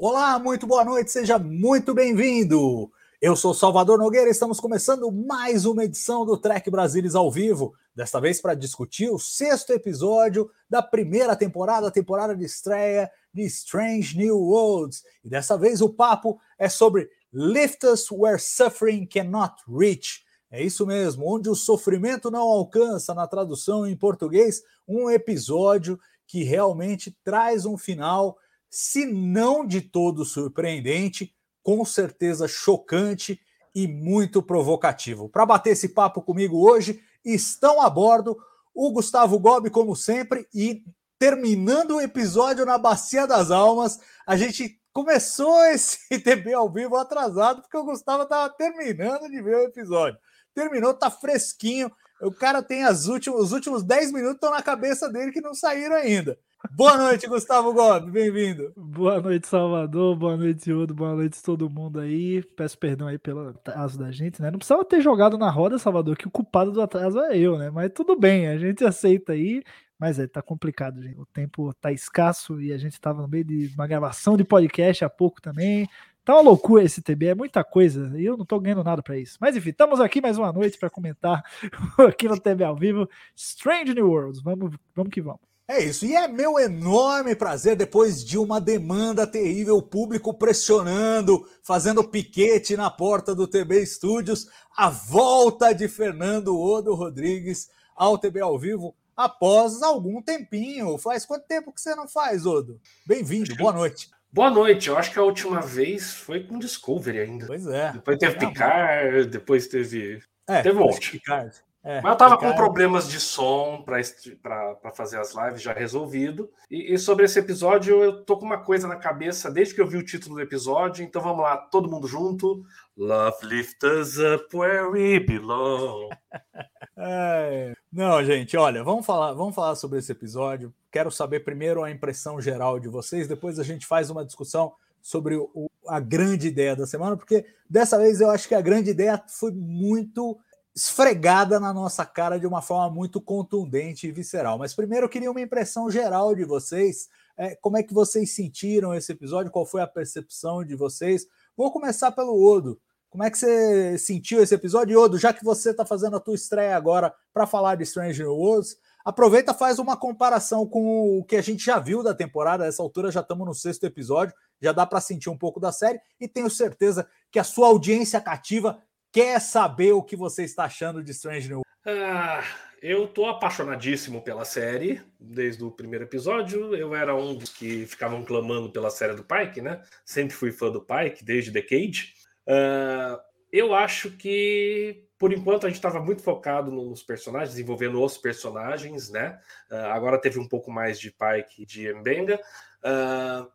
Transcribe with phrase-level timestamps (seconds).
[0.00, 2.88] Olá, muito boa noite, seja muito bem-vindo.
[3.20, 8.20] Eu sou Salvador Nogueira, estamos começando mais uma edição do Trek Brasilis ao vivo, desta
[8.20, 14.38] vez para discutir o sexto episódio da primeira temporada, temporada de estreia de Strange New
[14.38, 15.02] Worlds.
[15.24, 20.22] E dessa vez o papo é sobre Lift Us Where Suffering Cannot Reach.
[20.48, 26.44] É isso mesmo, onde o sofrimento não alcança, na tradução em português, um episódio que
[26.44, 28.38] realmente traz um final
[28.70, 33.40] se não de todo surpreendente, com certeza chocante
[33.74, 35.28] e muito provocativo.
[35.28, 38.36] Para bater esse papo comigo hoje, estão a bordo
[38.74, 40.84] o Gustavo Gobi, como sempre, e
[41.18, 47.60] terminando o episódio na Bacia das Almas, a gente começou esse TB ao vivo atrasado,
[47.62, 50.18] porque o Gustavo estava terminando de ver o episódio.
[50.54, 51.90] Terminou, tá fresquinho.
[52.20, 55.54] O cara tem as últimas, os últimos 10 minutos estão na cabeça dele que não
[55.54, 56.38] saíram ainda.
[56.72, 58.72] Boa noite, Gustavo Gomes, bem-vindo.
[58.76, 60.16] Boa noite, Salvador.
[60.16, 60.92] Boa noite, Udo.
[60.92, 62.42] Boa noite, todo mundo aí.
[62.56, 64.50] Peço perdão aí pelo atraso da gente, né?
[64.50, 67.70] Não precisava ter jogado na roda, Salvador, que o culpado do atraso é eu, né?
[67.70, 69.62] Mas tudo bem, a gente aceita aí.
[69.96, 71.18] Mas é, tá complicado, gente.
[71.18, 75.04] O tempo tá escasso e a gente tava no meio de uma gravação de podcast
[75.04, 75.88] há pouco também.
[76.24, 79.16] Tá uma loucura esse TB, é muita coisa e eu não tô ganhando nada para
[79.16, 79.38] isso.
[79.40, 81.42] Mas enfim, estamos aqui mais uma noite para comentar
[82.06, 84.42] aqui no TB ao vivo Strange New Worlds.
[84.42, 85.48] Vamos, vamos que vamos.
[85.70, 91.46] É isso, e é meu enorme prazer, depois de uma demanda terrível, o público pressionando,
[91.62, 98.40] fazendo piquete na porta do TB Studios, a volta de Fernando Odo Rodrigues ao TB
[98.40, 100.96] ao vivo após algum tempinho.
[100.96, 102.80] Faz quanto tempo que você não faz, Odo?
[103.04, 104.08] Bem-vindo, boa noite.
[104.32, 107.46] Boa noite, eu acho que a última vez foi com Discovery ainda.
[107.46, 107.92] Pois é.
[107.92, 110.22] Depois teve É, Picard, depois teve.
[110.46, 111.10] É, teve um monte.
[111.10, 111.54] Picard.
[111.90, 112.54] É, Mas eu tava Picard.
[112.54, 116.50] com problemas de som para fazer as lives já resolvido.
[116.70, 119.86] E, e sobre esse episódio, eu tô com uma coisa na cabeça desde que eu
[119.86, 121.02] vi o título do episódio.
[121.02, 122.62] Então vamos lá, todo mundo junto.
[122.94, 126.10] Love lift us up where we belong.
[127.00, 130.74] É, Não, gente, olha, vamos falar, vamos falar sobre esse episódio.
[130.90, 135.36] Quero saber primeiro a impressão geral de vocês, depois a gente faz uma discussão sobre
[135.36, 139.22] o- a grande ideia da semana, porque dessa vez eu acho que a grande ideia
[139.28, 140.36] foi muito
[140.78, 144.56] esfregada na nossa cara de uma forma muito contundente e visceral.
[144.58, 147.08] Mas primeiro eu queria uma impressão geral de vocês.
[147.36, 149.50] É, como é que vocês sentiram esse episódio?
[149.50, 151.26] Qual foi a percepção de vocês?
[151.56, 152.80] Vou começar pelo Odo.
[153.10, 154.92] Como é que você sentiu esse episódio?
[154.92, 158.28] E, Odo, já que você está fazendo a tua estreia agora para falar de Stranger
[158.28, 162.64] Worlds, aproveita faz uma comparação com o que a gente já viu da temporada.
[162.64, 165.98] Nessa altura já estamos no sexto episódio, já dá para sentir um pouco da série
[166.20, 168.80] e tenho certeza que a sua audiência cativa
[169.12, 171.64] quer saber o que você está achando de Stranger Worlds.
[171.86, 172.44] Ah,
[172.82, 176.74] eu tô apaixonadíssimo pela série desde o primeiro episódio.
[176.74, 179.82] Eu era um dos que ficavam clamando pela série do Pike, né?
[180.04, 182.14] Sempre fui fã do Pike desde The Cage.
[182.46, 183.20] Ah,
[183.50, 189.10] eu acho que por enquanto a gente estava muito focado nos personagens, desenvolvendo os personagens,
[189.10, 189.38] né?
[189.70, 192.38] Ah, agora teve um pouco mais de Pike e de Mbenga.
[192.84, 193.48] Ah,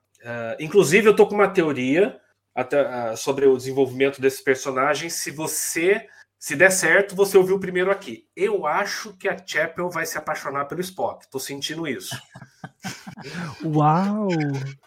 [0.60, 2.20] inclusive, eu tô com uma teoria
[2.56, 5.14] até, ah, sobre o desenvolvimento desses personagens.
[5.14, 6.08] Se você
[6.44, 8.28] se der certo, você ouviu primeiro aqui.
[8.36, 11.26] Eu acho que a Chapel vai se apaixonar pelo Spock.
[11.32, 12.14] Tô sentindo isso.
[13.64, 14.28] Uau!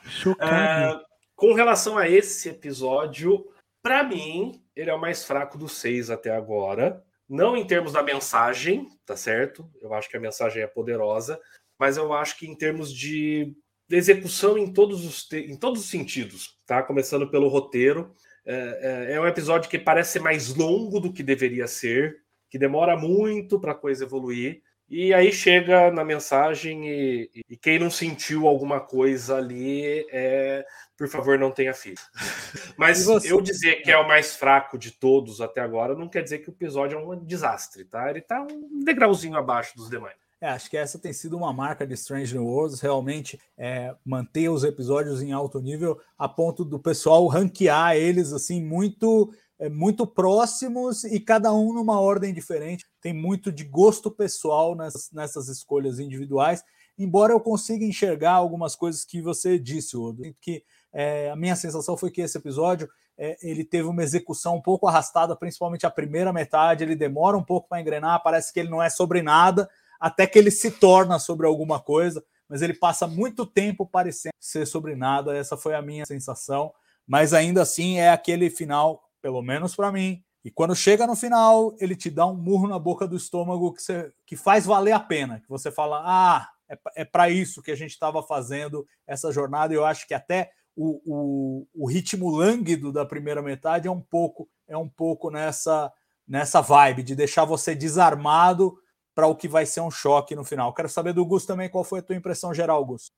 [0.02, 0.52] Chocado.
[0.52, 1.02] Ah,
[1.34, 3.46] com relação a esse episódio,
[3.82, 7.02] para mim, ele é o mais fraco dos seis até agora.
[7.26, 9.66] Não em termos da mensagem, tá certo?
[9.80, 11.40] Eu acho que a mensagem é poderosa,
[11.78, 13.56] mas eu acho que em termos de
[13.90, 16.82] execução em todos os, em todos os sentidos, tá?
[16.82, 18.12] Começando pelo roteiro.
[18.44, 22.18] É, é- é um episódio que parece ser mais longo do que deveria ser,
[22.48, 24.62] que demora muito para a coisa evoluir.
[24.88, 30.64] E aí chega na mensagem e, e quem não sentiu alguma coisa ali, é,
[30.96, 31.96] por favor, não tenha filho.
[32.78, 36.38] Mas eu dizer que é o mais fraco de todos até agora não quer dizer
[36.38, 38.08] que o episódio é um desastre, tá?
[38.08, 40.14] Ele tá um degrauzinho abaixo dos demais.
[40.40, 44.50] É, acho que essa tem sido uma marca de Strange New Worlds, realmente é, manter
[44.50, 50.06] os episódios em alto nível a ponto do pessoal ranquear eles assim muito é, muito
[50.06, 52.84] próximos e cada um numa ordem diferente.
[53.00, 56.62] Tem muito de gosto pessoal nessas, nessas escolhas individuais,
[56.98, 60.62] embora eu consiga enxergar algumas coisas que você disse, Odo, que
[60.92, 62.88] é, a minha sensação foi que esse episódio
[63.18, 66.84] é, ele teve uma execução um pouco arrastada, principalmente a primeira metade.
[66.84, 69.68] Ele demora um pouco para engrenar, parece que ele não é sobre nada,
[70.06, 74.64] até que ele se torna sobre alguma coisa, mas ele passa muito tempo parecendo ser
[74.64, 75.36] sobre nada.
[75.36, 76.72] Essa foi a minha sensação,
[77.04, 80.22] mas ainda assim é aquele final, pelo menos para mim.
[80.44, 83.82] E quando chega no final, ele te dá um murro na boca do estômago que,
[83.82, 85.40] você, que faz valer a pena.
[85.40, 89.74] Que você fala, ah, é, é para isso que a gente estava fazendo essa jornada.
[89.74, 94.00] E eu acho que até o, o, o ritmo lânguido da primeira metade é um
[94.00, 95.92] pouco é um pouco nessa
[96.28, 98.78] nessa vibe de deixar você desarmado
[99.16, 100.74] para o que vai ser um choque no final.
[100.74, 103.10] Quero saber do Gus também qual foi a tua impressão geral, Gus.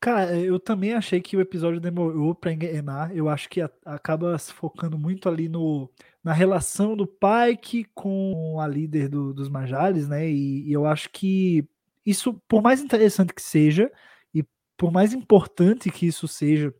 [0.00, 3.14] Cara, eu também achei que o episódio demorou para engrenar.
[3.14, 5.90] Eu acho que a, acaba se focando muito ali no,
[6.24, 10.26] na relação do Pike com a líder do, dos Majales, né?
[10.26, 11.68] E, e, eu acho que
[12.04, 13.92] isso, por mais interessante que seja,
[14.34, 14.42] e
[14.74, 16.74] por mais importante que isso seja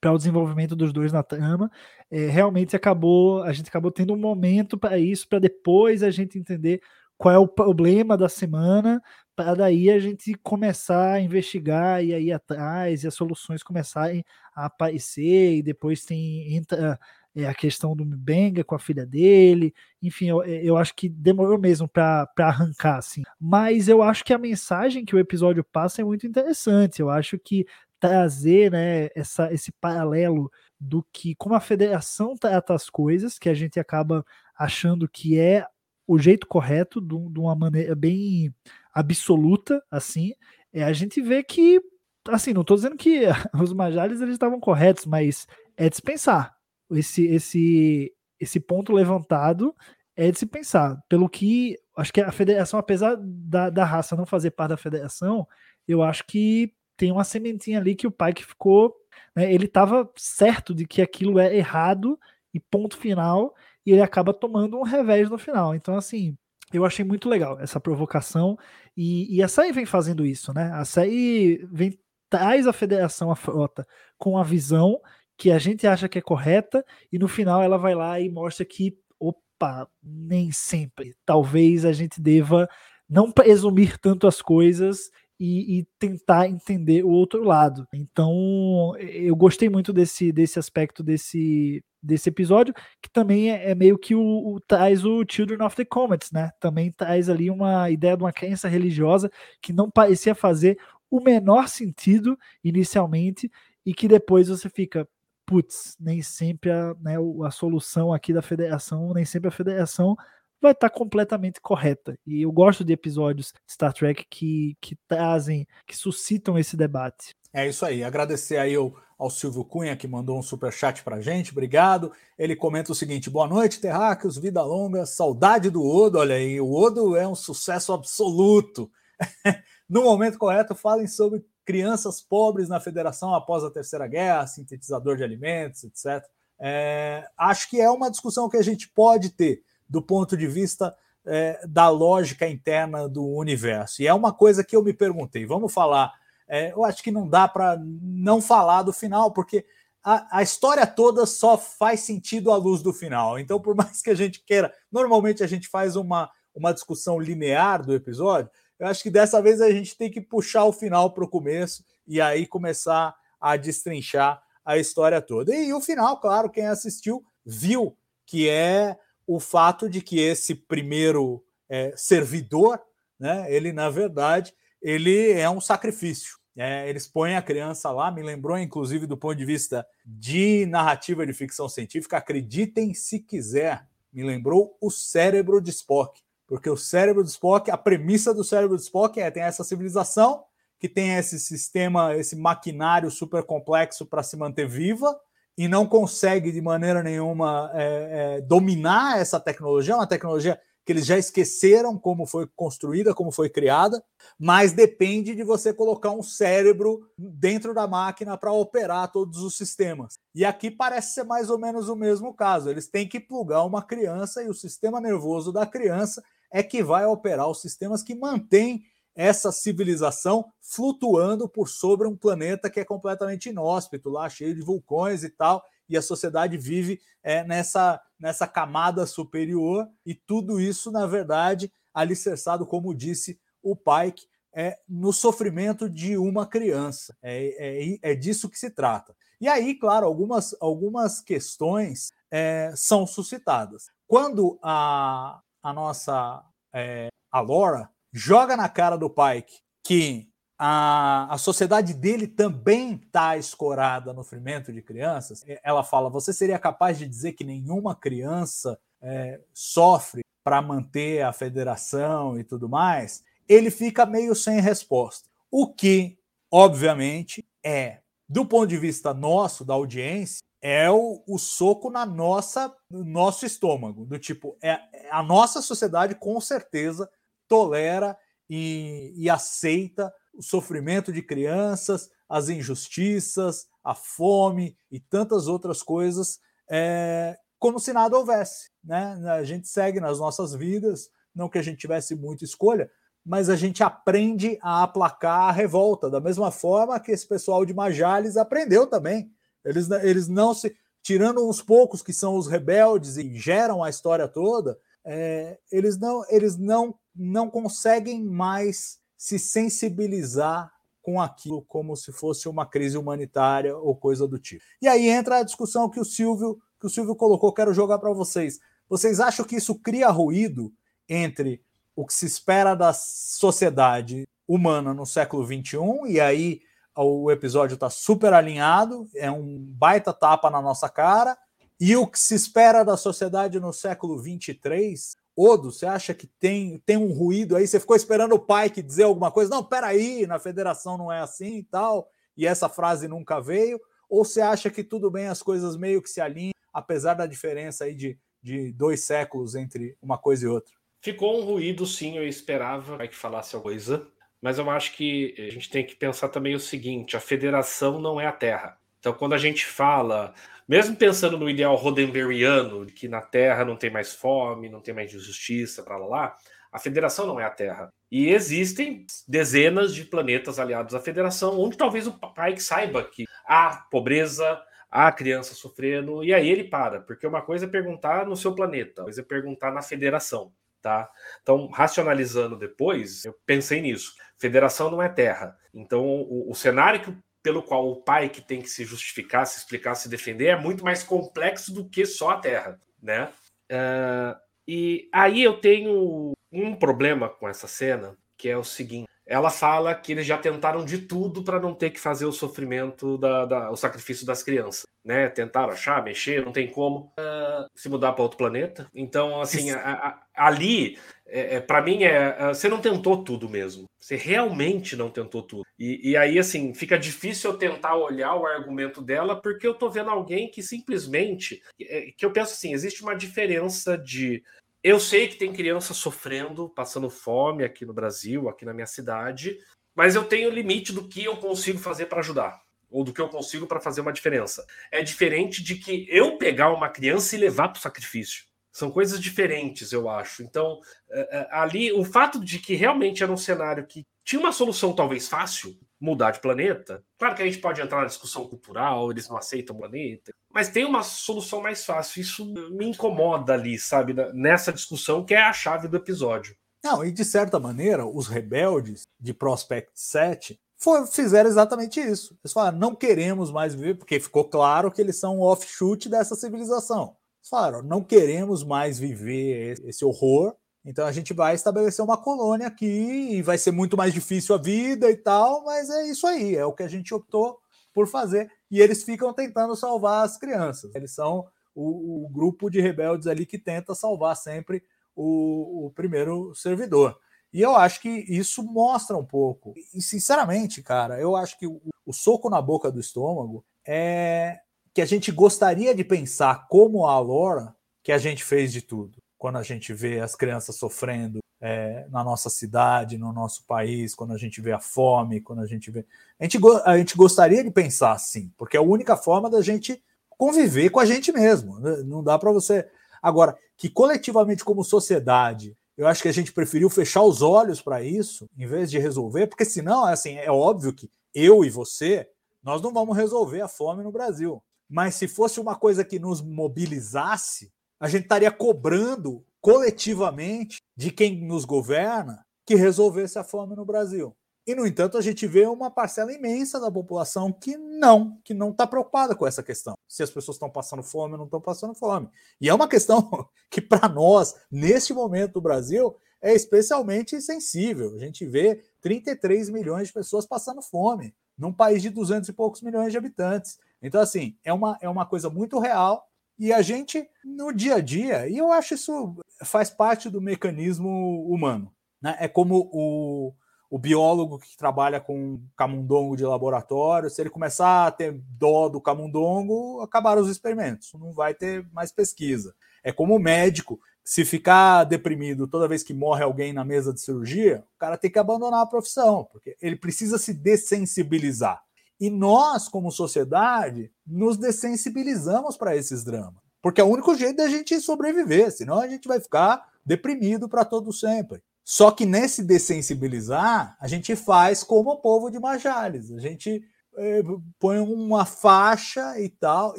[0.00, 1.70] para o desenvolvimento dos dois na trama.
[2.10, 6.38] É, realmente acabou, a gente acabou tendo um momento para isso, para depois a gente
[6.38, 6.80] entender
[7.20, 9.02] qual é o problema da semana,
[9.36, 14.24] para daí a gente começar a investigar e aí atrás e as soluções começarem
[14.54, 16.98] a aparecer e depois tem entra
[17.36, 21.58] é, a questão do Benga com a filha dele, enfim, eu, eu acho que demorou
[21.58, 23.22] mesmo para arrancar, assim.
[23.38, 27.00] Mas eu acho que a mensagem que o episódio passa é muito interessante.
[27.00, 27.66] Eu acho que
[28.00, 30.50] trazer né, essa, esse paralelo
[30.80, 34.24] do que como a federação trata as coisas, que a gente acaba
[34.58, 35.66] achando que é
[36.06, 38.52] o jeito correto, de, uma maneira bem
[38.92, 40.32] absoluta, assim,
[40.72, 41.80] é, a gente vê que,
[42.28, 43.22] assim, não estou dizendo que
[43.60, 46.54] os Majares eles estavam corretos, mas é de se pensar.
[46.92, 49.74] Esse, esse, esse ponto levantado
[50.16, 51.00] é de se pensar.
[51.08, 55.46] Pelo que, acho que a federação, apesar da, da raça não fazer parte da federação,
[55.86, 58.94] eu acho que tem uma sementinha ali que o pai que ficou,
[59.34, 62.18] né, ele estava certo de que aquilo é errado
[62.52, 63.54] e ponto final,
[63.92, 65.74] ele acaba tomando um revés no final.
[65.74, 66.36] Então, assim,
[66.72, 68.56] eu achei muito legal essa provocação,
[68.96, 70.70] e, e a série vem fazendo isso, né?
[70.72, 71.98] A série vem,
[72.28, 73.86] traz a federação, a frota,
[74.18, 75.00] com a visão
[75.36, 78.64] que a gente acha que é correta, e no final ela vai lá e mostra
[78.64, 81.14] que, opa, nem sempre.
[81.24, 82.68] Talvez a gente deva
[83.08, 85.10] não presumir tanto as coisas
[85.40, 87.88] e, e, tentar entender o outro lado.
[87.94, 93.98] Então, eu gostei muito desse, desse aspecto desse, desse episódio, que também é, é meio
[93.98, 96.50] que o, o, traz o Children of the Comets, né?
[96.60, 99.30] Também traz ali uma ideia de uma crença religiosa
[99.62, 100.78] que não parecia fazer
[101.10, 103.50] o menor sentido inicialmente
[103.84, 105.08] e que depois você fica,
[105.46, 110.16] putz, nem sempre a, né, a solução aqui da federação, nem sempre a federação
[110.60, 112.18] vai estar tá completamente correta.
[112.26, 117.34] E eu gosto de episódios de Star Trek que, que trazem, que suscitam esse debate.
[117.52, 118.04] É isso aí.
[118.04, 121.52] Agradecer aí ao, ao Silvio Cunha que mandou um super chat pra gente.
[121.52, 122.10] Obrigado.
[122.38, 126.18] Ele comenta o seguinte: boa noite, terráqueos, vida longa, saudade do Odo.
[126.18, 128.90] Olha aí, o Odo é um sucesso absoluto.
[129.86, 135.22] no momento correto, falem sobre crianças pobres na federação após a Terceira Guerra, sintetizador de
[135.22, 136.26] alimentos, etc.
[136.58, 140.96] É, acho que é uma discussão que a gente pode ter do ponto de vista
[141.26, 144.00] é, da lógica interna do universo.
[144.00, 145.44] E é uma coisa que eu me perguntei.
[145.44, 146.19] Vamos falar.
[146.52, 149.64] É, eu acho que não dá para não falar do final, porque
[150.02, 153.38] a, a, história toda só faz sentido à luz do final.
[153.38, 157.86] Então, por mais que a gente queira, normalmente a gente faz uma, uma discussão linear
[157.86, 158.50] do episódio.
[158.80, 161.84] Eu acho que dessa vez a gente tem que puxar o final para o começo
[162.04, 165.54] e aí começar a destrinchar a história toda.
[165.54, 170.56] E, e o final, claro, quem assistiu viu que é o fato de que esse
[170.56, 172.80] primeiro é, servidor,
[173.20, 174.52] né, ele na verdade
[174.82, 176.39] ele é um sacrifício.
[176.62, 181.24] É, eles põem a criança lá, me lembrou inclusive do ponto de vista de narrativa
[181.24, 182.18] de ficção científica.
[182.18, 187.78] Acreditem se quiser, me lembrou o cérebro de Spock, porque o cérebro de Spock, a
[187.78, 190.44] premissa do cérebro de Spock é tem essa civilização
[190.78, 195.18] que tem esse sistema, esse maquinário super complexo para se manter viva
[195.56, 200.92] e não consegue de maneira nenhuma é, é, dominar essa tecnologia, é uma tecnologia que
[200.92, 204.02] eles já esqueceram como foi construída, como foi criada,
[204.38, 210.18] mas depende de você colocar um cérebro dentro da máquina para operar todos os sistemas.
[210.34, 212.70] E aqui parece ser mais ou menos o mesmo caso.
[212.70, 217.04] Eles têm que plugar uma criança e o sistema nervoso da criança é que vai
[217.06, 218.82] operar os sistemas que mantêm
[219.14, 225.22] essa civilização flutuando por sobre um planeta que é completamente inóspito, lá cheio de vulcões
[225.22, 231.06] e tal, e a sociedade vive é, nessa, nessa camada superior, e tudo isso, na
[231.06, 237.16] verdade, alicerçado, como disse o Pike, é, no sofrimento de uma criança.
[237.20, 239.14] É, é, é disso que se trata.
[239.40, 243.90] E aí, claro, algumas, algumas questões é, são suscitadas.
[244.06, 246.44] Quando a, a nossa
[246.74, 250.29] é, a Laura joga na cara do Pike que
[250.62, 256.58] a, a sociedade dele também está escorada no sofrimento de crianças, ela fala: você seria
[256.58, 263.24] capaz de dizer que nenhuma criança é, sofre para manter a federação e tudo mais?
[263.48, 265.30] Ele fica meio sem resposta.
[265.50, 266.18] O que,
[266.50, 272.70] obviamente, é, do ponto de vista nosso, da audiência, é o, o soco na nossa,
[272.90, 274.78] no nosso estômago, do tipo, é,
[275.10, 277.10] a nossa sociedade com certeza
[277.48, 278.14] tolera
[278.48, 286.38] e, e aceita o sofrimento de crianças, as injustiças, a fome e tantas outras coisas,
[286.70, 288.70] é, como se nada houvesse.
[288.82, 289.20] Né?
[289.30, 292.90] A gente segue nas nossas vidas, não que a gente tivesse muita escolha,
[293.24, 297.74] mas a gente aprende a aplacar a revolta, da mesma forma que esse pessoal de
[297.74, 299.30] Majales aprendeu também.
[299.64, 300.74] Eles, eles não se.
[301.02, 306.22] Tirando uns poucos que são os rebeldes e geram a história toda, é, eles, não,
[306.28, 310.72] eles não, não conseguem mais se sensibilizar
[311.02, 314.64] com aquilo como se fosse uma crise humanitária ou coisa do tipo.
[314.80, 318.14] E aí entra a discussão que o Silvio, que o Silvio colocou, quero jogar para
[318.14, 318.60] vocês.
[318.88, 320.72] Vocês acham que isso cria ruído
[321.06, 321.62] entre
[321.94, 326.62] o que se espera da sociedade humana no século XXI, e aí
[326.96, 331.36] o episódio está super alinhado, é um baita tapa na nossa cara.
[331.78, 335.14] E o que se espera da sociedade no século 23?
[335.36, 337.66] Odo, você acha que tem, tem um ruído aí?
[337.66, 339.50] Você ficou esperando o pai que dizer alguma coisa?
[339.50, 343.80] Não, peraí, na federação não é assim e tal, e essa frase nunca veio?
[344.08, 347.84] Ou você acha que tudo bem, as coisas meio que se alinham, apesar da diferença
[347.84, 350.74] aí de, de dois séculos entre uma coisa e outra?
[351.00, 354.06] Ficou um ruído, sim, eu esperava que falasse alguma coisa
[354.40, 358.20] mas eu acho que a gente tem que pensar também o seguinte: a federação não
[358.20, 358.79] é a Terra.
[359.00, 360.34] Então, quando a gente fala,
[360.68, 364.94] mesmo pensando no ideal rodenberryano, de que na Terra não tem mais fome, não tem
[364.94, 366.36] mais injustiça, para lá, lá,
[366.70, 367.92] a federação não é a Terra.
[368.10, 373.86] E existem dezenas de planetas aliados à federação, onde talvez o pai saiba que há
[373.90, 378.54] pobreza, há criança sofrendo, e aí ele para, porque uma coisa é perguntar no seu
[378.54, 380.52] planeta, coisa é perguntar na federação.
[380.82, 381.10] Tá?
[381.42, 384.14] Então, racionalizando depois, eu pensei nisso.
[384.38, 385.54] Federação não é terra.
[385.74, 389.58] Então, o, o cenário que, pelo qual o pai que tem que se justificar, se
[389.58, 393.32] explicar, se defender é muito mais complexo do que só a terra, né?
[393.70, 399.50] Uh, e aí eu tenho um problema com essa cena, que é o seguinte: ela
[399.50, 403.46] fala que eles já tentaram de tudo para não ter que fazer o sofrimento, da,
[403.46, 405.28] da, o sacrifício das crianças né?
[405.28, 408.88] Tentaram achar, mexer, não tem como uh, se mudar para outro planeta.
[408.94, 410.98] Então, assim, a, a, ali,
[411.30, 413.84] é, é para mim, é, é, você não tentou tudo mesmo.
[413.98, 415.62] Você realmente não tentou tudo.
[415.78, 419.88] E, e, aí, assim, fica difícil eu tentar olhar o argumento dela, porque eu tô
[419.88, 421.62] vendo alguém que simplesmente.
[421.80, 424.42] É, que eu penso assim: existe uma diferença de.
[424.82, 429.58] Eu sei que tem criança sofrendo, passando fome aqui no Brasil, aqui na minha cidade,
[429.94, 432.60] mas eu tenho limite do que eu consigo fazer para ajudar
[432.90, 434.66] ou do que eu consigo para fazer uma diferença.
[434.90, 438.49] É diferente de que eu pegar uma criança e levar para o sacrifício.
[438.72, 440.42] São coisas diferentes, eu acho.
[440.42, 444.52] Então, é, é, ali, o fato de que realmente era um cenário que tinha uma
[444.52, 447.04] solução talvez fácil, mudar de planeta.
[447.18, 450.68] Claro que a gente pode entrar na discussão cultural, eles não aceitam o planeta, mas
[450.68, 452.20] tem uma solução mais fácil.
[452.20, 456.56] Isso me incomoda ali, sabe, nessa discussão que é a chave do episódio.
[456.82, 462.34] Não, e de certa maneira, os rebeldes de Prospect 7 foi, fizeram exatamente isso.
[462.42, 466.34] Eles falaram, não queremos mais viver, porque ficou claro que eles são um offshoot dessa
[466.34, 467.14] civilização.
[467.40, 470.54] Eles falaram, não queremos mais viver esse horror,
[470.84, 472.86] então a gente vai estabelecer uma colônia aqui
[473.32, 476.64] e vai ser muito mais difícil a vida e tal, mas é isso aí, é
[476.64, 477.58] o que a gente optou
[477.92, 478.50] por fazer.
[478.70, 480.94] E eles ficam tentando salvar as crianças.
[480.94, 484.82] Eles são o, o grupo de rebeldes ali que tenta salvar sempre
[485.14, 487.18] o, o primeiro servidor.
[487.52, 489.74] E eu acho que isso mostra um pouco.
[489.92, 494.60] E, sinceramente, cara, eu acho que o, o soco na boca do estômago é
[494.94, 499.18] que a gente gostaria de pensar como a Laura que a gente fez de tudo.
[499.38, 504.32] Quando a gente vê as crianças sofrendo é, na nossa cidade, no nosso país, quando
[504.32, 506.04] a gente vê a fome, quando a gente vê.
[506.38, 510.02] A gente, a gente gostaria de pensar assim, porque é a única forma da gente
[510.30, 511.78] conviver com a gente mesmo.
[511.78, 512.02] Né?
[512.04, 512.88] Não dá para você.
[513.22, 518.02] Agora, que coletivamente, como sociedade, Eu acho que a gente preferiu fechar os olhos para
[518.02, 522.26] isso, em vez de resolver, porque senão, assim, é óbvio que eu e você,
[522.62, 524.62] nós não vamos resolver a fome no Brasil.
[524.90, 531.46] Mas se fosse uma coisa que nos mobilizasse, a gente estaria cobrando coletivamente de quem
[531.46, 534.34] nos governa que resolvesse a fome no Brasil.
[534.66, 538.70] E, no entanto, a gente vê uma parcela imensa da população que não, que não
[538.70, 539.94] está preocupada com essa questão.
[540.08, 542.28] Se as pessoas estão passando fome ou não estão passando fome.
[542.60, 548.14] E é uma questão que, para nós, neste momento do Brasil, é especialmente sensível.
[548.14, 552.80] A gente vê 33 milhões de pessoas passando fome num país de 200 e poucos
[552.80, 553.78] milhões de habitantes.
[554.02, 556.26] Então, assim, é uma, é uma coisa muito real
[556.60, 561.46] e a gente, no dia a dia, e eu acho isso faz parte do mecanismo
[561.48, 561.90] humano.
[562.20, 562.36] Né?
[562.38, 563.54] É como o,
[563.88, 569.00] o biólogo que trabalha com camundongo de laboratório, se ele começar a ter dó do
[569.00, 572.74] camundongo, acabaram os experimentos, não vai ter mais pesquisa.
[573.02, 577.22] É como o médico, se ficar deprimido toda vez que morre alguém na mesa de
[577.22, 581.82] cirurgia, o cara tem que abandonar a profissão, porque ele precisa se dessensibilizar.
[582.20, 587.68] E nós, como sociedade, nos dessensibilizamos para esses dramas, porque é o único jeito da
[587.68, 591.62] gente sobreviver, senão a gente vai ficar deprimido para todo sempre.
[591.84, 596.30] Só que nesse dessensibilizar, a gente faz como o povo de Majales.
[596.30, 596.84] A gente
[597.16, 597.42] é,
[597.78, 599.98] põe uma faixa e tal.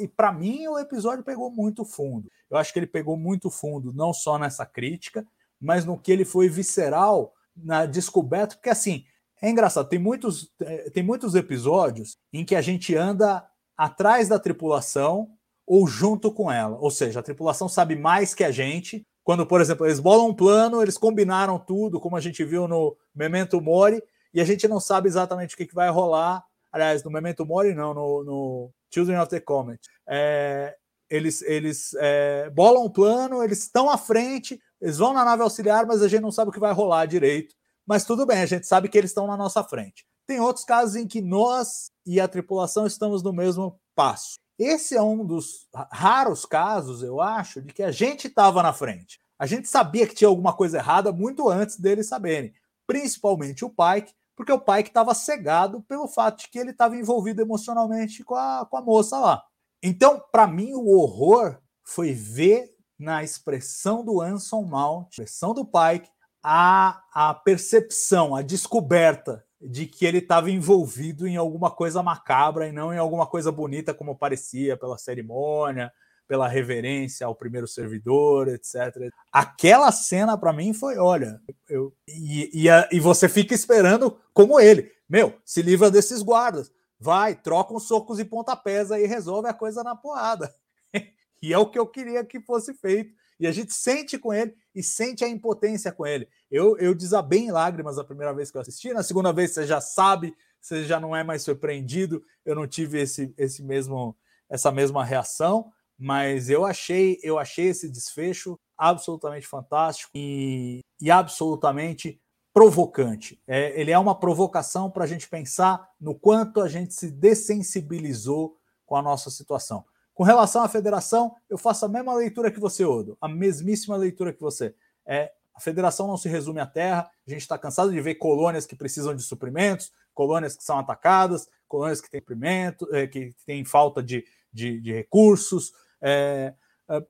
[0.00, 2.30] E para mim o episódio pegou muito fundo.
[2.50, 5.26] Eu acho que ele pegou muito fundo, não só nessa crítica,
[5.60, 8.56] mas no que ele foi visceral na descoberta.
[8.56, 9.04] Porque assim,
[9.42, 13.44] é engraçado, tem muitos, é, tem muitos episódios em que a gente anda
[13.76, 15.30] atrás da tripulação
[15.66, 16.78] ou junto com ela.
[16.78, 20.34] Ou seja, a tripulação sabe mais que a gente, quando, por exemplo, eles bolam um
[20.34, 24.00] plano, eles combinaram tudo, como a gente viu no Memento Mori,
[24.32, 26.44] e a gente não sabe exatamente o que, que vai rolar.
[26.70, 29.80] Aliás, no Memento Mori, não, no, no Children of the Comet.
[30.08, 30.74] É,
[31.10, 35.84] eles eles é, bolam um plano, eles estão à frente, eles vão na nave auxiliar,
[35.84, 37.54] mas a gente não sabe o que vai rolar direito.
[37.86, 40.06] Mas tudo bem, a gente sabe que eles estão na nossa frente.
[40.26, 44.36] Tem outros casos em que nós e a tripulação estamos no mesmo passo.
[44.58, 49.18] Esse é um dos raros casos, eu acho, de que a gente estava na frente.
[49.38, 52.54] A gente sabia que tinha alguma coisa errada muito antes deles saberem,
[52.86, 57.42] principalmente o Pike, porque o Pike estava cegado pelo fato de que ele estava envolvido
[57.42, 59.42] emocionalmente com a, com a moça lá.
[59.82, 66.08] Então, para mim, o horror foi ver na expressão do Anson Mount, expressão do Pike,
[66.42, 72.72] a, a percepção, a descoberta de que ele estava envolvido em alguma coisa macabra e
[72.72, 75.92] não em alguma coisa bonita como parecia pela cerimônia,
[76.26, 79.10] pela reverência ao primeiro servidor, etc.
[79.30, 84.90] Aquela cena para mim foi, olha, eu e, e, e, você fica esperando como ele,
[85.08, 89.84] meu, se livra desses guardas, vai, troca uns socos e pontapés aí resolve a coisa
[89.84, 90.52] na porrada.
[91.42, 93.14] e é o que eu queria que fosse feito.
[93.42, 96.28] E a gente sente com ele e sente a impotência com ele.
[96.48, 99.66] Eu, eu desabei em lágrimas a primeira vez que eu assisti, na segunda vez você
[99.66, 102.22] já sabe, você já não é mais surpreendido.
[102.44, 104.16] Eu não tive esse, esse mesmo
[104.48, 112.20] essa mesma reação, mas eu achei eu achei esse desfecho absolutamente fantástico e, e absolutamente
[112.54, 113.42] provocante.
[113.44, 118.56] É, ele é uma provocação para a gente pensar no quanto a gente se dessensibilizou
[118.86, 119.84] com a nossa situação.
[120.14, 124.32] Com relação à federação, eu faço a mesma leitura que você, Odo, a mesmíssima leitura
[124.32, 124.74] que você.
[125.06, 128.66] É, a federação não se resume à terra, a gente está cansado de ver colônias
[128.66, 133.64] que precisam de suprimentos, colônias que são atacadas, colônias que têm suprimento, é, que têm
[133.64, 135.72] falta de, de, de recursos.
[136.00, 136.54] É,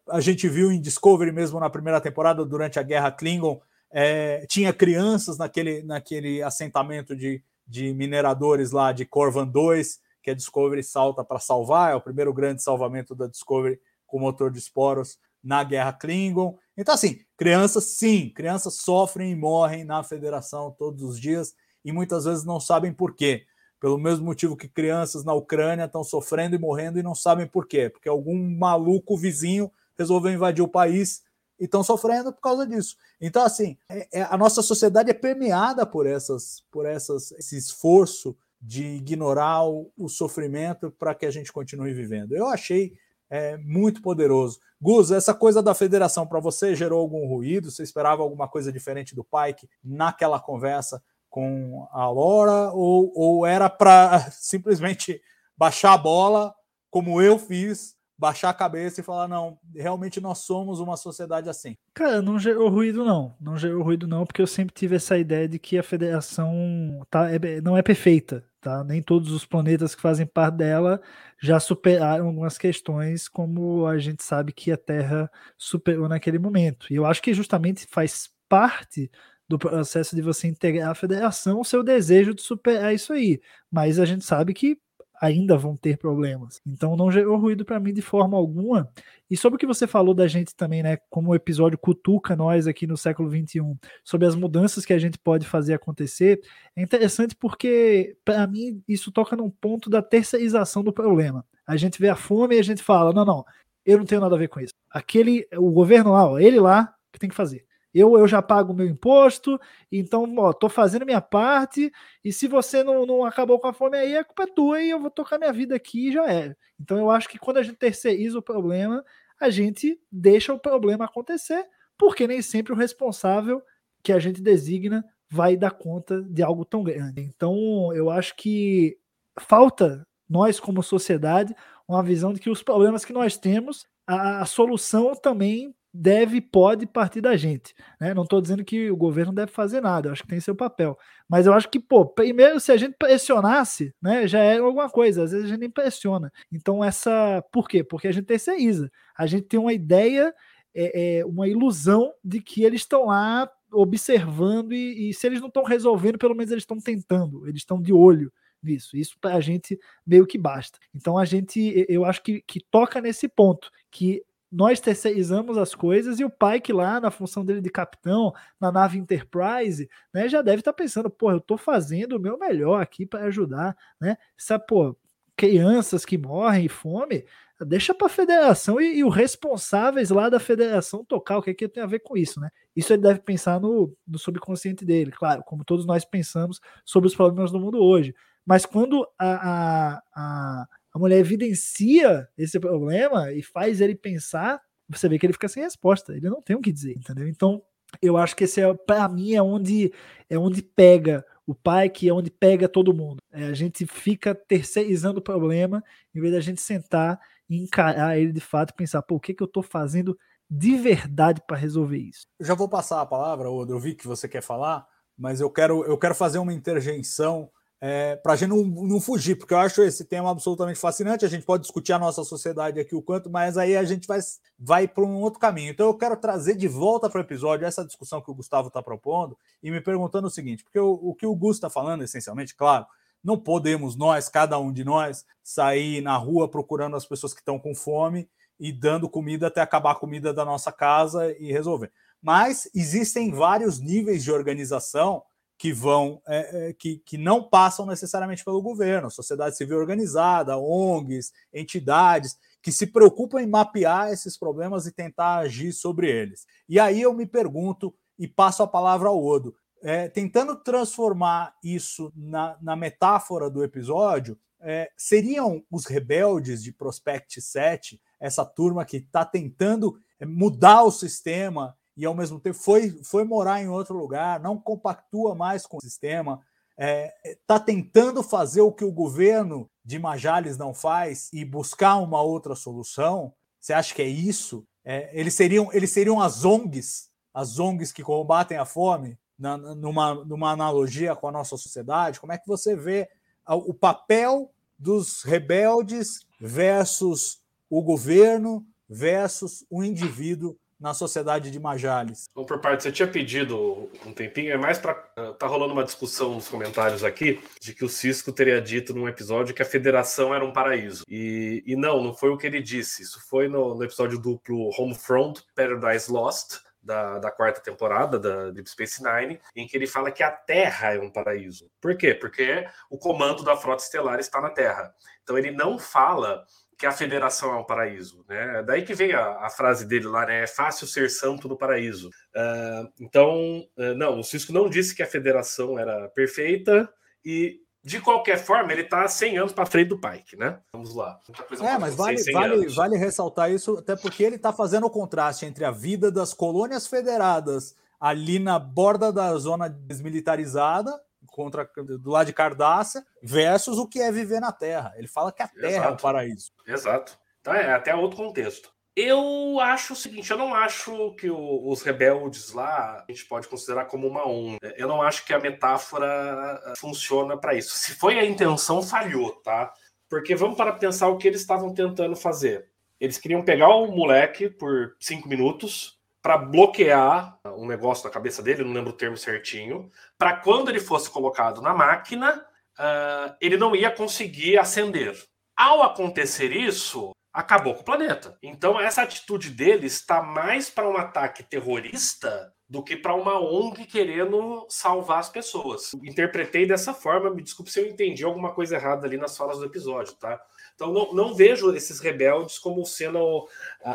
[0.08, 3.60] a gente viu em Discovery mesmo na primeira temporada, durante a Guerra Klingon,
[3.90, 10.34] é, tinha crianças naquele, naquele assentamento de, de mineradores lá de Corvan 2, que a
[10.34, 15.18] Discovery salta para salvar, é o primeiro grande salvamento da Discovery com motor de esporos
[15.42, 16.56] na Guerra Klingon.
[16.76, 21.54] Então, assim, crianças, sim, crianças sofrem e morrem na federação todos os dias
[21.84, 23.44] e muitas vezes não sabem por quê.
[23.80, 27.66] Pelo mesmo motivo que crianças na Ucrânia estão sofrendo e morrendo e não sabem por
[27.66, 27.90] quê.
[27.90, 31.22] Porque algum maluco vizinho resolveu invadir o país
[31.58, 32.96] e estão sofrendo por causa disso.
[33.20, 38.36] Então, assim, é, é, a nossa sociedade é permeada por essas, por essas, esse esforço
[38.62, 42.32] de ignorar o, o sofrimento para que a gente continue vivendo.
[42.32, 42.92] Eu achei
[43.28, 44.60] é, muito poderoso.
[44.80, 47.70] Gus, essa coisa da federação para você gerou algum ruído?
[47.70, 52.70] Você esperava alguma coisa diferente do Pike naquela conversa com a Laura?
[52.72, 55.20] Ou, ou era para simplesmente
[55.56, 56.54] baixar a bola,
[56.88, 61.76] como eu fiz, baixar a cabeça e falar: não, realmente nós somos uma sociedade assim?
[61.94, 63.34] Cara, não gerou ruído, não.
[63.40, 67.28] Não gerou ruído, não, porque eu sempre tive essa ideia de que a federação tá,
[67.32, 68.44] é, não é perfeita.
[68.62, 68.84] Tá?
[68.84, 71.02] Nem todos os planetas que fazem parte dela
[71.40, 76.86] já superaram algumas questões, como a gente sabe que a Terra superou naquele momento.
[76.88, 79.10] E eu acho que justamente faz parte
[79.48, 83.40] do processo de você integrar a federação o seu desejo de superar isso aí.
[83.70, 84.78] Mas a gente sabe que
[85.22, 86.60] ainda vão ter problemas.
[86.66, 88.90] Então não gerou ruído para mim de forma alguma.
[89.30, 92.66] E sobre o que você falou da gente também, né, como o episódio cutuca nós
[92.66, 96.40] aqui no século 21, sobre as mudanças que a gente pode fazer acontecer,
[96.74, 101.46] é interessante porque para mim isso toca num ponto da terceirização do problema.
[101.64, 103.44] A gente vê a fome e a gente fala: "Não, não,
[103.86, 104.74] eu não tenho nada a ver com isso.
[104.90, 107.64] Aquele o governo lá, ó, ele lá que tem que fazer.
[107.94, 111.92] Eu, eu já pago o meu imposto, então, tô fazendo minha parte,
[112.24, 114.90] e se você não, não acabou com a fome aí, a culpa é tua e
[114.90, 116.56] eu vou tocar minha vida aqui e já é.
[116.80, 119.04] Então eu acho que quando a gente terceiriza o problema,
[119.40, 121.64] a gente deixa o problema acontecer,
[121.98, 123.62] porque nem sempre o responsável
[124.02, 127.20] que a gente designa vai dar conta de algo tão grande.
[127.20, 128.98] Então eu acho que
[129.40, 131.54] falta nós como sociedade
[131.86, 136.86] uma visão de que os problemas que nós temos, a, a solução também deve pode
[136.86, 137.74] partir da gente.
[138.00, 138.14] Né?
[138.14, 140.96] Não estou dizendo que o governo deve fazer nada, eu acho que tem seu papel.
[141.28, 145.24] Mas eu acho que, pô, primeiro, se a gente pressionasse, né, já é alguma coisa,
[145.24, 146.32] às vezes a gente nem pressiona.
[146.50, 147.42] Então, essa.
[147.52, 147.84] Por quê?
[147.84, 148.90] Porque a gente terceiriza.
[149.16, 150.34] A gente tem uma ideia,
[150.74, 155.48] é, é uma ilusão de que eles estão lá observando e, e se eles não
[155.48, 158.30] estão resolvendo, pelo menos eles estão tentando, eles estão de olho
[158.62, 158.96] nisso.
[158.96, 160.78] Isso para a gente meio que basta.
[160.94, 166.20] Então a gente, eu acho que, que toca nesse ponto, que nós terceirizamos as coisas
[166.20, 170.42] e o pai que lá na função dele de capitão na nave Enterprise, né, já
[170.42, 174.18] deve estar tá pensando, pô, eu estou fazendo o meu melhor aqui para ajudar, né?
[174.38, 174.94] Essa, pô,
[175.34, 177.24] crianças que morrem e fome,
[177.64, 181.54] deixa para a federação e, e, os responsáveis lá da federação tocar o que, é
[181.54, 182.50] que tem a ver com isso, né?
[182.76, 187.14] Isso ele deve pensar no, no subconsciente dele, claro, como todos nós pensamos sobre os
[187.14, 188.14] problemas do mundo hoje.
[188.44, 195.08] Mas quando a, a, a a mulher evidencia esse problema e faz ele pensar, você
[195.08, 197.26] vê que ele fica sem resposta, ele não tem o que dizer, entendeu?
[197.26, 197.62] Então,
[198.00, 199.92] eu acho que esse é, para mim, é onde
[200.28, 203.18] é onde pega o pai, que é onde pega todo mundo.
[203.30, 205.82] É, a gente fica terceirizando o problema,
[206.14, 209.34] em vez da gente sentar e encarar ele de fato e pensar, pô, o que,
[209.34, 212.26] que eu estou fazendo de verdade para resolver isso?
[212.38, 215.50] Eu já vou passar a palavra, Odo, eu vi que você quer falar, mas eu
[215.50, 217.50] quero, eu quero fazer uma interjeição
[217.84, 221.24] é, para a gente não, não fugir, porque eu acho esse tema absolutamente fascinante.
[221.24, 224.20] A gente pode discutir a nossa sociedade aqui o quanto, mas aí a gente vai,
[224.56, 225.72] vai para um outro caminho.
[225.72, 228.80] Então eu quero trazer de volta para o episódio essa discussão que o Gustavo está
[228.80, 232.54] propondo e me perguntando o seguinte: porque o, o que o Gustavo está falando, essencialmente,
[232.54, 232.86] claro,
[233.22, 237.58] não podemos nós, cada um de nós, sair na rua procurando as pessoas que estão
[237.58, 238.28] com fome
[238.60, 241.90] e dando comida até acabar a comida da nossa casa e resolver.
[242.22, 245.24] Mas existem vários níveis de organização
[245.62, 251.30] que vão é, é, que, que não passam necessariamente pelo governo, sociedade civil organizada, ONGs,
[251.54, 256.44] entidades que se preocupam em mapear esses problemas e tentar agir sobre eles.
[256.68, 262.12] E aí eu me pergunto e passo a palavra ao Odo, é, tentando transformar isso
[262.16, 268.96] na, na metáfora do episódio, é, seriam os rebeldes de Prospect 7, essa turma que
[268.96, 269.96] está tentando
[270.26, 275.34] mudar o sistema e ao mesmo tempo foi, foi morar em outro lugar, não compactua
[275.34, 276.40] mais com o sistema,
[276.78, 281.96] está é, tá tentando fazer o que o governo de Majales não faz e buscar
[281.98, 283.32] uma outra solução.
[283.60, 284.66] Você acha que é isso?
[284.84, 290.24] É, eles, seriam, eles seriam as ONGs, as ONGs que combatem a fome, na, numa,
[290.24, 292.20] numa analogia com a nossa sociedade?
[292.20, 293.08] Como é que você vê
[293.46, 302.28] o papel dos rebeldes versus o governo versus o indivíduo na sociedade de Majales.
[302.34, 304.94] Bom, por parte, você tinha pedido um tempinho, é mais para.
[305.38, 309.54] Tá rolando uma discussão nos comentários aqui de que o Cisco teria dito num episódio
[309.54, 311.04] que a federação era um paraíso.
[311.08, 313.02] E, e não, não foi o que ele disse.
[313.02, 316.60] Isso foi no, no episódio duplo Homefront Paradise Lost.
[316.84, 320.94] Da, da, quarta temporada da Deep Space Nine, em que ele fala que a Terra
[320.94, 321.70] é um paraíso.
[321.80, 322.12] Por quê?
[322.12, 324.92] Porque o comando da frota estelar está na Terra.
[325.22, 326.44] Então ele não fala
[326.82, 328.24] que a federação é um paraíso.
[328.28, 328.60] Né?
[328.66, 330.42] Daí que vem a, a, frase dele lá, né?
[330.42, 332.08] É fácil ser santo no paraíso.
[332.08, 336.92] Uh, então, uh, não, o Cisco não disse que a federação era perfeita
[337.24, 340.58] e, de qualquer forma, ele está 100 anos para frente do Pike, né?
[340.72, 341.20] Vamos lá.
[341.60, 345.64] É, mas vale, vale, vale ressaltar isso, até porque ele está fazendo o contraste entre
[345.64, 351.00] a vida das colônias federadas ali na borda da zona desmilitarizada
[351.32, 354.92] contra do lado de Cardácia versus o que é viver na Terra.
[354.96, 355.88] Ele fala que a Terra Exato.
[355.88, 356.52] é o paraíso.
[356.66, 357.18] Exato.
[357.40, 358.70] Então é até outro contexto.
[358.94, 363.48] Eu acho o seguinte, eu não acho que o, os rebeldes lá a gente pode
[363.48, 364.74] considerar como uma onda.
[364.76, 367.74] Eu não acho que a metáfora eh, funciona para isso.
[367.78, 369.72] Se foi a intenção, falhou, tá?
[370.10, 372.68] Porque vamos para pensar o que eles estavam tentando fazer.
[373.00, 378.62] Eles queriam pegar o moleque por cinco minutos, para bloquear um negócio na cabeça dele,
[378.62, 382.46] não lembro o termo certinho, para quando ele fosse colocado na máquina,
[382.78, 385.20] uh, ele não ia conseguir acender.
[385.56, 388.38] Ao acontecer isso, acabou com o planeta.
[388.42, 393.84] Então, essa atitude dele está mais para um ataque terrorista do que para uma ONG
[393.84, 395.92] querendo salvar as pessoas.
[396.02, 399.66] Interpretei dessa forma, me desculpe se eu entendi alguma coisa errada ali nas falas do
[399.66, 400.40] episódio, tá?
[400.74, 403.48] Então não, não vejo esses rebeldes como sendo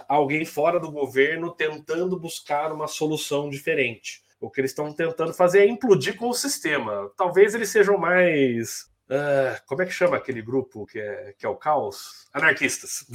[0.07, 4.21] alguém fora do governo tentando buscar uma solução diferente.
[4.39, 7.11] O que eles estão tentando fazer é implodir com o sistema.
[7.17, 11.49] Talvez eles sejam mais Uh, como é que chama aquele grupo que é, que é
[11.49, 12.27] o caos?
[12.33, 13.05] Anarquistas.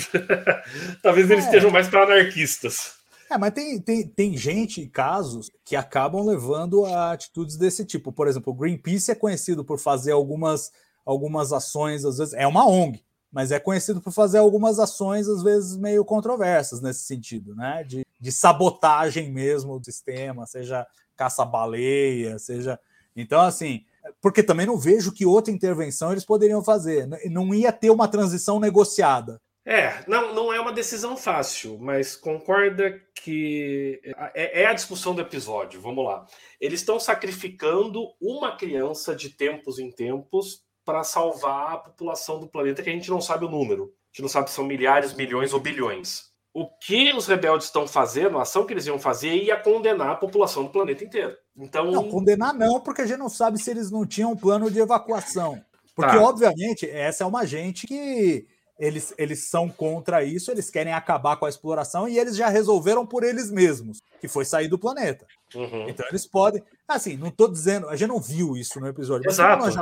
[1.02, 1.48] Talvez eles é.
[1.48, 2.94] estejam mais para anarquistas.
[3.30, 8.10] É, mas tem, tem, tem gente, casos, que acabam levando a atitudes desse tipo.
[8.10, 10.72] Por exemplo, o Greenpeace é conhecido por fazer algumas,
[11.04, 15.42] algumas ações, às vezes, é uma ONG, mas é conhecido por fazer algumas ações, às
[15.42, 17.82] vezes, meio controversas nesse sentido, né?
[17.82, 22.78] De, de sabotagem mesmo do sistema, seja caça-baleia, seja.
[23.16, 23.84] Então, assim,
[24.20, 27.08] porque também não vejo que outra intervenção eles poderiam fazer.
[27.30, 29.40] Não ia ter uma transição negociada.
[29.64, 34.00] É, não, não é uma decisão fácil, mas concorda que
[34.34, 35.80] é, é a discussão do episódio.
[35.80, 36.26] Vamos lá.
[36.60, 42.82] Eles estão sacrificando uma criança de tempos em tempos para salvar a população do planeta,
[42.82, 43.84] que a gente não sabe o número.
[43.84, 47.88] A gente não sabe se são milhares, milhões ou bilhões o que os rebeldes estão
[47.88, 51.34] fazendo, a ação que eles iam fazer, ia condenar a população do planeta inteiro.
[51.56, 54.70] Então, não, condenar não, porque a gente não sabe se eles não tinham um plano
[54.70, 55.62] de evacuação.
[55.94, 56.22] Porque, tá.
[56.22, 58.46] obviamente, essa é uma gente que
[58.78, 63.06] eles, eles são contra isso, eles querem acabar com a exploração e eles já resolveram
[63.06, 65.26] por eles mesmos, que foi sair do planeta.
[65.54, 65.88] Uhum.
[65.88, 66.62] Então eles podem.
[66.88, 69.62] Assim, não estou dizendo, a gente não viu isso no episódio, Exato.
[69.62, 69.76] mas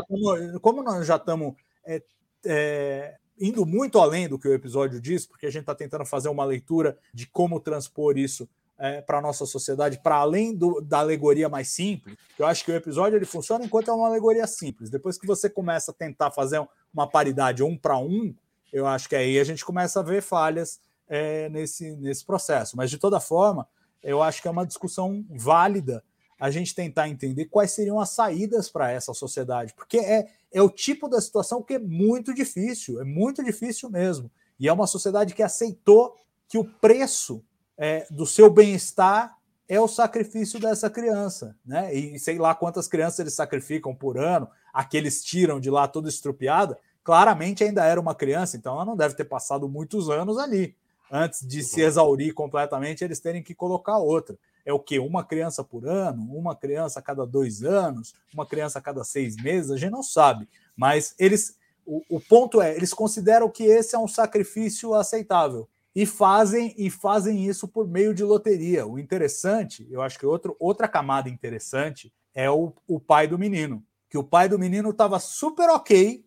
[0.61, 2.03] como nós já estamos é,
[2.44, 6.29] é, indo muito além do que o episódio diz, porque a gente está tentando fazer
[6.29, 8.48] uma leitura de como transpor isso
[8.79, 12.16] é, para a nossa sociedade, para além do, da alegoria mais simples.
[12.38, 14.88] Eu acho que o episódio ele funciona enquanto é uma alegoria simples.
[14.88, 18.35] Depois que você começa a tentar fazer uma paridade um para um,
[18.73, 22.77] eu acho que aí a gente começa a ver falhas é, nesse, nesse processo.
[22.77, 23.67] Mas, de toda forma,
[24.03, 26.03] eu acho que é uma discussão válida
[26.39, 30.71] a gente tentar entender quais seriam as saídas para essa sociedade, porque é, é o
[30.71, 34.31] tipo da situação que é muito difícil, é muito difícil mesmo.
[34.59, 36.17] E é uma sociedade que aceitou
[36.49, 37.45] que o preço
[37.77, 39.37] é, do seu bem-estar
[39.69, 41.95] é o sacrifício dessa criança, né?
[41.95, 46.77] E sei lá quantas crianças eles sacrificam por ano, aqueles tiram de lá toda estrupiada,
[47.11, 50.77] claramente ainda era uma criança, então ela não deve ter passado muitos anos ali.
[51.11, 55.01] Antes de se exaurir completamente, eles terem que colocar outra é o que?
[55.01, 59.35] Uma criança por ano, uma criança a cada dois anos, uma criança a cada seis
[59.35, 60.49] meses, a gente não sabe.
[60.77, 66.07] Mas eles, o, o ponto é, eles consideram que esse é um sacrifício aceitável e
[66.07, 68.87] fazem e fazem isso por meio de loteria.
[68.87, 73.83] O interessante, eu acho que outro, outra camada interessante é o, o pai do menino,
[74.09, 76.25] que o pai do menino estava super ok,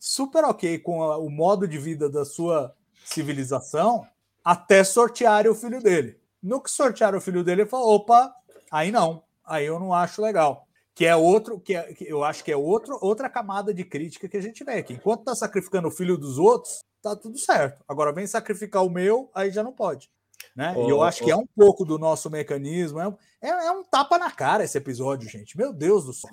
[0.00, 4.06] super ok com a, o modo de vida da sua civilização,
[4.42, 6.18] até sortear o filho dele.
[6.42, 8.34] No que sortearam o filho dele, ele falou: opa,
[8.70, 10.66] aí não, aí eu não acho legal.
[10.94, 14.28] Que é outro, que, é, que eu acho que é outro, outra camada de crítica
[14.28, 14.94] que a gente vê aqui.
[14.94, 17.84] Enquanto tá sacrificando o filho dos outros, tá tudo certo.
[17.86, 20.10] Agora vem sacrificar o meu, aí já não pode.
[20.54, 20.74] Né?
[20.76, 21.26] Oh, e eu acho oh.
[21.26, 23.00] que é um pouco do nosso mecanismo.
[23.00, 25.56] É, é, é, um tapa na cara esse episódio, gente.
[25.56, 26.30] Meu Deus do céu.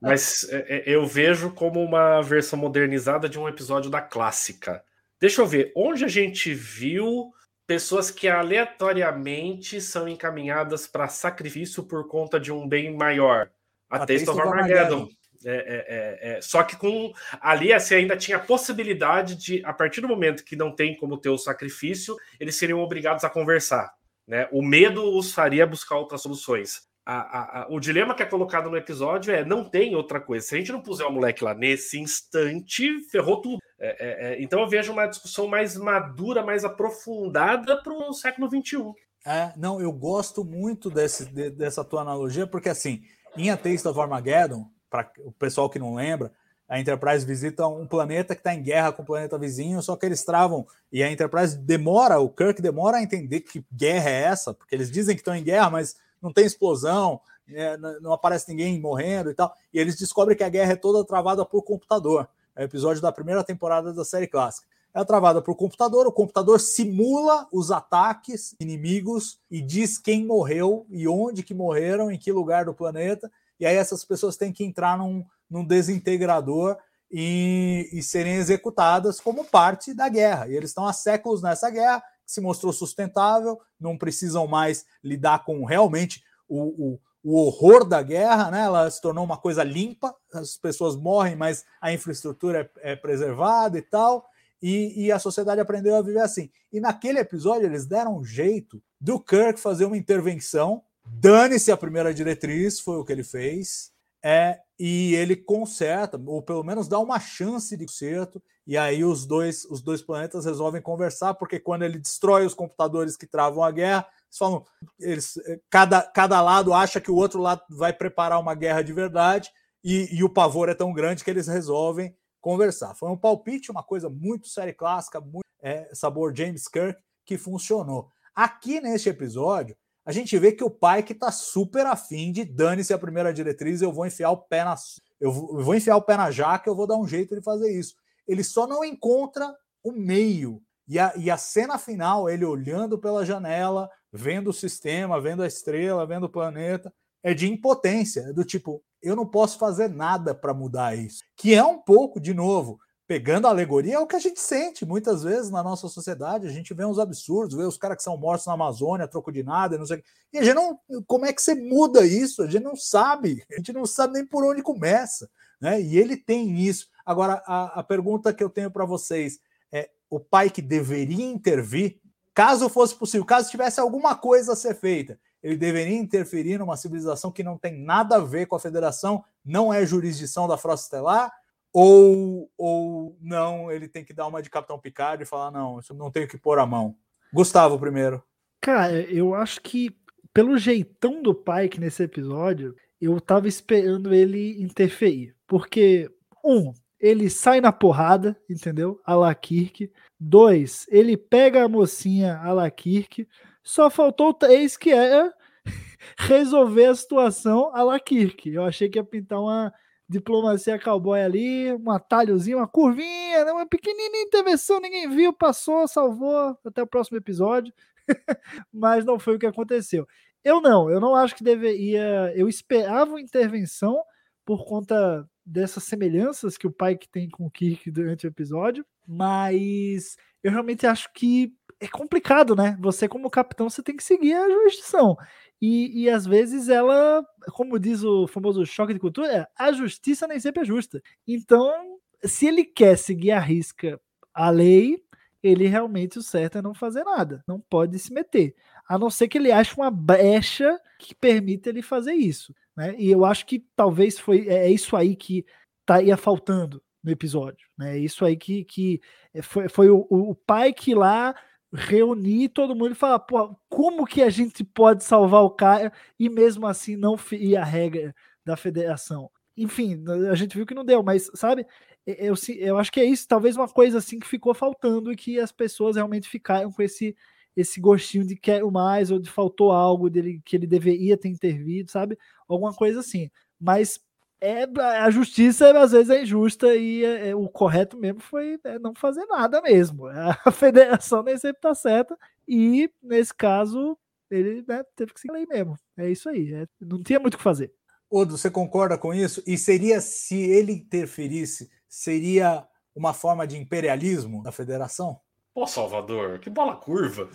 [0.00, 4.82] Mas é, é, eu vejo como uma versão modernizada de um episódio da clássica.
[5.20, 7.32] Deixa eu ver, onde a gente viu
[7.66, 13.50] pessoas que aleatoriamente são encaminhadas para sacrifício por conta de um bem maior.
[13.88, 15.08] A, a Taste of Armageddon.
[15.08, 19.72] É, é, é, é, só que com ali você ainda tinha a possibilidade de, a
[19.72, 23.92] partir do momento que não tem como ter o sacrifício, eles seriam obrigados a conversar.
[24.26, 24.48] Né?
[24.52, 26.82] O medo os faria buscar outras soluções.
[27.04, 30.46] A, a, a, o dilema que é colocado no episódio é não tem outra coisa.
[30.46, 33.58] Se a gente não puser o moleque lá nesse instante, ferrou tudo.
[33.78, 38.48] É, é, é, então eu vejo uma discussão mais madura, mais aprofundada para o século
[38.48, 38.92] XXI.
[39.26, 43.02] É, não, eu gosto muito desse, de, dessa tua analogia, porque assim,
[43.36, 46.30] em A Taste of Armageddon, para o pessoal que não lembra,
[46.68, 50.06] a Enterprise visita um planeta que está em guerra com o planeta vizinho, só que
[50.06, 54.54] eles travam, e a Enterprise demora, o Kirk demora a entender que guerra é essa,
[54.54, 58.80] porque eles dizem que estão em guerra, mas não tem explosão, é, não aparece ninguém
[58.80, 62.62] morrendo e tal, e eles descobrem que a guerra é toda travada por computador é
[62.62, 64.68] o episódio da primeira temporada da série clássica.
[64.94, 71.08] É travada por computador, o computador simula os ataques inimigos e diz quem morreu e
[71.08, 73.30] onde que morreram, em que lugar do planeta,
[73.62, 76.76] e aí essas pessoas têm que entrar num, num desintegrador
[77.08, 80.48] e, e, serem executadas como parte da guerra.
[80.48, 85.64] E eles estão há séculos nessa guerra, se mostrou sustentável, não precisam mais lidar com
[85.64, 88.62] realmente o, o, o horror da guerra, né?
[88.62, 93.78] ela se tornou uma coisa limpa, as pessoas morrem, mas a infraestrutura é, é preservada
[93.78, 94.28] e tal,
[94.60, 96.50] e, e, a sociedade aprendeu a viver assim.
[96.72, 102.12] E naquele episódio eles deram um jeito do Kirk fazer uma intervenção, dane-se a primeira
[102.12, 103.90] diretriz, foi o que ele fez,
[104.24, 109.26] é, e ele conserta, ou pelo menos dá uma chance de conserto, e aí os
[109.26, 113.70] dois, os dois planetas resolvem conversar, porque quando ele destrói os computadores que travam a
[113.70, 114.64] guerra, eles falam,
[115.00, 115.34] eles,
[115.68, 119.50] cada, cada lado acha que o outro lado vai preparar uma guerra de verdade,
[119.84, 122.94] e, e o pavor é tão grande que eles resolvem conversar.
[122.94, 128.08] Foi um palpite, uma coisa muito série clássica, muito é, sabor James Kirk, que funcionou.
[128.34, 132.92] Aqui neste episódio, a gente vê que o pai que tá super afim de dane-se
[132.92, 134.74] a primeira diretriz, eu vou enfiar o pé na
[135.20, 137.94] eu vou enfiar o pé na jaca, eu vou dar um jeito de fazer isso.
[138.26, 140.60] Ele só não encontra o meio.
[140.88, 145.46] E a, e a cena final, ele olhando pela janela, vendo o sistema, vendo a
[145.46, 150.34] estrela, vendo o planeta, é de impotência, é do tipo, eu não posso fazer nada
[150.34, 151.22] para mudar isso.
[151.36, 152.80] Que é um pouco, de novo,
[153.12, 156.46] pegando a alegoria, é o que a gente sente muitas vezes na nossa sociedade.
[156.46, 159.42] A gente vê uns absurdos, vê os caras que são mortos na Amazônia, troco de
[159.42, 160.80] nada, não sei E a gente não.
[161.06, 162.42] Como é que você muda isso?
[162.42, 163.44] A gente não sabe.
[163.52, 165.28] A gente não sabe nem por onde começa.
[165.60, 165.82] Né?
[165.82, 166.88] E ele tem isso.
[167.04, 172.00] Agora, a, a pergunta que eu tenho para vocês é: o pai que deveria intervir,
[172.32, 177.30] caso fosse possível, caso tivesse alguma coisa a ser feita, ele deveria interferir numa civilização
[177.30, 181.30] que não tem nada a ver com a federação, não é jurisdição da Frota Estelar,
[181.72, 185.94] ou, ou não, ele tem que dar uma de Capitão Picard e falar: não, isso
[185.94, 186.96] não tenho que pôr a mão.
[187.32, 188.22] Gustavo, primeiro.
[188.60, 189.96] Cara, eu acho que
[190.32, 195.34] pelo jeitão do Pike nesse episódio, eu tava esperando ele interferir.
[195.46, 196.10] Porque,
[196.44, 199.00] um, ele sai na porrada, entendeu?
[199.04, 199.90] A la Kirk.
[200.18, 203.26] Dois, ele pega a mocinha a la Kirk.
[203.62, 205.30] Só faltou três, que é
[206.16, 208.48] resolver a situação a la Kirk.
[208.48, 209.72] Eu achei que ia pintar uma
[210.12, 213.52] diplomacia cowboy ali, um atalhozinho, uma curvinha, né?
[213.52, 217.72] uma pequenininha intervenção, ninguém viu, passou, salvou, até o próximo episódio.
[218.72, 220.06] Mas não foi o que aconteceu.
[220.44, 222.32] Eu não, eu não acho que deveria.
[222.34, 224.02] Eu esperava intervenção
[224.44, 228.84] por conta dessas semelhanças que o pai que tem com o Kirk durante o episódio,
[229.06, 232.76] mas eu realmente acho que é complicado, né?
[232.80, 235.16] Você, como capitão, você tem que seguir a jurisdição.
[235.62, 240.40] E, e às vezes ela, como diz o famoso choque de cultura, a justiça nem
[240.40, 241.00] sempre é justa.
[241.24, 244.00] Então, se ele quer seguir a risca
[244.34, 245.00] a lei,
[245.40, 248.56] ele realmente o certo é não fazer nada, não pode se meter.
[248.88, 252.52] A não ser que ele ache uma brecha que permita ele fazer isso.
[252.76, 252.96] Né?
[252.98, 255.46] E eu acho que talvez foi é, é isso aí que
[255.80, 257.68] estaria faltando no episódio.
[257.78, 257.96] Né?
[257.96, 259.00] É isso aí que, que
[259.44, 261.36] foi, foi o, o pai que lá
[261.72, 266.28] reunir todo mundo e falar, pô, como que a gente pode salvar o cara e
[266.28, 269.30] mesmo assim não ferir a regra da federação?
[269.56, 271.66] Enfim, a gente viu que não deu, mas sabe,
[272.06, 275.38] eu, eu acho que é isso, talvez uma coisa assim que ficou faltando e que
[275.38, 277.16] as pessoas realmente ficaram com esse
[277.54, 281.90] esse gostinho de quero mais ou de faltou algo dele que ele deveria ter intervido,
[281.90, 282.18] sabe?
[282.48, 283.30] Alguma coisa assim.
[283.60, 284.00] Mas
[284.42, 284.64] é,
[284.98, 288.92] a justiça às vezes é injusta e é, é, o correto mesmo foi é, não
[288.92, 290.08] fazer nada mesmo.
[290.44, 293.96] A federação nem sempre tá certa e nesse caso
[294.28, 295.76] ele né, teve que seguir lei mesmo.
[295.96, 297.72] É isso aí, é, não tinha muito o que fazer.
[298.10, 299.40] Odo, você concorda com isso?
[299.46, 305.20] E seria, se ele interferisse, seria uma forma de imperialismo da federação?
[305.54, 307.28] Pô, Salvador, que bola curva.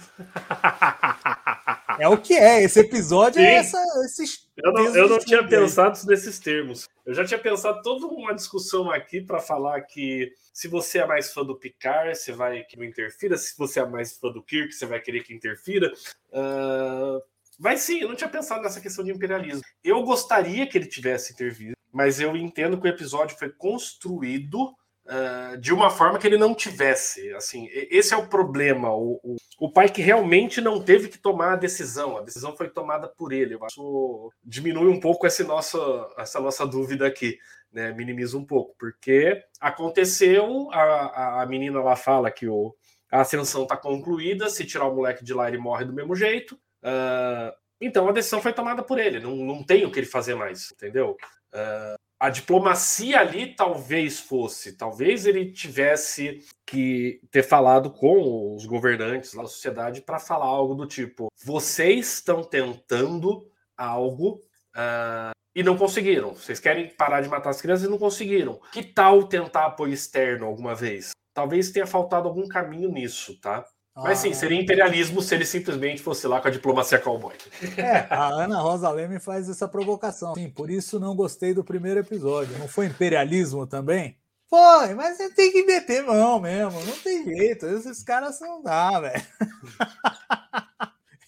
[2.00, 3.50] É o que é, esse episódio é Sim.
[3.50, 4.48] é essa, esses.
[4.56, 6.88] Eu não, eu não tinha pensado nesses termos.
[7.06, 11.34] Eu já tinha pensado toda uma discussão aqui para falar que se você é mais
[11.34, 13.38] fã do Picard, você vai que não interfira.
[13.38, 15.92] Se você é mais fã do Kirk, você vai querer que interfira.
[16.32, 17.22] Uh,
[17.60, 19.62] vai sim, eu não tinha pensado nessa questão de imperialismo.
[19.84, 24.76] Eu gostaria que ele tivesse intervido, mas eu entendo que o episódio foi construído
[25.08, 27.34] uh, de uma forma que ele não tivesse.
[27.34, 28.94] Assim, esse é o problema.
[28.94, 32.70] O, o, o, pai que realmente não teve que tomar a decisão, a decisão foi
[32.70, 33.56] tomada por ele.
[33.56, 35.78] Eu acho diminui um pouco essa nossa,
[36.18, 37.38] essa nossa dúvida aqui.
[37.70, 42.74] Né, minimiza um pouco, porque aconteceu, a, a menina lá fala que o,
[43.12, 46.56] a ascensão está concluída, se tirar o moleque de lá ele morre do mesmo jeito.
[46.82, 50.34] Uh, então a decisão foi tomada por ele, não, não tem o que ele fazer
[50.34, 51.18] mais, entendeu?
[51.54, 59.34] Uh, a diplomacia ali talvez fosse, talvez ele tivesse que ter falado com os governantes
[59.34, 63.48] da sociedade para falar algo do tipo: vocês estão tentando
[63.78, 64.42] algo
[64.76, 66.34] uh, e não conseguiram.
[66.34, 68.60] Vocês querem parar de matar as crianças e não conseguiram.
[68.72, 71.12] Que tal tentar apoio externo alguma vez?
[71.34, 73.64] Talvez tenha faltado algum caminho nisso, tá?
[74.04, 77.36] Mas sim, seria imperialismo se ele simplesmente fosse lá com a diplomacia cowboy.
[77.78, 80.36] É, a Ana Rosa Leme faz essa provocação.
[80.36, 82.58] Sim, por isso não gostei do primeiro episódio.
[82.60, 84.18] Não foi imperialismo também?
[84.50, 86.80] Foi, mas você tem que meter mão mesmo.
[86.86, 87.66] Não tem jeito.
[87.66, 89.24] Esses caras não dá, velho.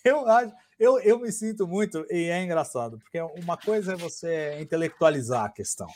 [0.05, 0.53] Eu acho.
[0.80, 5.49] Eu, eu me sinto muito, e é engraçado, porque uma coisa é você intelectualizar a
[5.49, 5.88] questão.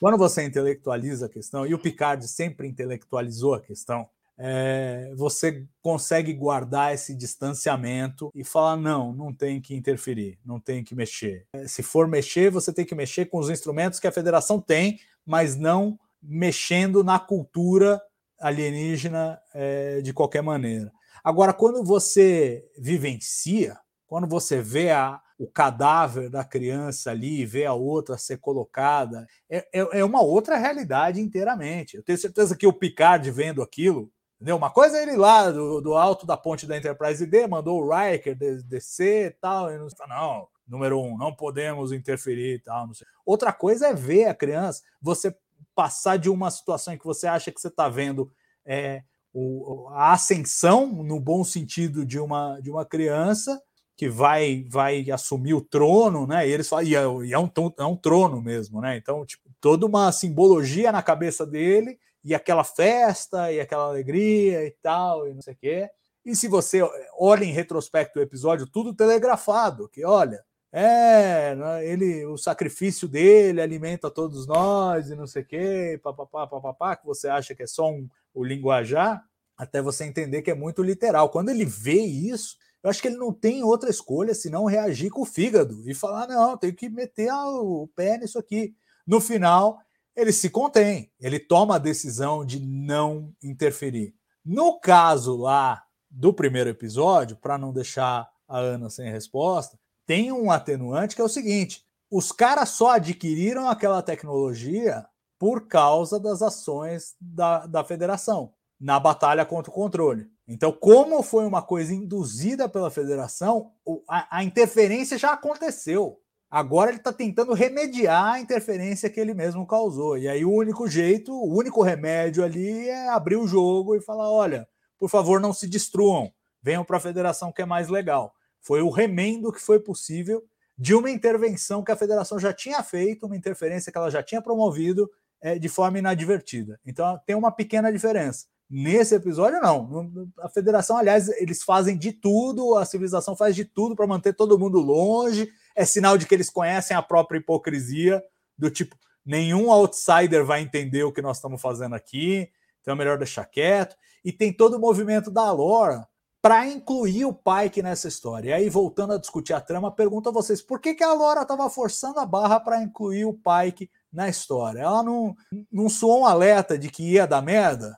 [0.00, 4.08] Quando você intelectualiza a questão, e o Picard sempre intelectualizou a questão,
[4.44, 10.82] é, você consegue guardar esse distanciamento e falar: não, não tem que interferir, não tem
[10.82, 11.46] que mexer.
[11.52, 14.98] É, se for mexer, você tem que mexer com os instrumentos que a federação tem,
[15.24, 18.02] mas não mexendo na cultura
[18.40, 20.92] alienígena é, de qualquer maneira.
[21.22, 23.78] Agora, quando você vivencia,
[24.08, 29.68] quando você vê a, o cadáver da criança ali, vê a outra ser colocada, é,
[29.72, 31.96] é, é, uma outra realidade inteiramente.
[31.96, 34.10] Eu tenho certeza que o Picard vendo aquilo,
[34.42, 34.56] entendeu?
[34.56, 37.88] Uma coisa é ele lá do, do alto da ponte da Enterprise D, mandou o
[37.88, 42.90] Riker descer e tal, e não, não, número um, não podemos interferir e tal.
[43.24, 45.34] Outra coisa é ver a criança, você
[45.76, 48.32] passar de uma situação em que você acha que você está vendo
[48.66, 53.62] é, o, a ascensão, no bom sentido, de uma, de uma criança
[53.96, 56.48] que vai vai assumir o trono, né?
[56.48, 58.96] E eles falam, e é, e é, um, é um trono mesmo, né?
[58.96, 64.70] Então, tipo, toda uma simbologia na cabeça dele, e aquela festa, e aquela alegria e
[64.82, 65.90] tal, e não sei o quê.
[66.24, 66.80] E se você
[67.18, 73.60] olha em retrospecto o episódio, tudo telegrafado, que olha, é, né, ele, o sacrifício dele
[73.60, 77.66] alimenta todos nós e não sei o quê, papapá, papapá, que você acha que é
[77.66, 79.22] só um, o linguajar,
[79.56, 81.28] até você entender que é muito literal.
[81.28, 85.22] Quando ele vê isso, eu acho que ele não tem outra escolha senão reagir com
[85.22, 88.74] o fígado e falar: não, tenho que meter o pé nisso aqui.
[89.06, 89.78] No final,
[90.16, 94.14] ele se contém, ele toma a decisão de não interferir.
[94.44, 100.50] No caso lá do primeiro episódio, para não deixar a Ana sem resposta, tem um
[100.50, 105.06] atenuante que é o seguinte: os caras só adquiriram aquela tecnologia
[105.38, 110.28] por causa das ações da, da federação na batalha contra o controle.
[110.46, 113.72] Então, como foi uma coisa induzida pela federação,
[114.08, 116.20] a, a interferência já aconteceu.
[116.52, 120.18] Agora ele está tentando remediar a interferência que ele mesmo causou.
[120.18, 124.30] E aí o único jeito, o único remédio ali é abrir o jogo e falar:
[124.30, 126.30] olha, por favor, não se destruam,
[126.62, 128.34] venham para a federação que é mais legal.
[128.60, 130.44] Foi o remendo que foi possível
[130.76, 134.42] de uma intervenção que a federação já tinha feito, uma interferência que ela já tinha
[134.42, 136.78] promovido é, de forma inadvertida.
[136.84, 138.44] Então tem uma pequena diferença.
[138.68, 140.30] Nesse episódio, não.
[140.38, 144.58] A federação, aliás, eles fazem de tudo, a civilização faz de tudo para manter todo
[144.58, 145.50] mundo longe.
[145.74, 148.22] É sinal de que eles conhecem a própria hipocrisia,
[148.56, 152.50] do tipo, nenhum outsider vai entender o que nós estamos fazendo aqui,
[152.80, 153.96] então é melhor deixar quieto.
[154.24, 156.06] E tem todo o movimento da Lora
[156.42, 158.50] para incluir o Pike nessa história.
[158.50, 161.42] E aí, voltando a discutir a trama, pergunto a vocês por que, que a Laura
[161.42, 164.80] estava forçando a barra para incluir o Pike na história?
[164.80, 165.36] Ela não,
[165.70, 167.96] não soou um alerta de que ia dar merda?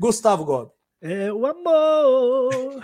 [0.00, 0.72] Gustavo Gobi.
[1.02, 2.80] É o amor!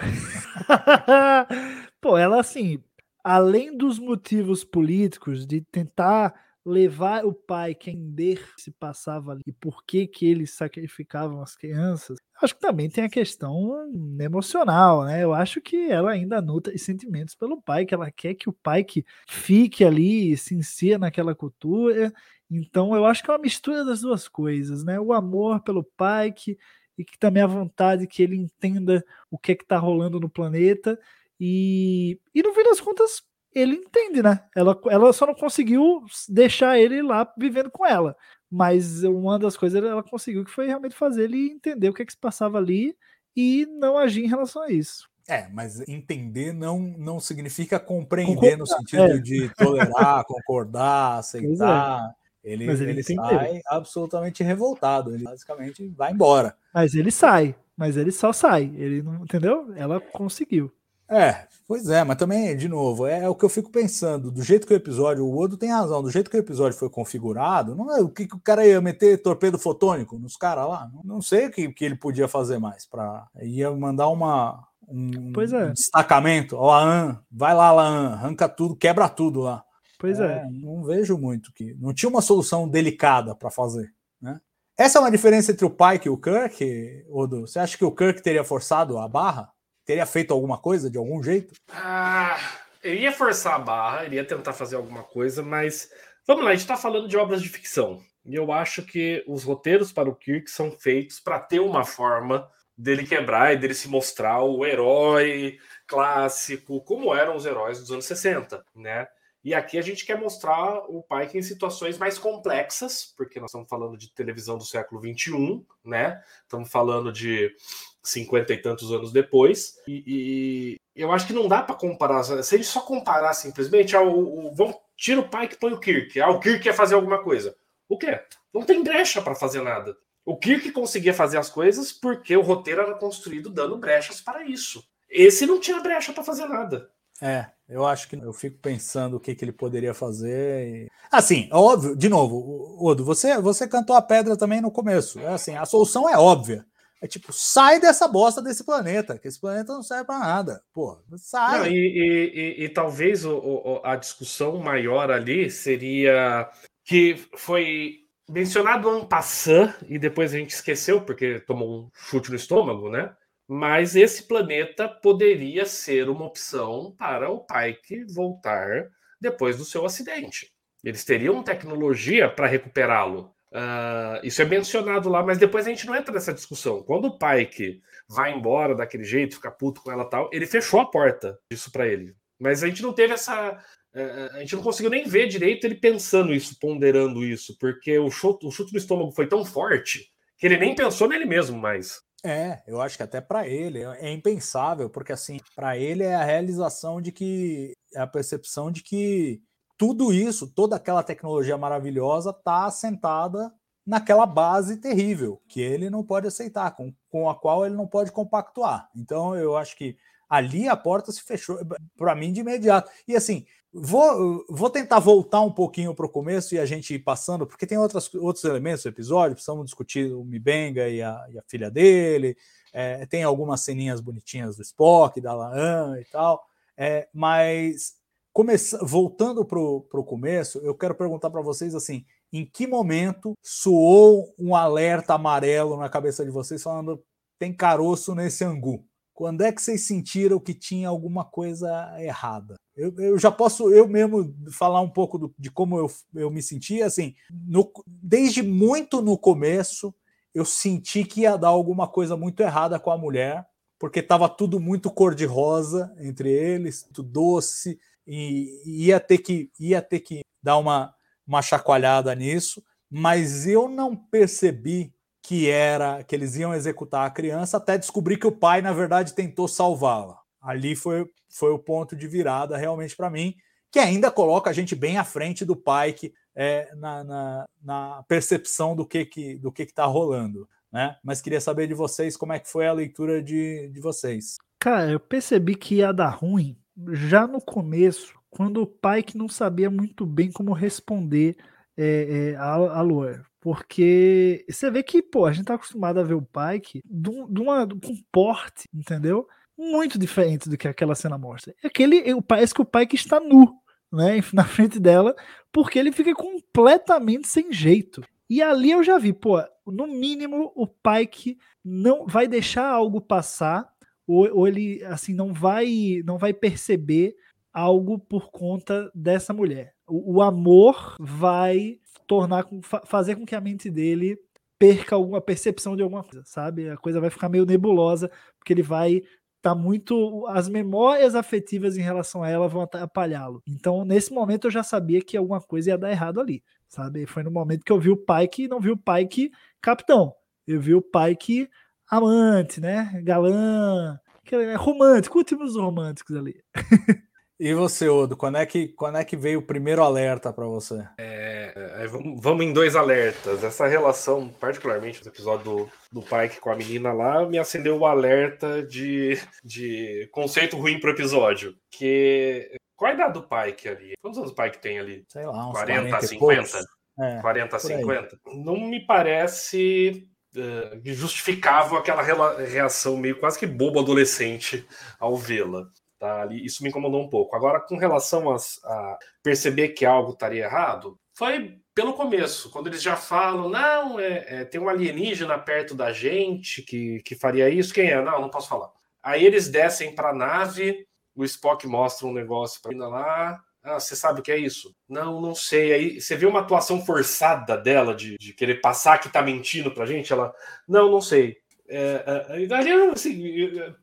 [2.01, 2.83] Pô, ela assim,
[3.29, 9.53] além dos motivos políticos de tentar levar o pai a entender se passava ali e
[9.53, 13.87] por que que eles sacrificavam as crianças, acho que também tem a questão
[14.19, 15.23] emocional, né?
[15.23, 18.83] Eu acho que ela ainda nutre sentimentos pelo pai, que ela quer que o pai
[18.83, 22.11] que fique ali, se insira naquela cultura.
[22.51, 24.99] Então, eu acho que é uma mistura das duas coisas, né?
[24.99, 26.57] O amor pelo pai que,
[26.97, 30.31] e que também a vontade que ele entenda o que é que tá rolando no
[30.31, 30.99] planeta
[31.41, 33.23] e, e no fim das contas
[33.55, 34.41] ele entende, né?
[34.55, 38.17] Ela, ela só não conseguiu deixar ele lá vivendo com ela.
[38.51, 42.05] Mas uma das coisas ela conseguiu que foi realmente fazer ele entender o que, é
[42.05, 42.97] que se passava ali
[43.37, 45.09] e não agir em relação a isso.
[45.29, 49.19] É, mas entender não, não significa compreender concordar, no sentido é.
[49.19, 51.19] de tolerar, concordar, é.
[51.19, 52.15] aceitar.
[52.43, 52.53] É.
[52.53, 55.15] Ele, ele, ele sai absolutamente revoltado.
[55.15, 56.57] Ele basicamente vai embora.
[56.73, 57.55] Mas ele sai.
[57.77, 58.73] Mas ele só sai.
[58.75, 59.71] Ele não entendeu?
[59.77, 60.73] Ela conseguiu.
[61.11, 64.31] É, pois é, mas também, de novo, é, é, o que eu fico pensando.
[64.31, 66.91] Do jeito que o episódio, o Odo tem razão, do jeito que o episódio foi
[66.91, 70.91] configurado, não é o que, que o cara ia meter torpedo fotônico nos caras lá.
[70.93, 72.85] Não, não, sei o que, que ele podia fazer mais.
[72.85, 75.67] para Ia mandar uma, um, pois é.
[75.67, 76.57] um destacamento.
[76.57, 79.65] Ó, Laan, vai lá, Laan, arranca tudo, quebra tudo lá.
[79.99, 80.25] Pois é.
[80.25, 80.47] é.
[80.51, 81.75] Não vejo muito que.
[81.81, 83.93] Não tinha uma solução delicada para fazer.
[84.21, 84.41] Né?
[84.77, 87.41] Essa é uma diferença entre o Pike e o Kirk, Odo.
[87.41, 89.51] Você acha que o Kirk teria forçado a barra?
[89.89, 91.55] Teria feito alguma coisa de algum jeito?
[91.73, 92.39] Ah,
[92.85, 95.91] eu ia forçar a barra, iria tentar fazer alguma coisa, mas
[96.27, 98.03] vamos lá, a gente está falando de obras de ficção.
[98.23, 102.47] E eu acho que os roteiros para o Kirk são feitos para ter uma forma
[102.77, 108.05] dele quebrar e dele se mostrar o herói clássico, como eram os heróis dos anos
[108.05, 109.09] 60, né?
[109.45, 113.69] E aqui a gente quer mostrar o Pike em situações mais complexas, porque nós estamos
[113.69, 116.23] falando de televisão do século XXI, né?
[116.43, 117.55] Estamos falando de
[118.03, 119.79] cinquenta e tantos anos depois.
[119.87, 122.25] E, e eu acho que não dá para comparar.
[122.25, 125.81] Se gente só comparar simplesmente, ah, o, o, vamos, tira o Pike e põe o
[125.81, 126.21] Kirk.
[126.21, 127.57] Ah, o Kirk quer fazer alguma coisa.
[127.89, 128.21] O quê?
[128.53, 129.97] Não tem brecha para fazer nada.
[130.25, 134.85] O Kirk conseguia fazer as coisas porque o roteiro era construído dando brechas para isso.
[135.09, 136.91] Esse não tinha brecha para fazer nada.
[137.23, 140.69] É, eu acho que eu fico pensando o que, que ele poderia fazer.
[140.69, 140.89] E...
[141.13, 145.21] Assim, óbvio, de novo, Odo, você, você cantou a pedra também no começo.
[145.21, 146.65] É assim, a solução é óbvia.
[147.01, 150.63] É tipo, sai dessa bosta desse planeta, que esse planeta não serve para nada.
[150.73, 151.59] Pô, sai.
[151.59, 156.51] Não, e, e, e, e, talvez o, o, a discussão maior ali seria
[156.85, 157.99] que foi
[158.29, 163.15] mencionado um passant e depois a gente esqueceu porque tomou um chute no estômago, né?
[163.49, 170.53] Mas esse planeta poderia ser uma opção para o Pike voltar depois do seu acidente.
[170.85, 173.35] Eles teriam tecnologia para recuperá-lo.
[173.51, 176.83] Uh, isso é mencionado lá, mas depois a gente não entra nessa discussão.
[176.83, 180.87] Quando o Pike vai embora daquele jeito, fica puto com ela tal, ele fechou a
[180.87, 182.15] porta disso para ele.
[182.39, 183.53] Mas a gente não teve essa.
[183.95, 188.11] Uh, a gente não conseguiu nem ver direito ele pensando isso, ponderando isso, porque o
[188.11, 192.01] chute, o chute no estômago foi tão forte que ele nem pensou nele mesmo mais.
[192.25, 196.25] É, eu acho que até para ele é impensável, porque assim, para ele é a
[196.25, 199.41] realização de que é a percepção de que
[199.77, 203.53] tudo isso, toda aquela tecnologia maravilhosa está assentada
[203.87, 208.11] naquela base terrível que ele não pode aceitar, com, com a qual ele não pode
[208.11, 208.91] compactuar.
[208.95, 209.97] Então eu acho que
[210.29, 211.59] ali a porta se fechou
[211.97, 212.91] para mim de imediato.
[213.07, 217.01] E assim, Vou, vou tentar voltar um pouquinho para o começo e a gente ir
[217.01, 221.39] passando, porque tem outras, outros elementos do episódio, precisamos discutir o Mibenga e a, e
[221.39, 222.35] a filha dele,
[222.73, 226.43] é, tem algumas ceninhas bonitinhas do Spock, da Laan e tal,
[226.79, 227.99] é, mas
[228.33, 234.35] começa, voltando para o começo, eu quero perguntar para vocês assim, em que momento soou
[234.39, 237.03] um alerta amarelo na cabeça de vocês falando
[237.39, 238.85] tem caroço nesse angu?
[239.13, 242.55] Quando é que vocês sentiram que tinha alguma coisa errada?
[242.79, 246.41] Eu, eu já posso eu mesmo falar um pouco do, de como eu, eu me
[246.41, 246.81] senti.
[246.81, 249.93] Assim, no, desde muito no começo,
[250.33, 253.45] eu senti que ia dar alguma coisa muito errada com a mulher,
[253.81, 259.99] porque estava tudo muito cor-de-rosa entre eles, tudo doce, e ia ter que, ia ter
[259.99, 260.95] que dar uma,
[261.27, 267.57] uma chacoalhada nisso, mas eu não percebi que era que eles iam executar a criança
[267.57, 270.28] até descobrir que o pai, na verdade, tentou salvá-la.
[270.41, 273.35] Ali foi, foi o ponto de virada realmente para mim,
[273.71, 278.03] que ainda coloca a gente bem à frente do pai que, é, na, na, na,
[278.09, 280.49] percepção do que que do que está rolando.
[280.73, 280.97] Né?
[281.03, 284.37] Mas queria saber de vocês como é que foi a leitura de, de vocês.
[284.61, 286.57] Cara, eu percebi que ia dar ruim
[286.93, 291.37] já no começo, quando o pai que não sabia muito bem como responder
[291.77, 293.25] é, é, a, a Lua.
[293.41, 297.09] Porque você vê que, pô, a gente tá acostumado a ver o Pike de,
[297.41, 299.27] uma, com um porte, entendeu?
[299.59, 301.55] Muito diferente do que aquela cena mostra.
[301.65, 303.53] Aquele, parece que o Pike está nu,
[303.93, 305.17] né, na frente dela,
[305.53, 308.03] porque ele fica completamente sem jeito.
[308.31, 313.69] E ali eu já vi, pô, no mínimo o Pike não vai deixar algo passar,
[314.07, 317.17] ou, ou ele assim não vai não vai perceber
[317.53, 319.75] algo por conta dessa mulher.
[319.87, 322.47] O, o amor vai tornar
[322.87, 324.19] fazer com que a mente dele
[324.59, 326.69] perca alguma percepção de alguma coisa, sabe?
[326.69, 329.03] A coisa vai ficar meio nebulosa, porque ele vai
[329.41, 333.43] tá muito as memórias afetivas em relação a ela vão atrapalhá-lo.
[333.47, 337.07] Então, nesse momento eu já sabia que alguma coisa ia dar errado ali, sabe?
[337.07, 339.31] Foi no momento que eu vi o Pike e não vi o Pike
[339.61, 340.13] capitão.
[340.47, 341.49] Eu vi o Pike
[341.91, 343.01] amante, né?
[343.05, 343.99] Galã,
[344.31, 346.43] é romântico, últimos românticos ali.
[347.41, 350.85] E você, Odo, quando é que, quando é que veio o primeiro alerta para você?
[350.99, 353.45] É, é, vamos em dois alertas.
[353.45, 357.87] Essa relação, particularmente no episódio do, do Pike com a menina lá, me acendeu o
[357.87, 361.55] alerta de, de conceito ruim pro episódio.
[361.71, 362.57] Que.
[362.75, 363.93] Qual a idade do Pike ali?
[364.03, 365.05] Quantos anos o Pike tem ali?
[365.09, 366.59] Sei lá, uns 40, 40 50?
[367.01, 368.19] É, 40, 50?
[368.35, 372.03] Não me parece uh, justificável aquela
[372.43, 374.67] reação meio quase que bobo adolescente
[374.99, 375.69] ao vê-la.
[375.99, 376.27] Tá?
[376.31, 377.35] Isso me incomodou um pouco.
[377.35, 382.83] Agora, com relação a, a perceber que algo estaria errado, foi pelo começo, quando eles
[382.83, 387.75] já falam, não, é, é, tem um alienígena perto da gente que, que faria isso.
[387.75, 388.01] Quem é?
[388.01, 388.71] Não, não posso falar.
[389.03, 393.41] Aí eles descem para a nave, o Spock mostra um negócio para lá.
[393.63, 394.75] Ah, você sabe o que é isso?
[394.89, 395.73] Não, não sei.
[395.73, 399.87] Aí você vê uma atuação forçada dela de, de querer passar que tá mentindo pra
[399.87, 400.13] gente.
[400.13, 400.33] Ela,
[400.67, 401.39] não, não sei.
[401.71, 403.23] É, é, ali, eu, assim,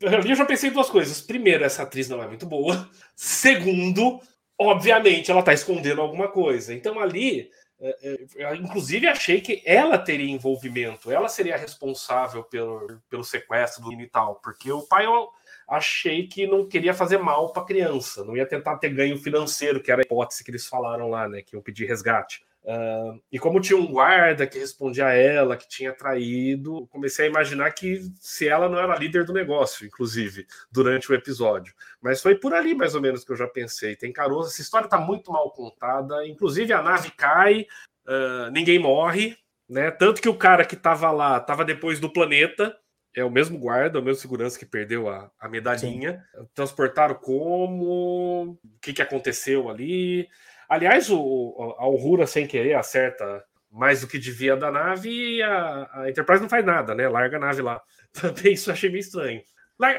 [0.03, 1.21] ali eu já pensei em duas coisas.
[1.21, 2.89] Primeiro, essa atriz não é muito boa.
[3.15, 4.19] Segundo,
[4.57, 6.73] obviamente, ela está escondendo alguma coisa.
[6.73, 11.11] Então ali, é, é, eu, inclusive, achei que ela teria envolvimento.
[11.11, 14.35] Ela seria responsável pelo, pelo sequestro do e tal.
[14.35, 15.29] Porque o pai, eu
[15.67, 18.23] achei que não queria fazer mal para a criança.
[18.23, 21.41] Não ia tentar ter ganho financeiro, que era a hipótese que eles falaram lá, né?
[21.41, 22.43] Que iam pedir resgate.
[22.65, 27.29] Uh, e como tinha um guarda que respondia a ela, que tinha traído, comecei a
[27.29, 31.75] imaginar que se ela não era líder do negócio, inclusive, durante o episódio.
[32.01, 33.95] Mas foi por ali mais ou menos que eu já pensei.
[33.95, 36.27] Tem caroço, essa história está muito mal contada.
[36.27, 37.67] Inclusive a nave cai,
[38.07, 39.37] uh, ninguém morre,
[39.69, 39.91] né?
[39.91, 42.75] Tanto que o cara que estava lá estava depois do planeta.
[43.17, 46.25] É o mesmo guarda, o mesmo segurança que perdeu a, a medalhinha.
[46.35, 46.47] Sim.
[46.53, 48.59] Transportaram como?
[48.61, 50.27] O que, que aconteceu ali?
[50.69, 55.89] Aliás, o, a Aurora, sem querer, acerta mais do que devia da nave e a,
[55.93, 57.09] a Enterprise não faz nada, né?
[57.09, 57.81] Larga a nave lá.
[58.13, 59.41] Também isso achei meio estranho.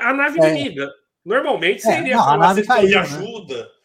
[0.00, 0.50] A nave é.
[0.50, 0.90] inimiga,
[1.24, 3.00] normalmente é, seria não, a nave caiu, de né?
[3.00, 3.75] ajuda.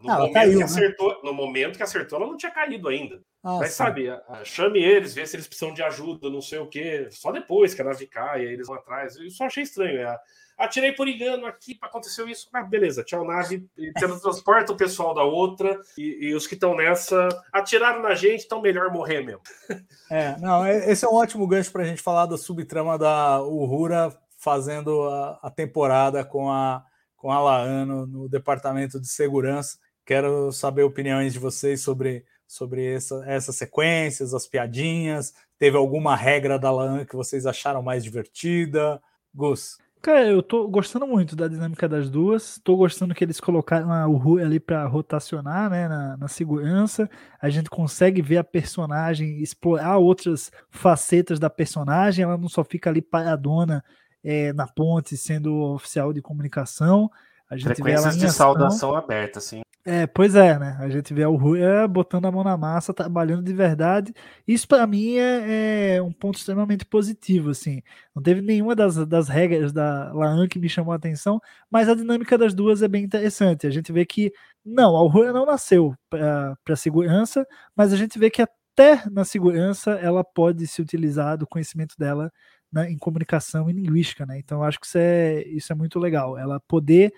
[0.00, 0.64] No, momento caiu, que né?
[0.64, 1.18] acertou, né?
[1.24, 3.20] no momento que acertou, ela não tinha caído ainda.
[3.42, 3.76] Ah, Mas sim.
[3.76, 4.08] sabe,
[4.44, 7.08] chame eles, vê se eles precisam de ajuda, não sei o quê.
[7.10, 9.16] Só depois que a nave cai, aí eles vão atrás.
[9.16, 10.00] Eu achei estranho.
[10.00, 10.18] É
[10.58, 12.48] atirei por engano aqui, aconteceu isso.
[12.52, 13.66] Ah, beleza, tchau, nave.
[14.20, 18.60] Transporta o pessoal da outra e, e os que estão nessa atiraram na gente, então
[18.60, 19.40] melhor morrer mesmo.
[20.10, 23.42] É, não, é, esse é um ótimo gancho para a gente falar da subtrama da
[23.42, 26.82] Uhura fazendo a, a, temporada com a,
[27.14, 29.76] com a Laano no departamento de segurança.
[30.08, 35.34] Quero saber opiniões de vocês sobre, sobre essa, essas sequências, as piadinhas.
[35.58, 39.02] Teve alguma regra da Laan que vocês acharam mais divertida?
[39.34, 39.76] Gus.
[40.00, 42.58] Cara, eu tô gostando muito da dinâmica das duas.
[42.64, 47.06] Tô gostando que eles colocaram o Ru ali para rotacionar, né, na, na, segurança.
[47.38, 52.22] A gente consegue ver a personagem explorar outras facetas da personagem.
[52.22, 53.84] Ela não só fica ali paradona
[54.24, 57.10] é, na ponte, sendo oficial de comunicação.
[57.50, 59.62] A gente Frequências de saudação aberta, sim.
[59.90, 60.76] É, pois é, né?
[60.80, 64.12] A gente vê o Rui é, botando a mão na massa, trabalhando de verdade.
[64.46, 67.80] Isso para mim é, é, um ponto extremamente positivo, assim.
[68.14, 71.40] Não teve nenhuma das, das regras da Laan que me chamou a atenção,
[71.70, 73.66] mas a dinâmica das duas é bem interessante.
[73.66, 74.30] A gente vê que,
[74.62, 79.92] não, a Rui não nasceu para segurança, mas a gente vê que até na segurança
[79.92, 82.30] ela pode se utilizar do conhecimento dela
[82.70, 84.38] né, em comunicação e linguística, né?
[84.38, 86.36] Então eu acho que isso é, isso é muito legal.
[86.36, 87.10] Ela poder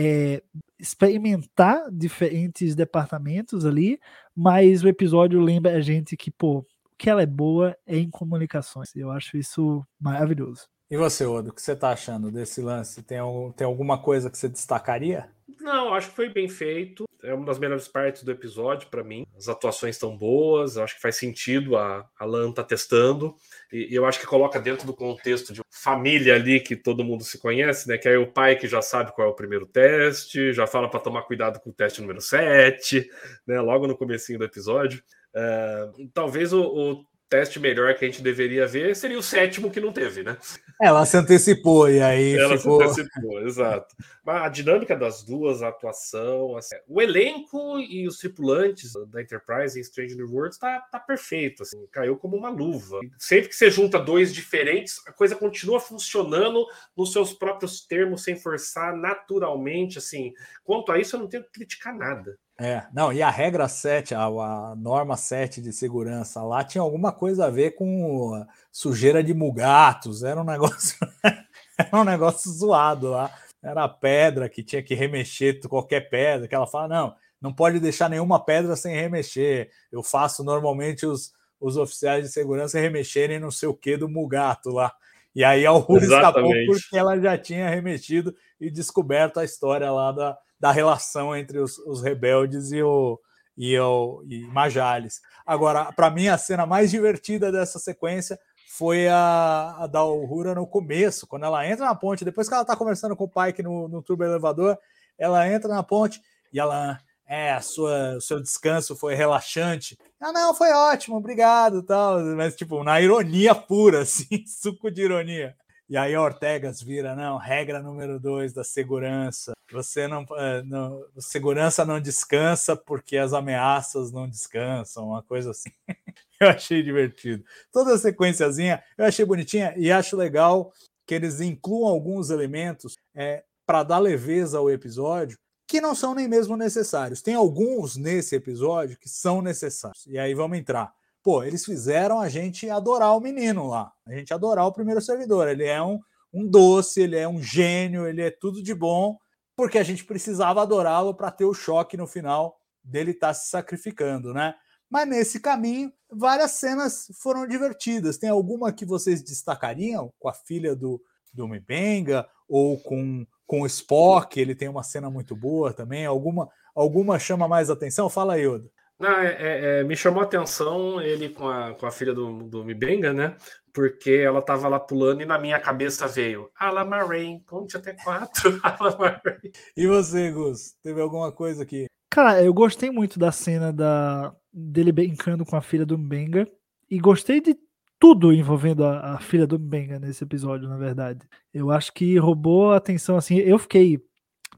[0.00, 0.40] é,
[0.78, 3.98] experimentar diferentes departamentos ali,
[4.32, 6.64] mas o episódio lembra a gente que, pô, o
[6.96, 8.94] que ela é boa é em comunicações.
[8.94, 10.68] Eu acho isso maravilhoso.
[10.88, 13.02] E você, Odo, o que você está achando desse lance?
[13.02, 13.18] Tem,
[13.56, 15.28] tem alguma coisa que você destacaria?
[15.60, 17.04] Não, acho que foi bem feito.
[17.22, 19.26] É uma das melhores partes do episódio para mim.
[19.36, 23.34] As atuações estão boas, acho que faz sentido a, a Lan tá testando.
[23.72, 27.24] E, e, eu acho que coloca dentro do contexto de família ali que todo mundo
[27.24, 27.98] se conhece, né?
[27.98, 31.00] Que é o pai que já sabe qual é o primeiro teste, já fala para
[31.00, 33.10] tomar cuidado com o teste número 7,
[33.46, 33.60] né?
[33.60, 35.02] Logo no comecinho do episódio.
[35.34, 39.80] Uh, talvez o, o teste melhor que a gente deveria ver seria o sétimo que
[39.80, 40.36] não teve, né?
[40.80, 42.78] Ela se antecipou e aí Ela ficou...
[42.88, 43.94] se antecipou, exato.
[44.24, 49.78] Mas a dinâmica das duas, a atuação, assim, o elenco e os tripulantes da Enterprise
[49.78, 53.00] em Strange New Worlds tá, tá perfeito, assim, caiu como uma luva.
[53.18, 56.66] Sempre que você junta dois diferentes, a coisa continua funcionando
[56.96, 60.32] nos seus próprios termos, sem forçar naturalmente, assim.
[60.62, 62.38] Quanto a isso, eu não tenho que criticar nada.
[62.60, 67.12] É, não, e a regra 7, a, a, norma 7 de segurança lá tinha alguma
[67.12, 73.32] coisa a ver com sujeira de mugatos, era um negócio, era um negócio zoado lá.
[73.62, 78.08] Era pedra que tinha que remexer qualquer pedra, que ela fala, não, não pode deixar
[78.08, 79.70] nenhuma pedra sem remexer.
[79.90, 84.70] Eu faço normalmente os, os oficiais de segurança remexerem no sei o que do mugato
[84.70, 84.92] lá.
[85.34, 90.12] E aí a Rússia escapou porque ela já tinha remexido e descoberto a história lá
[90.12, 93.18] da, da relação entre os, os rebeldes e o,
[93.56, 95.20] e o e Majales.
[95.46, 98.38] Agora, para mim, a cena mais divertida dessa sequência
[98.68, 102.62] foi a, a da Uhura no começo, quando ela entra na ponte, depois que ela
[102.62, 104.78] está conversando com o Pike no, no turbo elevador,
[105.18, 106.20] ela entra na ponte
[106.52, 109.98] e ela é, a sua, o seu descanso foi relaxante.
[110.18, 115.54] Ah, não, foi ótimo, obrigado, tal, mas tipo, na ironia pura, assim, suco de ironia.
[115.88, 119.52] E aí Ortegas vira, não, regra número dois da segurança.
[119.72, 125.70] Você não, é, não, segurança não descansa porque as ameaças não descansam, uma coisa assim.
[126.38, 127.42] eu achei divertido.
[127.72, 130.72] Toda a sequenciazinha eu achei bonitinha e acho legal
[131.06, 136.26] que eles incluam alguns elementos é, para dar leveza ao episódio que não são nem
[136.26, 137.20] mesmo necessários.
[137.20, 140.06] Tem alguns nesse episódio que são necessários.
[140.06, 140.94] E aí vamos entrar.
[141.28, 145.46] Pô, eles fizeram a gente adorar o menino lá, a gente adorar o primeiro servidor.
[145.46, 146.00] Ele é um,
[146.32, 149.18] um doce, ele é um gênio, ele é tudo de bom,
[149.54, 153.50] porque a gente precisava adorá-lo para ter o choque no final dele estar tá se
[153.50, 154.54] sacrificando, né?
[154.88, 158.16] Mas nesse caminho, várias cenas foram divertidas.
[158.16, 160.98] Tem alguma que vocês destacariam com a filha do,
[161.30, 164.40] do Mibenga ou com, com o Spock?
[164.40, 166.06] Ele tem uma cena muito boa também.
[166.06, 168.08] Alguma, alguma chama mais atenção?
[168.08, 168.70] Fala aí, Oda.
[168.98, 172.42] Não, é, é, é me chamou a atenção ele com a, com a filha do,
[172.44, 173.36] do Mibenga, né?
[173.72, 179.52] Porque ela tava lá pulando e na minha cabeça veio Alamarain, conte até quatro, Alamarain.
[179.76, 180.74] E você, Gus?
[180.82, 181.86] Teve alguma coisa aqui?
[182.10, 186.48] Cara, eu gostei muito da cena da, dele brincando com a filha do Mbenga.
[186.90, 187.54] E gostei de
[187.98, 191.26] tudo envolvendo a, a, filha do Mbenga nesse episódio, na verdade.
[191.52, 194.00] Eu acho que roubou a atenção, assim, eu fiquei,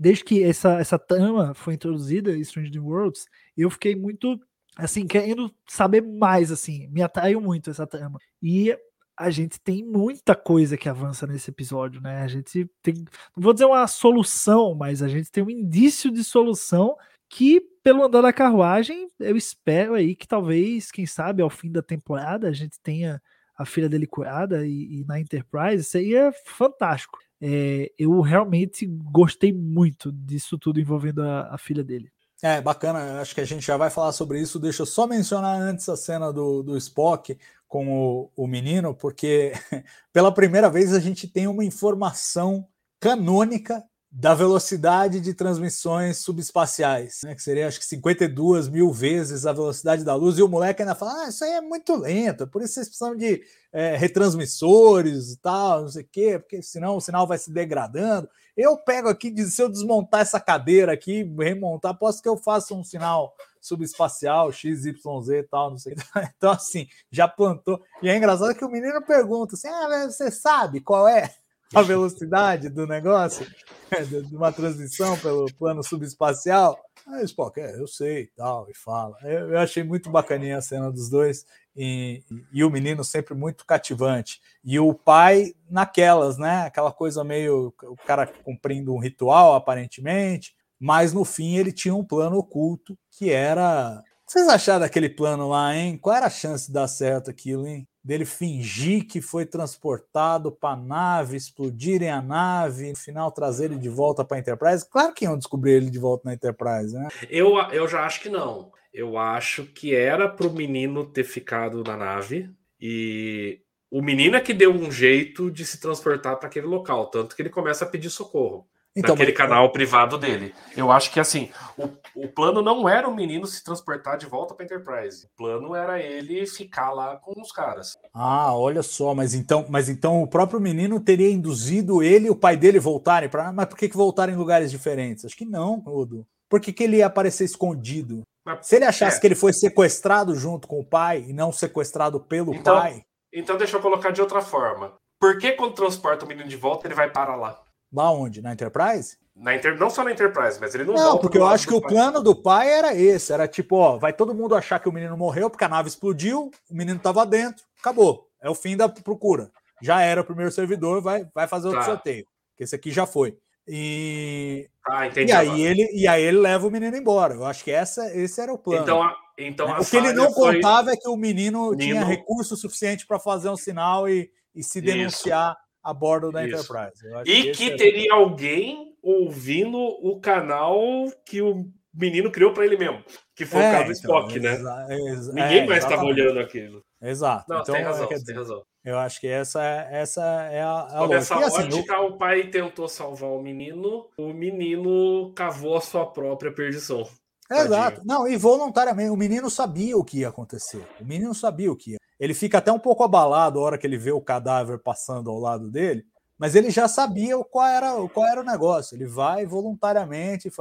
[0.01, 4.41] desde que essa, essa trama foi introduzida em Strange New Worlds, eu fiquei muito,
[4.75, 8.19] assim, querendo saber mais, assim, me atraiu muito essa trama.
[8.43, 8.75] E
[9.15, 12.23] a gente tem muita coisa que avança nesse episódio, né?
[12.23, 16.25] A gente tem, não vou dizer uma solução, mas a gente tem um indício de
[16.25, 16.97] solução
[17.29, 21.83] que pelo andar da carruagem, eu espero aí que talvez, quem sabe, ao fim da
[21.83, 23.21] temporada a gente tenha
[23.55, 27.19] a filha dele curada e, e na Enterprise, seria fantástico.
[27.41, 32.13] É, eu realmente gostei muito disso tudo envolvendo a, a, filha dele.
[32.43, 34.59] É, bacana, acho que a gente já vai falar sobre isso.
[34.59, 39.53] Deixa eu só mencionar antes a cena do, do Spock com o, o menino, porque
[40.13, 42.67] pela primeira vez a gente tem uma informação
[42.99, 43.83] canônica
[44.13, 50.03] da velocidade de transmissões subespaciais, né, que seria acho que 52 mil vezes a velocidade
[50.03, 52.75] da luz, e o moleque ainda fala: ah, isso aí é muito lento, por isso
[52.75, 53.41] vocês precisam de
[53.73, 58.29] é, retransmissores e tal, não sei o quê, porque senão o sinal vai se degradando.
[58.57, 62.83] Eu pego aqui, se eu desmontar essa cadeira aqui, remontar, posso que eu faça um
[62.83, 65.95] sinal subespacial, XYZ e tal, não sei.
[66.37, 67.81] Então, assim, já plantou.
[68.03, 71.33] E é engraçado que o menino pergunta assim: ah, você sabe qual é?
[71.75, 73.47] A velocidade do negócio,
[74.29, 76.79] de uma transmissão pelo plano subespacial.
[77.07, 79.17] Aí o Spock, é, eu sei tal, e fala.
[79.23, 83.65] Eu, eu, achei muito bacaninha a cena dos dois e, e, o menino sempre muito
[83.65, 84.41] cativante.
[84.65, 86.67] E o pai naquelas, né?
[86.67, 92.05] Aquela coisa meio o cara cumprindo um ritual, aparentemente, mas no fim ele tinha um
[92.05, 94.03] plano oculto que era.
[94.27, 95.99] Vocês acharam daquele plano lá, hein?
[95.99, 97.89] Qual era a chance de dar certo aquilo, hein?
[98.03, 103.79] Dele fingir que foi transportado para a nave, explodirem a nave, no final trazer ele
[103.79, 104.89] de volta para a Enterprise.
[104.89, 107.09] Claro que iam descobrir ele de volta na Enterprise, né?
[107.29, 108.73] Eu, eu já acho que não.
[108.93, 114.41] Eu acho que era para o menino ter ficado na nave e o menino é
[114.41, 117.89] que deu um jeito de se transportar para aquele local, tanto que ele começa a
[117.89, 118.67] pedir socorro.
[118.97, 119.39] Então, naquele mas...
[119.39, 120.53] canal privado dele.
[120.77, 124.55] Eu acho que assim, o, o plano não era o menino se transportar de volta
[124.55, 125.27] para Enterprise.
[125.27, 127.97] O plano era ele ficar lá com os caras.
[128.13, 132.37] Ah, olha só, mas então, mas então o próprio menino teria induzido ele e o
[132.37, 135.25] pai dele voltarem para, mas por que que voltarem em lugares diferentes?
[135.25, 136.27] Acho que não, Odo.
[136.49, 138.23] Por que, que ele ia aparecer escondido?
[138.45, 139.21] Mas, Se ele achasse é.
[139.21, 143.03] que ele foi sequestrado junto com o pai e não sequestrado pelo então, pai.
[143.33, 144.95] Então deixa eu colocar de outra forma.
[145.21, 147.63] Por que quando transporta o menino de volta ele vai para lá?
[147.93, 148.41] Lá onde?
[148.41, 149.17] Na Enterprise?
[149.35, 149.79] Na Inter...
[149.79, 151.91] Não só na Enterprise, mas ele não Não, porque eu acho que o pai.
[151.91, 153.33] plano do pai era esse.
[153.33, 156.51] Era tipo, ó, vai todo mundo achar que o menino morreu porque a nave explodiu,
[156.71, 158.29] o menino tava dentro, acabou.
[158.41, 159.51] É o fim da procura.
[159.83, 161.87] Já era o primeiro servidor, vai, vai fazer outro tá.
[161.87, 162.27] sorteio.
[162.57, 163.37] Que esse aqui já foi.
[163.67, 167.35] E, ah, entendi e aí ele e aí ele leva o menino embora.
[167.35, 168.83] Eu acho que essa, esse era o plano.
[168.83, 170.57] Então, então o que ele não foi...
[170.57, 171.77] contava é que o menino, menino...
[171.79, 176.47] tinha recurso suficiente para fazer um sinal e, e se denunciar Isso a bordo da
[176.47, 176.57] Isso.
[176.57, 177.07] Enterprise.
[177.27, 177.77] E que, que é...
[177.77, 180.81] teria alguém ouvindo o canal
[181.25, 183.03] que o menino criou para ele mesmo,
[183.35, 184.55] que foi é, o caso então, Spock, né?
[184.55, 186.83] Exa Ninguém é, mais estava olhando aquilo.
[187.03, 187.47] Exato.
[187.49, 188.63] Não, então, tem razão, dizer, tem razão.
[188.85, 192.07] Eu acho que essa, essa é a, a Nessa assim, ótica, eu...
[192.07, 197.07] o pai tentou salvar o menino, o menino cavou a sua própria perdição.
[197.51, 198.03] Exato.
[198.05, 200.87] Não, e voluntariamente, o menino sabia o que ia acontecer.
[201.01, 202.00] O menino sabia o que ia.
[202.21, 205.39] Ele fica até um pouco abalado a hora que ele vê o cadáver passando ao
[205.39, 206.05] lado dele,
[206.39, 208.95] mas ele já sabia qual era, qual era o negócio.
[208.95, 210.53] Ele vai voluntariamente.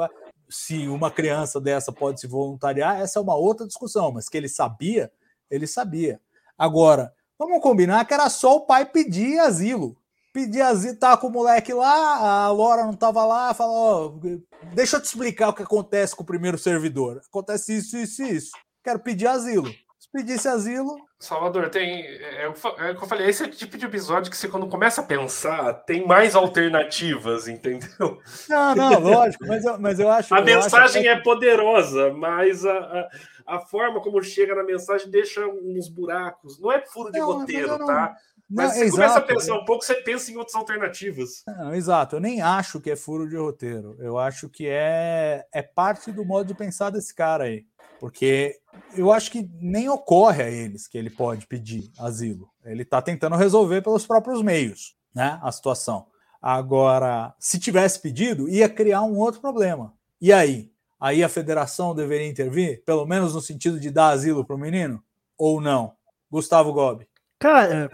[0.49, 4.47] Se uma criança dessa pode se voluntariar, essa é uma outra discussão, mas que ele
[4.47, 5.11] sabia,
[5.51, 6.21] ele sabia.
[6.57, 9.97] Agora, vamos combinar que era só o pai pedir asilo.
[10.33, 14.95] Pedir asilo, tá com o moleque lá, a Laura não estava lá, falou: oh, deixa
[14.95, 17.21] eu te explicar o que acontece com o primeiro servidor.
[17.27, 18.51] Acontece isso, isso isso.
[18.83, 19.69] Quero pedir asilo
[20.11, 20.95] pedisse asilo.
[21.19, 22.05] Salvador, tem.
[22.05, 24.67] É, é o que eu falei, esse é o tipo de episódio que você, quando
[24.67, 28.19] começa a pensar, tem mais alternativas, entendeu?
[28.47, 30.33] Não, não, lógico, mas eu, mas eu acho.
[30.33, 33.09] A eu mensagem acho é poderosa, mas a, a,
[33.55, 36.59] a, forma como chega na mensagem deixa uns buracos.
[36.59, 38.15] Não é furo de Não, roteiro, não- tá?
[38.49, 41.43] Não, Mas você começa a exato, pensar um pouco, você pensa em outras alternativas.
[41.45, 43.95] Não, exato, eu nem acho que é furo de roteiro.
[43.99, 47.63] Eu acho que é, é parte do modo de pensar desse cara aí.
[47.99, 48.57] Porque
[48.95, 52.49] eu acho que nem ocorre a eles que ele pode pedir asilo.
[52.63, 56.07] Ele está tentando resolver pelos próprios meios né, a situação.
[56.41, 59.93] Agora, se tivesse pedido, ia criar um outro problema.
[60.21, 60.71] E aí?
[60.99, 65.03] Aí a federação deveria intervir, pelo menos no sentido de dar asilo para o menino?
[65.37, 65.93] Ou não?
[66.29, 67.07] Gustavo Gobi.
[67.37, 67.89] Cara,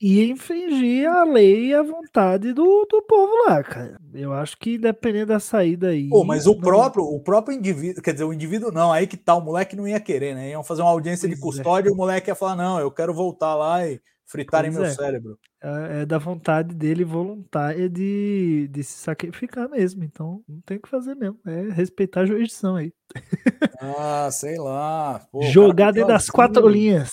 [0.00, 3.96] ia infringir a lei e a vontade do, do povo lá, cara.
[4.12, 6.08] Eu acho que dependendo da saída aí.
[6.08, 9.16] Pô, mas o não- próprio, o próprio indivíduo, quer dizer, o indivíduo não, aí que
[9.16, 10.50] tá, o moleque não ia querer, né?
[10.50, 11.62] Iam fazer uma audiência de Pois é.
[11.62, 14.90] custódia e o moleque ia falar: não, eu quero voltar lá e fritarem Pois meu
[14.90, 14.94] é.
[14.94, 15.38] cérebro.
[15.62, 20.04] É é da vontade dele voluntária de, de se sacrificar mesmo.
[20.04, 21.38] Então, não tem o que fazer mesmo.
[21.46, 22.92] É respeitar a jurisdição aí.
[23.80, 25.26] Ah, sei lá.
[25.32, 27.10] Pô, Jogar dentro das quatro linhas.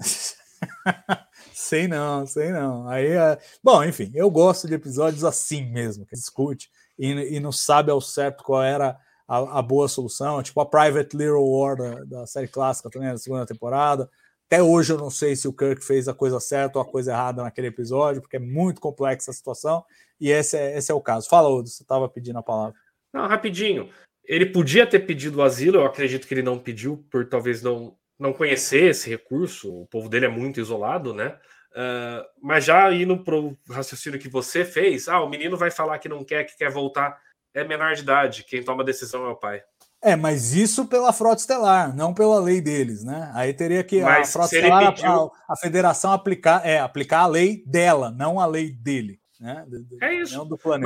[1.62, 2.88] sei não, sei não.
[2.88, 3.38] Aí, é...
[3.62, 8.00] Bom, enfim, eu gosto de episódios assim mesmo, que discute e, e não sabe ao
[8.00, 12.48] certo qual era a, a boa solução, tipo a Private Little War da, da série
[12.48, 14.10] clássica também, da segunda temporada.
[14.46, 17.12] Até hoje eu não sei se o Kirk fez a coisa certa ou a coisa
[17.12, 19.82] errada naquele episódio, porque é muito complexa a situação,
[20.20, 21.28] e esse é, esse é o caso.
[21.28, 22.74] Fala, Odo, você estava pedindo a palavra.
[23.12, 23.88] Não, rapidinho.
[24.24, 27.96] Ele podia ter pedido o asilo, eu acredito que ele não pediu, por talvez não,
[28.22, 29.82] não conhecer esse recurso.
[29.82, 31.36] O povo dele é muito isolado, né?
[31.74, 36.08] Ah, mas já indo pro raciocínio que você fez, ah, o menino vai falar que
[36.08, 37.18] não quer, que quer voltar,
[37.54, 39.62] é menor de idade, quem toma a decisão é o pai.
[40.04, 43.30] É, mas isso pela frota estelar, não pela lei deles, né?
[43.34, 47.20] Aí teria que Mas a frota estelar, a- pediu- a, a federação aplicar, é, aplicar
[47.20, 49.64] a lei dela, não a lei dele, né?
[50.00, 50.36] É isso.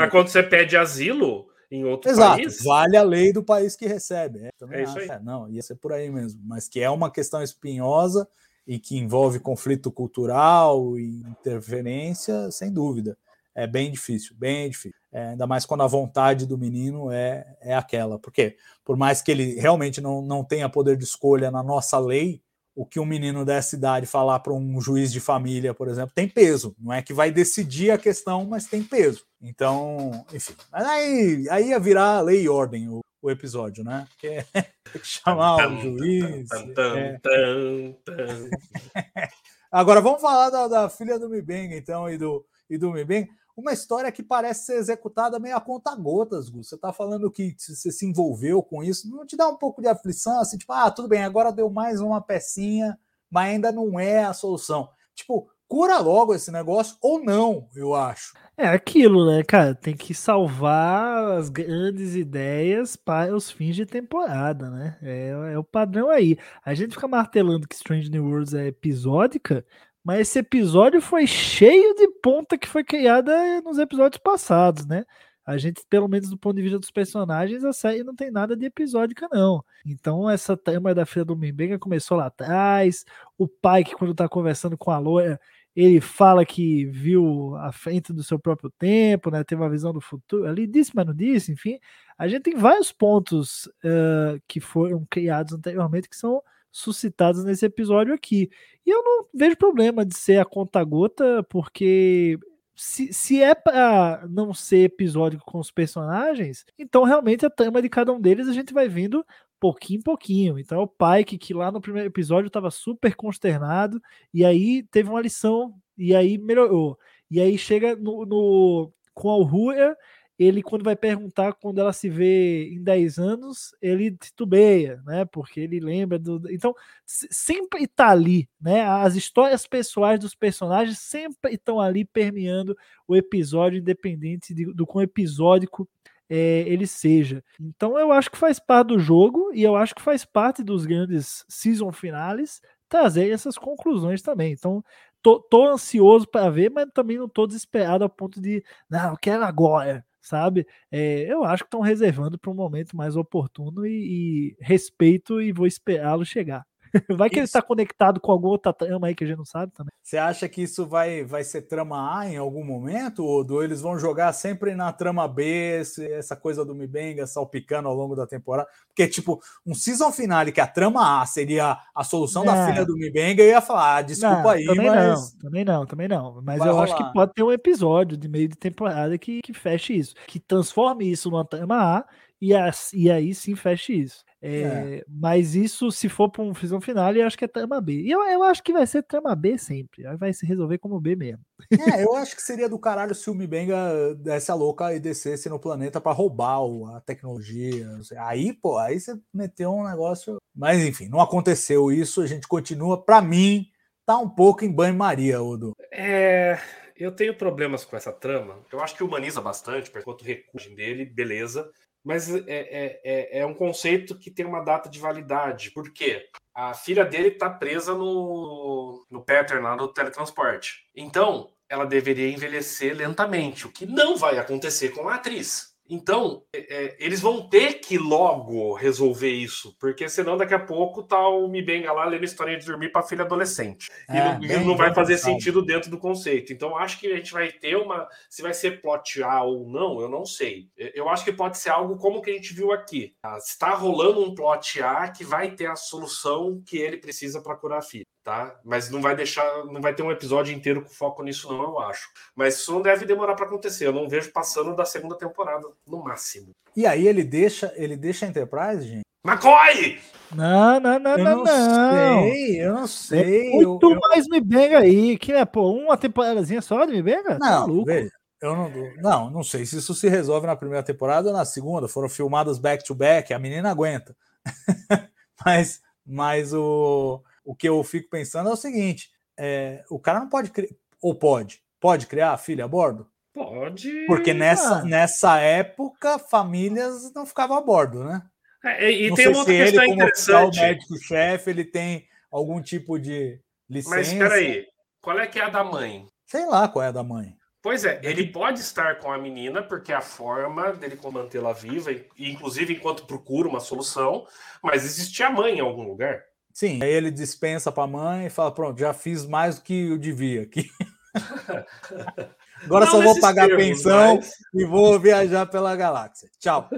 [0.02, 3.86] Mas quando você pede asilo em outro Exato, país, vale a lei do país que
[3.86, 4.46] recebe.
[4.46, 5.12] É, também É isso acho.
[5.12, 5.18] aí.
[5.18, 6.40] É, não, ia ser por aí mesmo.
[6.44, 8.26] Mas que é uma questão espinhosa
[8.66, 13.16] e que envolve conflito cultural e interferência, sem dúvida.
[13.54, 14.98] É bem difícil, bem difícil.
[15.10, 18.18] É, ainda mais quando a vontade do menino é, é aquela.
[18.18, 22.42] Porque, por mais que ele realmente não, não tenha poder de escolha na nossa lei,
[22.76, 26.28] o que um menino dessa idade falar para um juiz de família, por exemplo, tem
[26.28, 26.76] peso.
[26.78, 29.24] Não é que vai decidir a questão, mas tem peso.
[29.40, 30.54] Então, enfim.
[30.70, 34.06] Mas aí, aí ia virar lei e ordem o, o episódio, né?
[34.10, 34.44] Porque
[34.92, 36.50] tem que chamar o juiz.
[36.52, 37.18] é.
[39.72, 43.28] Agora vamos falar da, da filha do Mibenga, então, e do, e do Mibenga.
[43.56, 46.62] Uma história que parece ser executada meio a conta gotas, Gu.
[46.62, 49.08] Você está falando que você se envolveu com isso.
[49.10, 52.00] Não te dá um pouco de aflição, assim, tipo, ah, tudo bem, agora deu mais
[52.00, 52.98] uma pecinha,
[53.30, 54.90] mas ainda não é a solução.
[55.14, 58.34] Tipo, cura logo esse negócio ou não, eu acho.
[58.58, 59.74] É aquilo, né, cara?
[59.74, 64.98] Tem que salvar as grandes ideias para os fins de temporada, né?
[65.02, 66.38] É, é o padrão aí.
[66.64, 69.64] A gente fica martelando que Strange New Worlds é episódica,
[70.06, 75.04] mas esse episódio foi cheio de ponta que foi criada nos episódios passados, né?
[75.44, 78.56] A gente, pelo menos do ponto de vista dos personagens, a série não tem nada
[78.56, 79.64] de episódica, não.
[79.84, 83.04] Então, essa trama da filha do Mimbenga começou lá atrás.
[83.36, 85.40] O pai, que quando tá conversando com a loira,
[85.74, 89.42] ele fala que viu a frente do seu próprio tempo, né?
[89.42, 90.46] Teve uma visão do futuro.
[90.46, 91.80] Ali disse, mas não disse, enfim.
[92.16, 96.40] A gente tem vários pontos uh, que foram criados anteriormente que são
[96.76, 98.50] suscitados nesse episódio aqui.
[98.84, 102.38] E eu não vejo problema de ser a conta-gota, porque
[102.74, 107.88] se, se é para não ser episódico com os personagens, então realmente a trama de
[107.88, 109.24] cada um deles a gente vai vendo
[109.58, 110.58] pouquinho em pouquinho.
[110.58, 114.00] Então, o Pike, que lá no primeiro episódio estava super consternado,
[114.32, 116.98] e aí teve uma lição, e aí melhorou.
[117.30, 119.96] E aí chega no, no com a Uhura,
[120.38, 125.24] ele, quando vai perguntar quando ela se vê em 10 anos, ele titubeia, né?
[125.24, 126.42] Porque ele lembra do.
[126.50, 126.74] Então,
[127.06, 128.82] sempre está ali, né?
[128.82, 132.76] As histórias pessoais dos personagens sempre estão ali permeando
[133.08, 135.88] o episódio, independente de, do quão episódico
[136.28, 137.42] é, ele seja.
[137.60, 140.84] Então eu acho que faz parte do jogo e eu acho que faz parte dos
[140.86, 144.52] grandes season finales trazer essas conclusões também.
[144.52, 144.84] Então
[145.22, 149.16] tô, tô ansioso para ver, mas também não tô desesperado a ponto de não, eu
[149.16, 150.66] quero agora, sabe?
[150.90, 155.52] É, eu acho que estão reservando para um momento mais oportuno e, e respeito e
[155.52, 156.64] vou esperá-lo chegar.
[157.18, 157.52] Vai que ele Isso.
[157.52, 159.90] tá conectado com alguma outra trama aí que a gente não sabe também.
[160.02, 163.24] Você acha que isso vai, vai ser trama A em algum momento?
[163.24, 167.88] Ou do- eles vão jogar sempre na trama B, esse- essa coisa do Mibenga salpicando
[167.88, 168.68] ao longo da temporada?
[168.88, 172.66] Porque, tipo, um season finale que a trama A seria a solução da Não.
[172.66, 175.32] filha do Mibenga, eu ia falar, ah, desculpa Não, aí, também mas.
[175.32, 176.40] não, também não, também não.
[176.42, 177.06] Mas Vai eu acho rolar.
[177.08, 181.10] que pode ter um episódio de meio de temporada que, que feche isso, que transforme
[181.10, 182.04] isso numa trama A
[182.40, 184.24] e, as- e aí sim feche isso.
[184.48, 188.02] É, Mas isso, se for para um season finale, eu acho que é trama B.
[188.02, 190.06] E eu, eu acho que vai ser trama B sempre.
[190.06, 191.40] Aí vai se resolver como B mesmo.
[191.72, 195.48] É, eu acho que seria do caralho se o Mibenga desse a louca e descesse
[195.48, 196.60] no planeta para roubar
[196.94, 197.86] a tecnologia.
[197.86, 198.18] não sei.
[198.18, 200.36] Aí, pô, aí você meteu um negócio.
[200.54, 202.22] Mas enfim, não aconteceu isso.
[202.22, 203.66] A gente continua, para mim,
[204.04, 205.72] tá um pouco em banho-maria, Odo.
[205.92, 206.58] É,
[206.96, 208.58] eu tenho problemas com essa trama.
[208.72, 211.70] Eu acho que humaniza bastante, por enquanto o recurso dele, beleza.
[212.06, 215.72] Mas é, é, é, é um conceito que tem uma data de validade.
[215.72, 216.28] Por quê?
[216.54, 220.84] A filha dele está presa no, no pattern lá do teletransporte.
[220.94, 225.75] Então, ela deveria envelhecer lentamente, o que não vai acontecer com a atriz.
[225.88, 231.02] Então, é, é, eles vão ter que logo resolver isso, porque senão daqui a pouco
[231.02, 233.88] tá o Mibenga lá lendo historinha de dormir para filha adolescente.
[234.10, 235.32] E É, não, e bem- não vai fazer pensado.
[235.34, 236.52] sentido dentro do conceito.
[236.52, 238.08] Então, acho que a gente vai ter uma.
[238.28, 240.68] Se vai ser plot A ou não, eu não sei.
[240.76, 243.14] Eu- Eu acho que pode ser algo como que a gente viu aqui.
[243.22, 247.54] Ah, Está rolando um plot A que vai ter a solução que ele precisa para
[247.56, 248.58] curar a filha, tá?
[248.64, 249.64] Mas não vai deixar.
[249.66, 252.08] Não vai ter um episódio inteiro com foco nisso, não, eu acho.
[252.34, 253.86] Mas isso não deve demorar para acontecer.
[253.86, 256.50] Eu não vejo passando da segunda temporada, no máximo.
[256.76, 259.02] E aí ele deixa, ele deixa a Enterprise, gente?
[259.24, 260.00] McCoy!
[260.34, 262.22] Não, não, não, Eu não, não, não.
[262.24, 263.22] sei, eu não sei.
[263.24, 265.16] Tem muito eu- eu- mais Me Benga aí.
[265.16, 267.38] Que é, pô, uma temporadazinha só de Me Benga?
[267.38, 267.84] Tá Não, maluco.
[267.86, 268.10] veja,
[268.42, 271.86] eu não, não, não sei se isso se resolve na primeira temporada ou na segunda.
[271.86, 274.16] Foram filmados back to back, a menina aguenta.
[275.46, 280.28] mas mas o, o que eu fico pensando é o seguinte: é, o cara não
[280.28, 280.68] pode criar,
[281.00, 283.08] ou pode, pode criar a filha a bordo?
[283.32, 284.06] Pode.
[284.06, 288.22] Porque nessa, nessa época, famílias não ficavam a bordo, né?
[288.64, 290.68] É, e não tem uma outra se ele, questão como oficial interessante.
[290.68, 293.96] médico-chefe, ele tem algum tipo de licença.
[293.96, 294.66] Mas espera aí,
[295.00, 296.06] qual é que é a da mãe?
[296.24, 297.36] Sei lá qual é a da mãe.
[297.62, 301.92] Pois é, ele pode estar com a menina, porque é a forma dele mantê-la viva,
[301.92, 304.26] e inclusive enquanto procura uma solução,
[304.62, 306.22] mas existe a mãe em algum lugar.
[306.56, 309.90] Sim, aí ele dispensa para a mãe e fala: pronto, já fiz mais do que
[309.90, 310.70] eu devia aqui.
[312.64, 316.28] Agora Não só vou pagar termos, pensão mas- e vou viajar pela galáxia.
[316.38, 316.68] Tchau.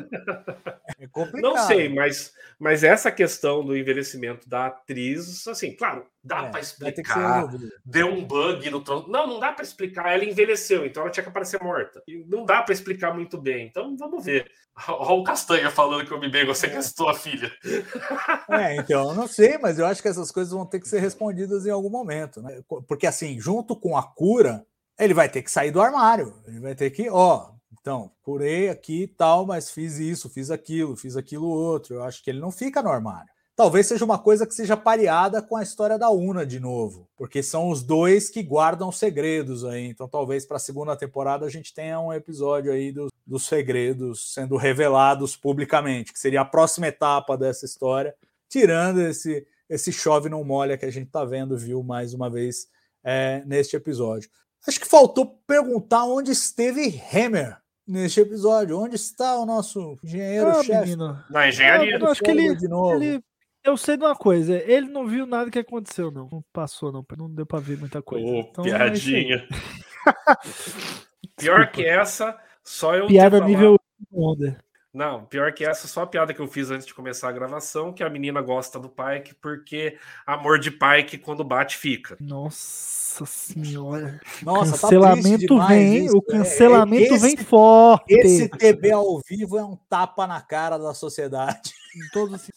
[0.99, 1.43] É complicado.
[1.43, 6.61] Não sei, mas, mas essa questão do envelhecimento da atriz, assim, claro, dá É, para
[6.61, 7.49] explicar.
[7.85, 9.11] Deu um bug no tronco.
[9.11, 10.13] Não, não dá para explicar.
[10.13, 12.03] Ela envelheceu, então ela tinha que aparecer morta.
[12.09, 13.67] E não dá para explicar muito bem.
[13.67, 14.51] Então vamos ver.
[14.89, 17.51] Olha o Castanha falando que o Mibego sequestrou a filha.
[18.51, 21.01] É, então, eu não sei, mas eu acho que essas coisas vão ter que ser
[21.01, 22.61] respondidas em algum momento, né?
[22.87, 24.65] Porque assim, junto com a cura,
[24.99, 26.35] ele vai ter que sair do armário.
[26.47, 30.97] Ele vai ter que, ó, então, curei aqui e tal, mas fiz isso, fiz aquilo,
[30.97, 31.97] fiz aquilo outro.
[31.97, 33.29] Eu acho que ele não fica no armário.
[33.57, 37.43] Talvez seja uma coisa que seja pareada com a história da Una de novo, porque
[37.43, 39.89] são os dois que guardam segredos aí.
[39.89, 44.33] Então, talvez para a segunda temporada a gente tenha um episódio aí dos, dos segredos
[44.33, 48.15] sendo revelados publicamente, que seria a próxima etapa dessa história,
[48.49, 52.69] tirando esse esse chove não molha que a gente está vendo, viu mais uma vez
[53.05, 54.31] é, neste episódio.
[54.67, 57.57] Acho que faltou perguntar onde esteve Hammer
[57.87, 58.79] neste episódio.
[58.79, 60.81] Onde está o nosso Ah, engenheiro-chefe?
[60.81, 61.25] menino.
[61.31, 61.97] Na engenharia.
[61.99, 62.95] Eu acho que ele, de novo.
[63.03, 63.23] ele-
[63.65, 66.29] Eu sei de uma coisa, ele não viu nada que aconteceu, não.
[66.31, 67.05] Não passou, não.
[67.19, 68.27] Não deu pra ver muita coisa.
[68.27, 69.47] Ô, Então, é piadinha.
[71.37, 73.07] pior que essa, só eu.
[73.09, 73.77] Piada nível
[74.13, 74.59] onda.
[74.99, 77.93] Não, pior que essa, só a piada que eu fiz antes de começar a gravação,
[77.93, 79.97] que a menina gosta do Pike porque
[80.27, 82.17] amor de Pike quando bate fica.
[82.21, 84.21] Nossa senhora.
[84.43, 86.05] Nossa, tá cancelamento demais vem, hein?
[86.07, 86.17] isso.
[86.19, 88.13] o É, cancelamento esse- vem forte.
[88.13, 91.73] Esse TB ao vivo é um tapa na cara da sociedade.
[91.97, 92.51] Em todos os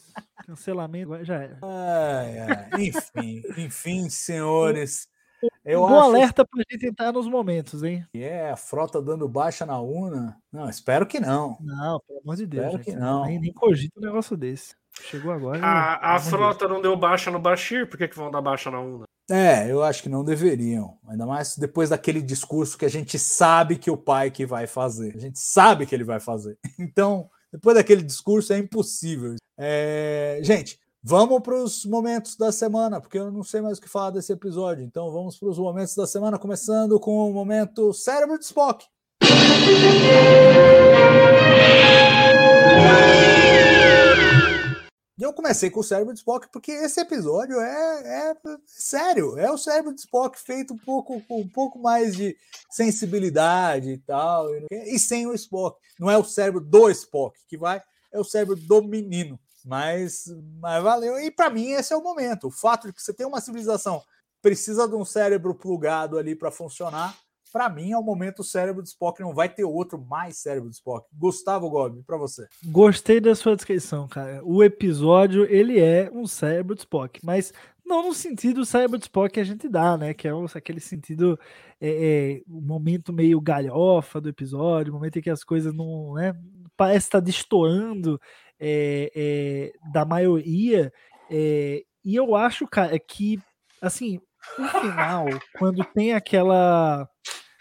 [0.47, 1.59] cancelamento já era.
[1.61, 2.69] Ai, ai.
[2.87, 5.07] Enfim, enfim, senhores.
[5.63, 8.05] Eu um bom acho alerta pra gente entrar nos momentos, hein?
[8.13, 10.37] é a frota dando baixa na UNA.
[10.51, 11.57] Não, espero que não.
[11.61, 12.65] Não, pelo amor de Deus.
[12.65, 13.25] Espero gente, que não.
[13.25, 14.75] Nem, nem cogita um negócio desse.
[15.01, 15.59] Chegou agora.
[15.63, 18.71] A, pelo a frota não deu baixa no Bashir, por que, que vão dar baixa
[18.71, 19.05] na Una?
[19.29, 20.97] É, eu acho que não deveriam.
[21.07, 25.15] Ainda mais depois daquele discurso que a gente sabe que o pai que vai fazer.
[25.15, 26.57] A gente sabe que ele vai fazer.
[26.79, 29.35] Então, depois daquele discurso é impossível.
[29.57, 33.89] É, Gente, vamos para os momentos da semana, porque eu não sei mais o que
[33.89, 34.83] falar desse episódio.
[34.83, 38.85] Então, vamos para os momentos da semana, começando com o momento Cérebro de Spock.
[45.19, 48.33] Eu comecei com o cérebro de Spock porque esse episódio é, é
[48.65, 52.35] sério, é o cérebro de Spock feito um pouco com um pouco mais de
[52.71, 55.79] sensibilidade e tal, e sem o Spock.
[55.99, 57.79] Não é o cérebro do Spock que vai,
[58.11, 59.39] é o cérebro do menino.
[59.65, 60.25] Mas,
[60.59, 61.19] mas valeu.
[61.19, 62.47] E para mim esse é o momento.
[62.47, 64.01] O fato de que você tem uma civilização
[64.41, 67.15] precisa de um cérebro plugado ali para funcionar
[67.51, 70.69] para mim, é o momento o cérebro de Spock não vai ter outro mais cérebro
[70.69, 71.05] de Spock.
[71.13, 72.47] Gustavo Gobi, para você.
[72.65, 74.41] Gostei da sua descrição, cara.
[74.43, 77.51] O episódio, ele é um cérebro de Spock, mas
[77.85, 80.13] não no sentido cérebro de Spock que a gente dá, né?
[80.13, 81.37] Que é aquele sentido,
[81.79, 86.13] é, é, o momento meio galhofa do episódio, o momento em que as coisas não,
[86.13, 86.33] né?
[86.77, 88.19] Parece estar tá destoando
[88.61, 90.93] é, da maioria.
[91.29, 93.39] É, e eu acho, cara, que,
[93.81, 94.19] assim,
[94.57, 95.25] no final,
[95.57, 97.07] quando tem aquela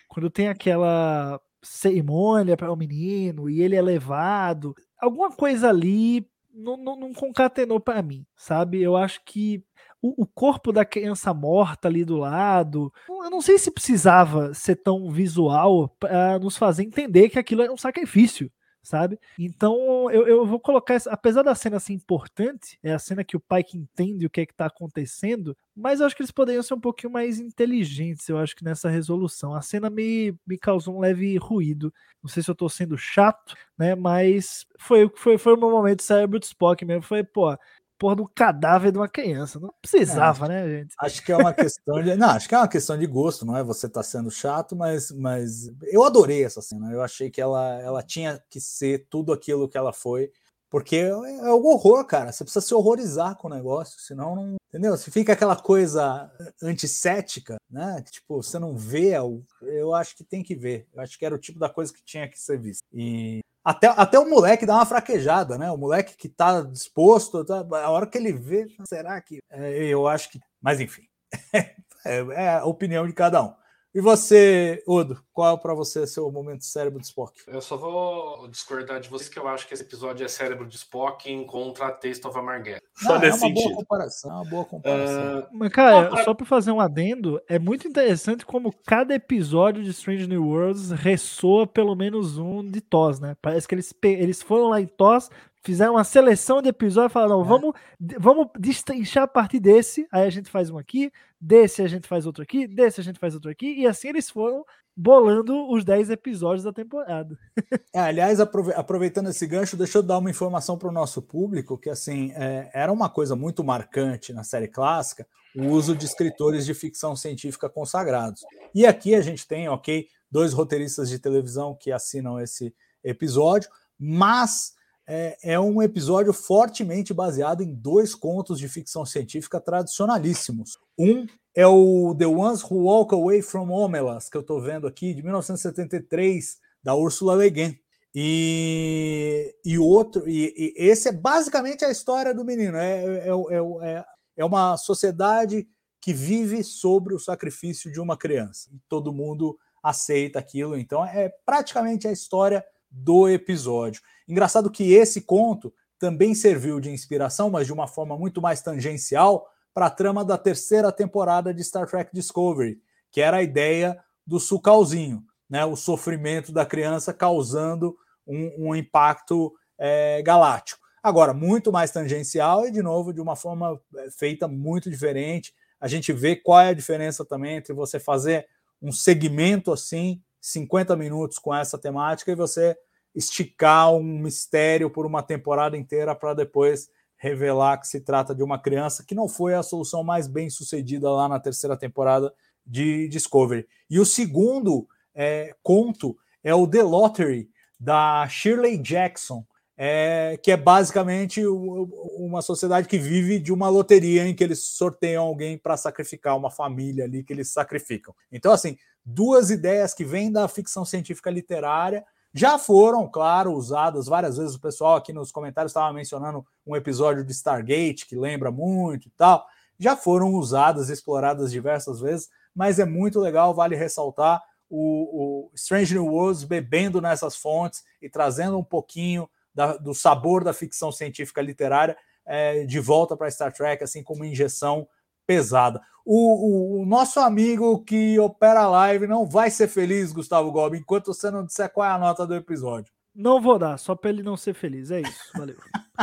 [0.08, 6.76] quando tem aquela cerimônia para o menino e ele é levado, alguma coisa ali não,
[6.76, 8.82] não, não concatenou para mim, sabe?
[8.82, 9.64] Eu acho que
[10.02, 15.10] o, corpo da criança morta ali do lado, eu não sei se precisava ser tão
[15.10, 18.50] visual para nos fazer entender que aquilo é um sacrifício
[18.82, 19.18] sabe?
[19.38, 23.36] Então eu, eu vou colocar, essa, apesar da cena ser importante, é a cena que
[23.36, 26.30] o pai que entende o que é que tá acontecendo, mas eu acho que eles
[26.30, 29.54] poderiam ser um pouquinho mais inteligentes, eu acho que nessa resolução.
[29.54, 31.92] A cena me, me causou um leve ruído.
[32.22, 33.94] Não sei se eu tô sendo chato, né?
[33.94, 37.02] Mas foi, foi, foi o meu momento cérebro de Spock mesmo.
[37.02, 37.56] Foi, pô,
[38.00, 39.60] porra do cadáver de uma criança.
[39.60, 40.94] Não precisava, é, né, gente?
[40.98, 42.16] Acho que é uma questão de.
[42.16, 45.12] Não, acho que é uma questão de gosto, não é você tá sendo chato, mas,
[45.12, 46.90] mas eu adorei essa cena.
[46.90, 50.32] Eu achei que ela, ela tinha que ser tudo aquilo que ela foi.
[50.70, 52.32] Porque é, é o horror, cara.
[52.32, 54.56] Você precisa se horrorizar com o negócio, senão não.
[54.68, 54.96] Entendeu?
[54.96, 56.30] Se fica aquela coisa
[56.62, 58.00] antissética, né?
[58.06, 59.14] Que, tipo, você não vê,
[59.62, 60.86] eu acho que tem que ver.
[60.94, 62.86] Eu acho que era o tipo da coisa que tinha que ser vista.
[62.92, 65.70] E até, até o moleque dá uma fraquejada, né?
[65.70, 69.40] O moleque que tá disposto, tá, a hora que ele vê, será que.
[69.50, 70.40] É, eu acho que.
[70.60, 71.02] Mas enfim,
[71.54, 73.54] é, é, a opinião de cada um.
[73.92, 77.42] E você, Odo, qual é para você seu momento cérebro de Spock?
[77.48, 80.76] Eu só vou discordar de vocês que eu acho que esse episódio é cérebro de
[80.76, 82.78] Spock contra a Taste of Armageddon.
[82.94, 83.64] Só Não, nesse é uma sentido.
[83.64, 85.40] boa comparação, é uma boa comparação.
[85.40, 85.46] Uh...
[85.52, 90.28] Mas, cara, só para fazer um adendo, é muito interessante como cada episódio de Strange
[90.28, 93.36] New Worlds ressoa pelo menos um de TOS, né?
[93.42, 95.30] Parece que eles, eles foram lá em TOS,
[95.62, 97.44] fizeram uma seleção de episódios e falaram: é.
[97.44, 97.74] vamos,
[98.18, 102.26] vamos destrinchar a partir desse, aí a gente faz um aqui, desse a gente faz
[102.26, 104.64] outro aqui, desse a gente faz outro aqui, e assim eles foram
[104.96, 107.38] bolando os 10 episódios da temporada.
[107.92, 111.90] É, aliás, aproveitando esse gancho, deixa eu dar uma informação para o nosso público, que
[111.90, 116.72] assim, é, era uma coisa muito marcante na série clássica, o uso de escritores de
[116.72, 118.42] ficção científica consagrados.
[118.72, 124.74] E aqui a gente tem, ok, dois roteiristas de televisão que assinam esse episódio, mas
[125.12, 130.78] é, é, um episódio fortemente baseado em dois contos de ficção científica tradicionalíssimos.
[130.96, 135.12] Um é o The Ones Who Walk Away from Omelas, que eu estou vendo aqui,
[135.12, 137.76] de 1973, da Ursula Le Guin.
[138.14, 142.76] E, e outro, e, e, esse é basicamente a história do menino.
[142.76, 144.04] É, é, é, é,
[144.36, 145.66] é uma sociedade
[146.00, 148.70] que vive sobre o sacrifício de uma criança.
[148.88, 150.78] Todo mundo aceita aquilo.
[150.78, 154.02] Então é praticamente a história do episódio.
[154.28, 159.46] Engraçado que esse conto também serviu de inspiração, mas de uma forma muito mais tangencial,
[159.72, 162.80] para a trama da terceira temporada de Star Trek Discovery,
[163.12, 165.64] que era a ideia do sucalzinho, né?
[165.64, 170.80] o sofrimento da criança causando um, um impacto é, galáctico.
[171.02, 175.54] Agora, muito mais tangencial e, de novo, de uma forma é, feita muito diferente.
[175.80, 178.46] A gente vê qual é a diferença também entre você fazer
[178.82, 182.76] um segmento assim 50 minutos com essa temática e você
[183.14, 188.58] esticar um mistério por uma temporada inteira para depois revelar que se trata de uma
[188.58, 192.32] criança, que não foi a solução mais bem sucedida lá na terceira temporada
[192.66, 193.66] de Discovery.
[193.90, 199.44] E o segundo é, conto é o The Lottery, da Shirley Jackson,
[199.76, 205.24] é, que é basicamente uma sociedade que vive de uma loteria em que eles sorteiam
[205.24, 208.14] alguém para sacrificar uma família ali que eles sacrificam.
[208.30, 214.36] Então, assim, duas ideias que vêm da ficção científica literária já foram, claro, usadas várias
[214.36, 214.54] vezes.
[214.54, 219.10] O pessoal aqui nos comentários estava mencionando um episódio de Stargate que lembra muito e
[219.10, 219.44] tal.
[219.78, 225.94] Já foram usadas, exploradas diversas vezes, mas é muito legal, vale ressaltar o, o Strange
[225.94, 231.42] New Worlds bebendo nessas fontes e trazendo um pouquinho da, do sabor da ficção científica
[231.42, 234.86] literária é, de volta para Star Trek, assim como injeção
[235.26, 235.80] pesada.
[236.04, 240.78] O, o, o, nosso amigo que opera a live não vai ser feliz, Gustavo Gobi,
[240.78, 242.92] enquanto você não disser qual é a nota do episódio.
[243.14, 244.90] Não vou dar, só pra ele não ser feliz.
[244.90, 245.56] É isso, valeu.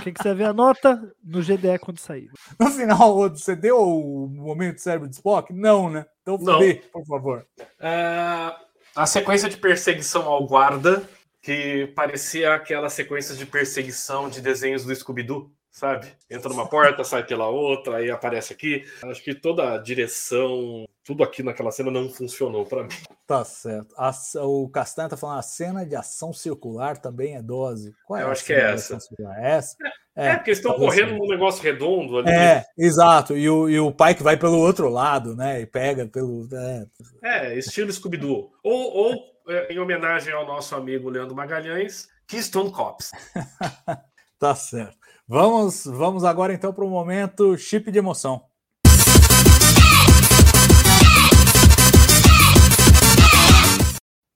[0.04, 2.30] Quem quiser ver a nota, no GDE quando sair.
[2.60, 5.54] No final, você deu o momento cérebro de Spock?
[5.54, 6.06] Não, né?
[6.22, 6.60] Então Não.
[6.60, 7.48] dê, por favor.
[7.80, 8.54] É,
[8.96, 11.08] a sequência de perseguição ao guarda,
[11.42, 16.08] que parecia aquelas sequências de perseguição de desenhos do Scooby-Doo, sabe?
[16.28, 18.84] Entra numa porta, sai pela outra, aí aparece aqui.
[19.04, 22.90] Acho que toda a direção, tudo aqui naquela cena não funcionou pra mim.
[23.28, 23.94] Tá certo.
[23.96, 24.12] A-
[24.44, 27.94] o Castanha tá falando a cena de ação circular também é dose.
[28.08, 28.98] Qual é Eu acho que é essa.
[29.20, 29.76] É essa?
[30.16, 31.20] É, porque eles estão talvez correndo sim.
[31.20, 32.32] num negócio redondo ali.
[32.32, 33.38] É, exato.
[33.38, 35.62] E o, e o pai que vai pelo outro lado, né?
[35.62, 36.50] E pega pelo.
[36.52, 36.86] é.
[37.22, 38.52] É, estilo Scooby-Doo.
[38.64, 39.16] Ou, ou
[39.48, 43.12] é, em homenagem ao nosso amigo Leandro Magalhães, Keystone Cops.
[44.40, 44.96] Tá certo.
[45.30, 48.46] Vamos, vamos agora então para o momento chip de emoção.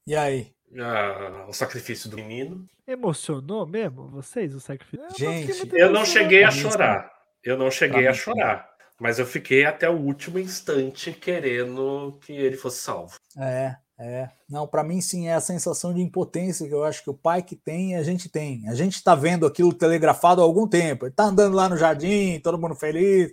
[0.05, 0.51] E aí?
[0.77, 2.65] Ah, o sacrifício do menino.
[2.85, 5.05] Emocionou mesmo vocês o sacrifício?
[5.05, 7.09] Eu Gente, Eu não cheguei a mim, chorar.
[7.41, 8.69] Eu não cheguei a chorar.
[8.99, 13.17] Mas eu fiquei até o último instante querendo que ele fosse salvo.
[13.39, 14.29] É, é.
[14.49, 17.41] Não, para mim sim é a sensação de impotência que eu acho que o pai
[17.41, 18.67] que tem, a gente tem.
[18.67, 21.05] A gente tá vendo aquilo telegrafado há algum tempo.
[21.05, 23.31] Ele tá andando lá no jardim, todo mundo feliz.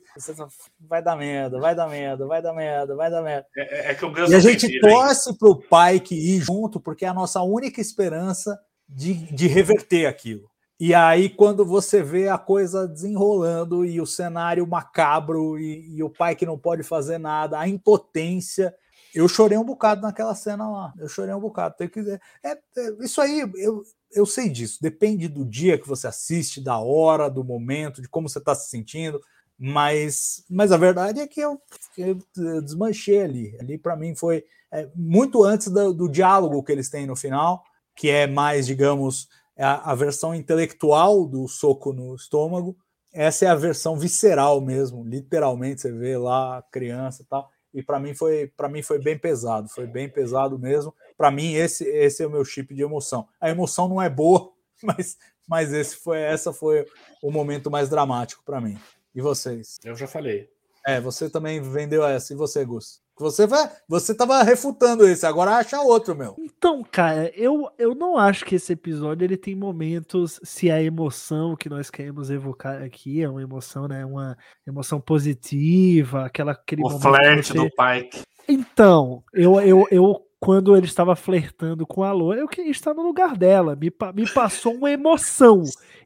[0.80, 3.46] Vai dar merda, vai dar merda, vai dar merda, vai dar merda.
[3.56, 6.78] É, é- é que o E a tem gente torce pro pai que ir junto,
[6.78, 8.58] porque é a nossa única esperança
[8.88, 10.48] de, de reverter aquilo.
[10.80, 16.08] E aí, quando você vê a coisa desenrolando e o cenário macabro e, e o
[16.10, 18.72] pai que não pode fazer nada, a impotência.
[19.14, 20.92] Eu chorei um bocado naquela cena lá.
[20.98, 21.76] Eu chorei um bocado.
[21.76, 22.00] Tem que.
[22.00, 22.20] É,
[22.52, 22.58] é,
[23.00, 23.82] isso aí, eu,
[24.12, 24.78] eu sei disso.
[24.80, 28.68] Depende do dia que você assiste, da hora, do momento, de como você está se
[28.68, 29.20] sentindo.
[29.58, 31.60] Mas, mas a verdade é que eu,
[31.96, 32.18] eu
[32.62, 33.56] desmanchei ali.
[33.60, 37.64] Ali, para mim, foi é, muito antes do, do diálogo que eles têm no final,
[37.96, 42.76] que é mais, digamos, é a, a versão intelectual do soco no estômago.
[43.12, 47.50] Essa é a versão visceral mesmo, literalmente você vê lá a criança e tal.
[47.72, 50.94] E para mim foi para mim foi bem pesado, foi bem pesado mesmo.
[51.16, 53.28] Para mim esse esse é o meu chip de emoção.
[53.40, 55.16] A emoção não é boa, mas
[55.46, 56.86] mas esse foi essa foi
[57.22, 58.78] o momento mais dramático para mim.
[59.14, 59.78] E vocês?
[59.84, 60.48] Eu já falei.
[60.86, 62.32] É, você também vendeu essa.
[62.32, 63.02] E você, Gus?
[63.18, 66.34] Você vai, você tava refutando esse, agora acha outro, meu.
[66.38, 71.56] Então, cara, eu, eu não acho que esse episódio ele tem momentos se a emoção
[71.56, 74.36] que nós queremos evocar aqui é uma emoção, né, uma
[74.66, 78.22] emoção positiva, aquela aquele O flerte você- do Pike.
[78.48, 83.02] Então, eu, eu, eu quando ele estava flertando com a Loa, eu queria estar no
[83.02, 83.74] lugar dela.
[83.76, 85.62] Me, me passou uma emoção.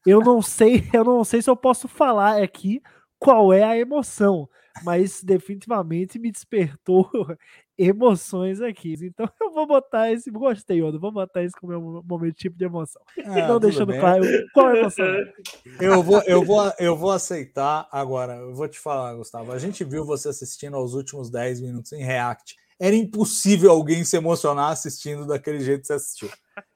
[0.07, 2.83] Eu não sei, eu não sei se eu posso falar aqui
[3.19, 4.49] qual é a emoção,
[4.83, 7.11] mas definitivamente me despertou
[7.77, 8.95] emoções aqui.
[9.01, 12.65] Então eu vou botar esse, gostei, Odo, vou botar esse como meu momento tipo de
[12.65, 13.03] emoção.
[13.25, 14.01] Ah, não deixando bem.
[14.01, 14.25] claro
[14.55, 15.07] qual é a emoção.
[15.81, 18.35] Eu vou, eu, vou, eu vou aceitar agora.
[18.35, 19.53] Eu vou te falar, Gustavo.
[19.53, 22.57] A gente viu você assistindo aos últimos 10 minutos em React.
[22.79, 26.29] Era impossível alguém se emocionar assistindo daquele jeito que você assistiu.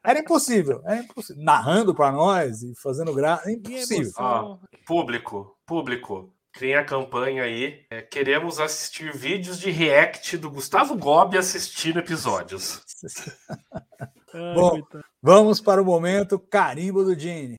[0.05, 1.43] Era impossível, era impossível.
[1.43, 3.51] Narrando para nós e fazendo graça.
[3.51, 3.97] É impossível.
[3.97, 4.61] emoção.
[4.87, 6.33] Público, público.
[6.57, 7.85] Criem a campanha aí.
[7.91, 12.81] É, queremos assistir vídeos de react do Gustavo Gobi assistindo episódios.
[14.33, 14.71] Ai, Bom.
[14.71, 15.05] coitado.
[15.23, 17.57] Vamos para o momento carimbo do Gene.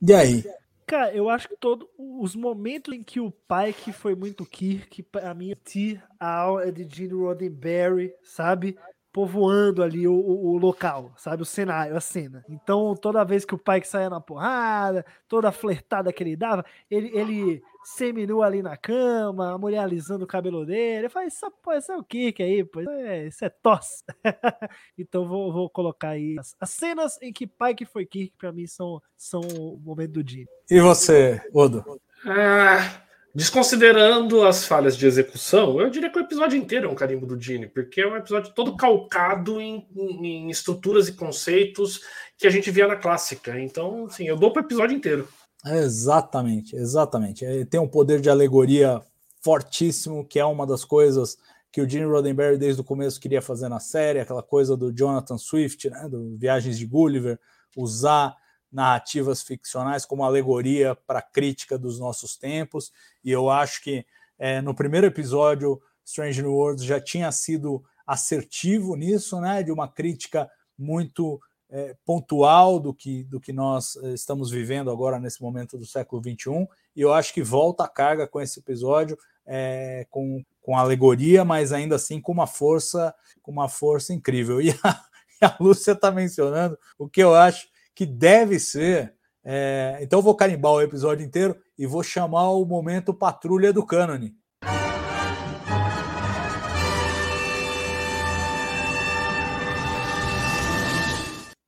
[0.00, 0.42] E aí?
[0.86, 5.34] Cara, eu acho que todos os momentos em que o Pike foi muito Kirk, pra
[5.34, 8.78] mim, T, a aula de Gene Roddenberry, sabe?
[9.18, 11.42] Povoando ali o, o- o local, sabe?
[11.42, 12.44] O cenário, a cena.
[12.48, 16.64] Então, toda vez que o Pike saía na porrada, toda a flertada que ele dava,
[16.88, 21.06] ele, ele seminu ali na cama, a mulher alisando o cabelo dele.
[21.06, 24.04] Eu falei, isso, pô, isso é o Kirk aí, pô, isso é, isso é tosse.
[24.96, 26.36] então, vou, vou colocar aí.
[26.38, 30.30] As, as cenas em que Pike foi Kirk, pra mim, são, são o momento do
[30.30, 30.46] Gene.
[30.70, 31.84] E você, Odo?
[32.24, 33.02] Ah,
[33.38, 37.40] desconsiderando as falhas de execução, eu diria que o episódio inteiro é um carimbo do
[37.40, 42.00] Gene, porque é um episódio todo calcado em, em- estruturas e conceitos
[42.36, 43.60] que a gente via na clássica.
[43.60, 45.28] Então, assim, eu dou pro episódio inteiro.
[45.64, 47.44] Exatamente, exatamente.
[47.44, 49.00] É, Tem um poder de alegoria
[49.40, 51.38] fortíssimo, que é uma das coisas
[51.70, 55.38] que o Gene Roddenberry desde o começo queria fazer na série, aquela coisa do Jonathan
[55.38, 57.38] Swift, né, do Viagens de Gulliver,
[57.76, 58.34] usar
[58.70, 62.92] narrativas ficcionais como alegoria para crítica dos nossos tempos.
[63.24, 64.04] E eu acho que
[64.38, 69.86] é, no primeiro episódio, Strange New Worlds já tinha sido assertivo nisso, né, de uma
[69.86, 71.40] crítica muito
[71.70, 76.22] é, pontual do que, do que nós eh, estamos vivendo agora nesse momento do século
[76.22, 76.66] XXI,
[76.96, 81.72] e eu acho que volta a carga com esse episódio, é, com, com alegoria, mas
[81.72, 84.60] ainda assim com uma força, com uma força incrível.
[84.62, 85.04] E a,
[85.40, 87.68] e a Lúcia está mencionando o que eu acho
[87.98, 89.12] que deve ser.
[89.44, 93.84] É, então eu vou carimbar o episódio inteiro e vou chamar o momento Patrulha do
[93.84, 94.36] Cânone.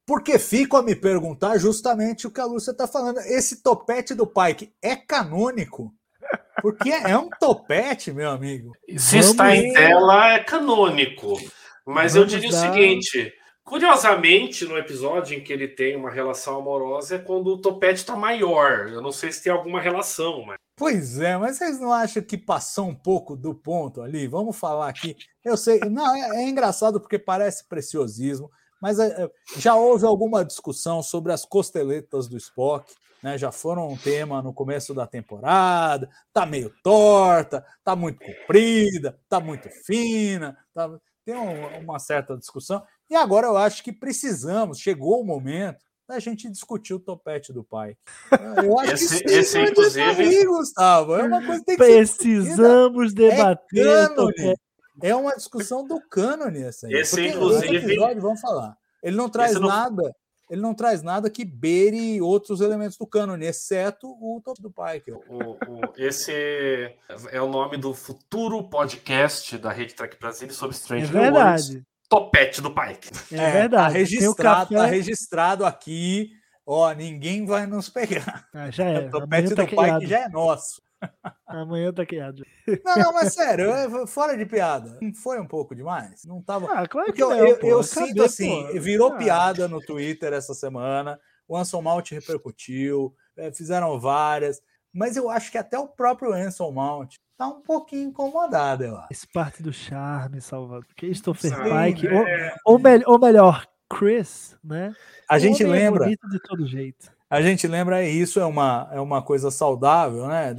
[0.06, 3.18] Porque fico a me perguntar justamente o que a Lúcia está falando.
[3.22, 5.92] Esse topete do Pike é canônico?
[6.62, 8.70] Porque é um topete, meu amigo.
[8.96, 11.32] Se Vamos está em tela, é canônico.
[11.84, 12.70] Mas Vamos eu diria dar...
[12.70, 13.32] o seguinte:
[13.70, 18.16] curiosamente, no episódio em que ele tem uma relação amorosa é quando o topete está
[18.16, 18.88] maior.
[18.88, 20.58] Eu não sei se tem alguma relação, mas.
[20.76, 24.26] Pois é, mas vocês não acham que passou um pouco do ponto ali?
[24.26, 25.16] Vamos falar aqui.
[25.44, 28.50] Eu sei, não, é, é engraçado porque parece preciosismo.
[28.82, 32.92] Mas é, já houve alguma discussão sobre as costeletas do Spock,
[33.22, 33.38] né?
[33.38, 36.10] Já foram um tema no começo da temporada.
[36.32, 40.90] Tá meio torta, tá muito comprida, tá muito fina, tá...
[41.24, 42.82] tem um, uma certa discussão.
[43.10, 47.64] E agora eu acho que precisamos, chegou o momento da gente discutir o topete do
[47.64, 47.96] pai.
[48.64, 51.16] Eu acho esse, que esse, inclusive, aí, Gustavo.
[51.16, 53.86] É uma coisa que tem que Precisamos debater.
[53.86, 54.54] É
[55.02, 56.94] é uma discussão do cânone essa aí.
[56.94, 58.76] Esse, inclusive, episódio, vamos falar.
[59.02, 59.68] Ele não traz não...
[59.68, 60.14] nada,
[60.50, 64.72] ele não traz nada que beire outros elementos do cânone, exceto o top do.
[65.28, 66.32] O, o, esse
[67.30, 71.72] é o nome do futuro podcast da Rede Track Brasil sobre Strange É verdade.
[71.72, 73.08] Worlds, Topete do Pike.
[73.32, 73.92] É, é verdade.
[73.92, 76.32] Tá registrado, tá registrado aqui.
[76.66, 78.48] Ó, ninguém vai nos pegar.
[78.52, 79.06] Ah, já é.
[79.06, 80.82] O topete tá do Pike já é nosso.
[81.46, 82.44] Amanhã tá criado.
[82.84, 84.98] Não, não, mas sério, fora de piada.
[85.22, 86.24] Foi um pouco demais?
[86.24, 86.66] Não tava.
[86.72, 88.80] Ah, claro que eu, não, eu, eu sinto assim, pô.
[88.80, 89.16] virou ah.
[89.16, 91.18] piada no Twitter essa semana.
[91.48, 94.60] O Anson Mount repercutiu, é, fizeram várias,
[94.92, 99.08] mas eu acho que até o próprio Anson Mount tá um pouquinho incomodado, eu acho.
[99.10, 100.86] Esse parte do charme, Salvador.
[100.94, 102.54] Christopher Pike, é...
[102.64, 104.94] ou, ou, me ou melhor, Chris, né?
[105.28, 106.06] A o gente é lembra.
[106.06, 110.52] É de todo jeito a gente lembra isso é uma, é uma coisa saudável, né?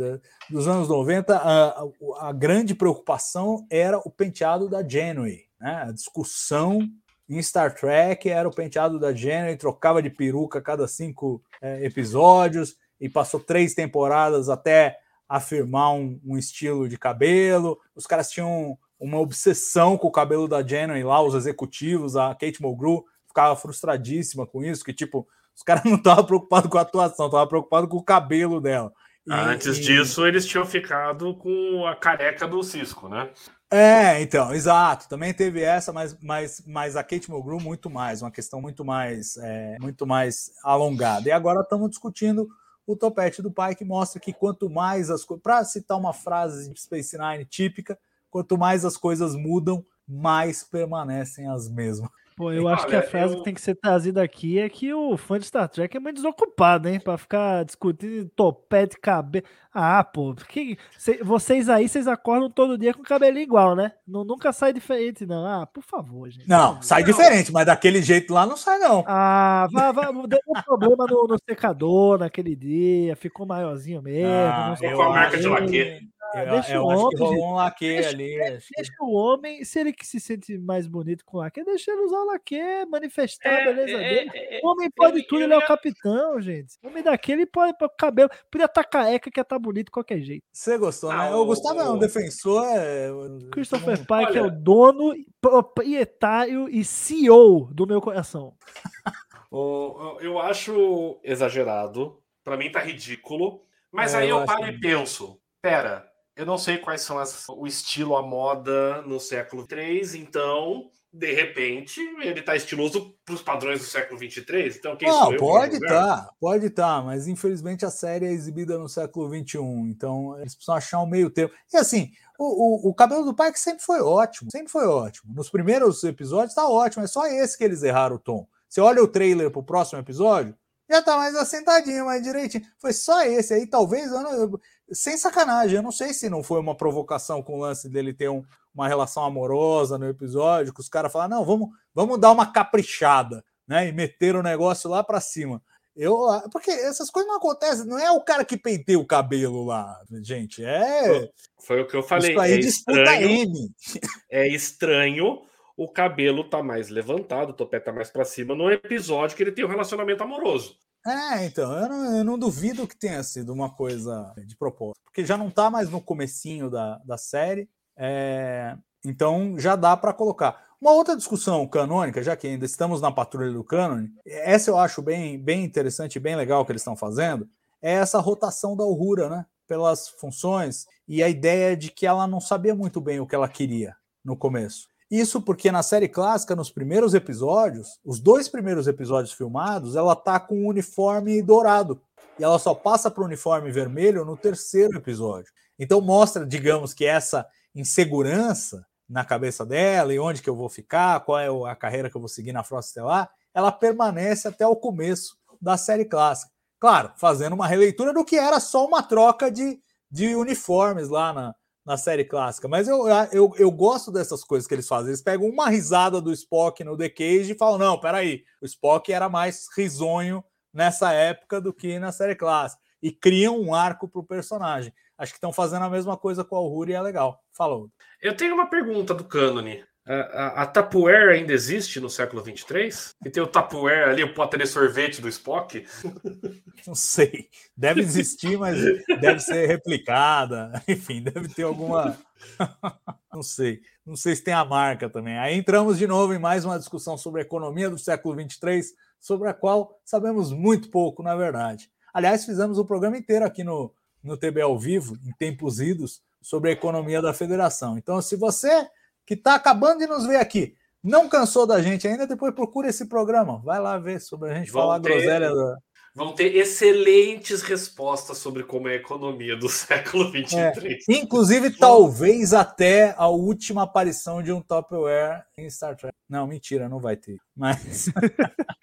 [0.49, 1.83] Dos anos 90, a,
[2.21, 5.83] a grande preocupação era o penteado da Janeway, né?
[5.89, 6.79] A discussão
[7.27, 11.85] em Star Trek era o penteado da Janeway, trocava de peruca a cada cinco é,
[11.85, 14.97] episódios e passou três temporadas até
[15.31, 17.79] afirmar um, um, estilo de cabelo.
[17.95, 22.61] Os caras tinham uma obsessão com o cabelo da Janeway lá, os executivos, a Kate
[22.61, 25.25] Mulgrew ficava frustradíssima com isso, que tipo,
[25.55, 28.91] os caras não estavam preocupados com a atuação, estavam preocupados com o cabelo dela.
[29.25, 29.81] E, Antes e...
[29.81, 33.29] disso, eles tinham ficado com a careca do Cisco, né?
[33.71, 35.07] É, então, exato.
[35.07, 39.37] Também teve essa, mas, mas, mas a Kate Mulgrew muito mais, uma questão muito mais,
[39.37, 41.29] é, muito mais alongada.
[41.29, 42.49] E agora estamos discutindo
[42.85, 45.43] o topete do pai, que mostra que quanto mais as coisas.
[45.43, 47.97] Para citar uma frase de Space Nine típica,
[48.29, 52.09] quanto mais as coisas mudam, mais permanecem as mesmas.
[52.35, 53.39] Pô, eu acho que a frase eu...
[53.39, 56.15] que tem que ser trazida aqui é que o fã de Star Trek é muito
[56.15, 56.99] desocupado, hein?
[56.99, 59.45] Pra ficar discutindo topete, cabelo.
[59.73, 60.77] Ah, pô, que...
[61.23, 63.91] vocês aí, vocês acordam todo dia com o cabelo igual, né?
[64.07, 65.45] Não, nunca sai diferente, não.
[65.45, 66.47] Ah, por favor, gente.
[66.47, 69.03] Não, sai diferente, mas daquele jeito lá não sai, não.
[69.07, 74.31] Ah, vá, vá, deu um problema no, no secador naquele dia, ficou maiorzinho mesmo.
[74.31, 76.10] Ah, não sei com a marca de laque.
[76.33, 78.37] Ah, eu, deixa eu o homem, que rolou um laque ali.
[78.37, 82.19] Deixa, o homem, se ele que se sente mais bonito com laque, deixa ele usar
[82.19, 82.59] o laque,
[82.89, 84.31] manifestar é, a beleza é, dele.
[84.33, 86.77] É, é o homem pode eu, tudo, eu, ele é o capitão, gente.
[86.81, 89.91] O homem daquele pode pôr cabelo, podia estar careca que ia estar tá bonito de
[89.91, 90.43] qualquer jeito.
[90.51, 91.33] Você gostou, né?
[91.33, 92.65] O Gustavo é um defensor.
[92.65, 93.09] É...
[93.51, 94.39] Christopher Pike Olha...
[94.39, 98.53] é o dono, proprietário e CEO do meu coração.
[100.21, 102.17] eu acho exagerado.
[102.43, 103.63] Para mim tá ridículo.
[103.91, 106.10] Mas é, aí eu, eu paro e penso pera,
[106.41, 111.31] eu não sei quais são as, o estilo, a moda no século 3, então, de
[111.31, 114.75] repente, ele está estiloso para os padrões do século 23.
[114.75, 118.77] Então, quem não, pode estar, tá, pode estar, tá, mas infelizmente a série é exibida
[118.77, 121.53] no século 21, então eles precisam achar um meio termo.
[121.71, 125.31] E assim, o, o, o cabelo do pai que sempre foi ótimo, sempre foi ótimo.
[125.35, 128.47] Nos primeiros episódios está ótimo, é só esse que eles erraram o tom.
[128.67, 130.55] Você olha o trailer para o próximo episódio,
[130.89, 132.65] já tá mais assentadinho, mais direitinho.
[132.77, 134.59] Foi só esse aí, talvez, eu não,
[134.93, 138.29] sem sacanagem, eu não sei se não foi uma provocação com o lance dele ter
[138.29, 138.43] um,
[138.73, 143.43] uma relação amorosa no episódio, que os caras falaram, não, vamos, vamos dar uma caprichada,
[143.67, 143.87] né?
[143.87, 145.61] E meter o negócio lá para cima.
[145.95, 150.01] Eu, porque essas coisas não acontecem, não é o cara que penteia o cabelo lá,
[150.21, 151.29] gente, é.
[151.59, 152.31] Foi o que eu falei.
[152.31, 153.71] Isso aí é estranho, M.
[154.29, 155.41] É estranho
[155.75, 159.51] o cabelo tá mais levantado, o topete tá mais para cima no episódio que ele
[159.51, 160.77] tem um relacionamento amoroso.
[161.05, 165.25] É, então, eu não, eu não duvido que tenha sido uma coisa de propósito, porque
[165.25, 167.67] já não tá mais no comecinho da, da série,
[167.97, 170.71] é, então já dá para colocar.
[170.79, 175.01] Uma outra discussão canônica, já que ainda estamos na patrulha do cânone, essa eu acho
[175.01, 177.47] bem, bem interessante e bem legal que eles estão fazendo,
[177.81, 179.45] é essa rotação da Uhura, né?
[179.67, 183.47] Pelas funções e a ideia de que ela não sabia muito bem o que ela
[183.47, 184.87] queria no começo.
[185.11, 190.39] Isso porque na série clássica, nos primeiros episódios, os dois primeiros episódios filmados, ela tá
[190.39, 192.01] com um uniforme dourado.
[192.39, 195.51] E ela só passa para o uniforme vermelho no terceiro episódio.
[195.77, 201.19] Então mostra, digamos, que essa insegurança na cabeça dela e onde que eu vou ficar,
[201.25, 204.77] qual é a carreira que eu vou seguir na Frota Estelar, ela permanece até o
[204.77, 206.53] começo da série clássica.
[206.79, 209.77] Claro, fazendo uma releitura do que era só uma troca de,
[210.09, 211.55] de uniformes lá na,
[211.85, 212.67] na série clássica.
[212.67, 215.09] Mas eu, eu, eu gosto dessas coisas que eles fazem.
[215.09, 219.11] Eles pegam uma risada do Spock no The Cage e falam: não, peraí, o Spock
[219.11, 220.43] era mais risonho
[220.73, 222.81] nessa época do que na série clássica.
[223.01, 224.93] E criam um arco para o personagem.
[225.17, 227.43] Acho que estão fazendo a mesma coisa com a Uhura e é legal.
[227.51, 227.89] Falou.
[228.21, 229.83] Eu tenho uma pergunta do cânone.
[230.03, 233.13] A, a, Tupperware ainda existe no século 23?
[233.23, 235.85] E tem o Tupperware ali, o pote de sorvete do Spock?
[236.87, 237.49] Não sei.
[237.77, 238.79] Deve existir, mas
[239.19, 240.81] deve ser replicada.
[240.87, 242.17] Enfim, deve ter alguma.
[243.31, 243.81] Não sei.
[244.03, 245.37] Não sei se tem a marca também.
[245.37, 249.49] Aí entramos de novo em mais uma discussão sobre a economia do século 23, sobre
[249.49, 251.91] a qual sabemos muito pouco, na verdade.
[252.11, 256.23] Aliás, fizemos o um programa inteiro aqui no, no TB ao vivo, em tempos idos,
[256.41, 257.97] sobre a economia da federação.
[257.99, 258.89] Então, se você
[259.31, 260.75] que está acabando de nos ver aqui.
[261.01, 262.27] Não cansou da gente ainda?
[262.27, 263.61] Depois procura esse programa.
[263.63, 265.55] Vai lá ver sobre a gente vão falar ter, groselha.
[265.55, 265.77] Da...
[266.13, 271.05] Vão ter excelentes respostas sobre como é a economia do século 23.
[271.07, 276.13] É, inclusive, talvez até a última aparição de um Topware em Star Trek.
[276.27, 277.37] Não, mentira, não vai ter.
[277.55, 278.09] Mas,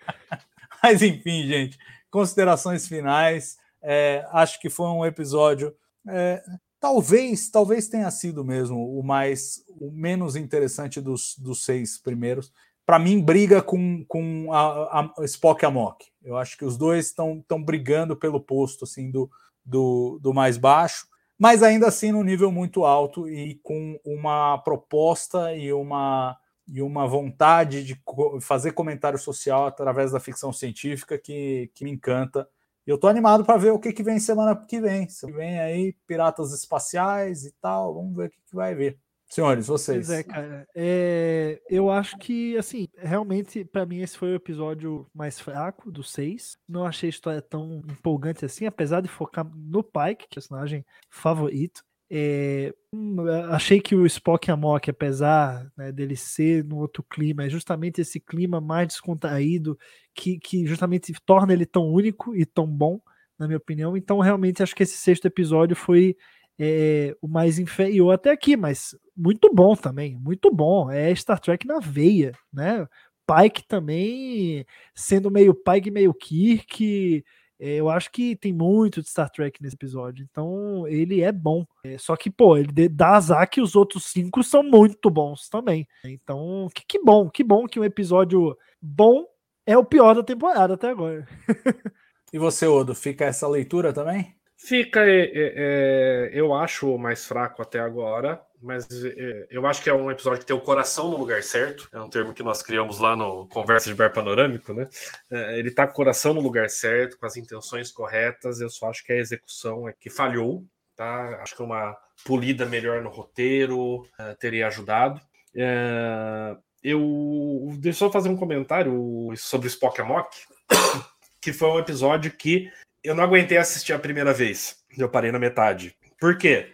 [0.83, 1.77] Mas enfim, gente.
[2.11, 3.59] Considerações finais.
[3.83, 5.77] É, acho que foi um episódio
[6.09, 6.43] é,
[6.81, 12.53] Talvez, talvez tenha sido mesmo o mais, o menos interessante dos, dos seis primeiros.
[12.87, 16.07] Para mim, briga com, com a, a Spock e a Mock.
[16.23, 19.31] Eu acho que os dois estão brigando pelo posto assim do,
[19.65, 21.07] do, do mais baixo,
[21.39, 26.37] mas ainda assim no nível muito alto e com uma proposta e uma
[26.71, 27.99] e uma vontade de
[28.43, 32.47] fazer comentário social através da ficção científica que, que me encanta
[32.91, 35.07] eu tô animado para ver o que, que vem semana que vem.
[35.35, 37.95] Vem aí piratas espaciais e tal.
[37.95, 38.99] Vamos ver o que, que vai ver.
[39.29, 40.07] Senhores, vocês.
[40.07, 40.67] Pois é, cara.
[40.75, 46.11] É, eu acho que, assim, realmente, para mim, esse foi o episódio mais fraco dos
[46.11, 46.57] seis.
[46.67, 50.43] Não achei a história tão empolgante assim, apesar de focar no Pike, que é o
[50.43, 51.85] personagem favorito.
[52.11, 53.17] É, hum,
[53.51, 58.19] achei que o Spock Amok, apesar né, dele ser no outro clima, é justamente esse
[58.19, 59.79] clima mais descontraído
[60.15, 63.01] que, que justamente torna ele tão único e tão bom,
[63.39, 63.97] na minha opinião.
[63.97, 66.17] Então, realmente, acho que esse sexto episódio foi
[66.59, 70.91] é, o mais inferior até aqui, mas muito bom também, muito bom.
[70.91, 72.87] É Star Trek na veia, né?
[73.27, 74.65] Pike também
[74.95, 77.23] sendo meio Pike, meio Kirk
[77.59, 81.67] eu acho que tem muito de Star Trek nesse episódio, então ele é bom.
[81.85, 85.87] É, só que, pô, ele dá azar que os outros cinco são muito bons também.
[86.05, 89.25] Então, que, que bom, que bom que um episódio bom
[89.67, 91.27] é o pior da temporada até agora.
[92.33, 94.37] e você, Odo, fica essa leitura também?
[94.57, 99.83] Fica, é, é, é eu acho o mais fraco até agora mas é, eu acho
[99.83, 101.89] que é um episódio que tem o coração no lugar certo.
[101.93, 104.89] É um termo que nós criamos lá no Conversa de Bar Panorâmico, né?
[105.31, 108.61] É, ele tá com o coração no lugar certo, com as intenções corretas.
[108.61, 110.65] Eu só acho que a execução é que falhou,
[110.97, 111.41] tá?
[111.43, 115.21] Acho que uma polida melhor no roteiro uh, teria ajudado.
[115.55, 120.37] Uh, eu deixa eu fazer um comentário sobre o Spock Amok,
[121.41, 122.71] que foi um episódio que
[123.03, 124.79] eu não aguentei assistir a primeira vez.
[124.97, 125.97] Eu parei na metade.
[126.21, 126.73] Por quê?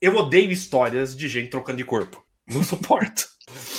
[0.00, 2.24] Eu odeio histórias de gente trocando de corpo.
[2.46, 3.28] Não suporto.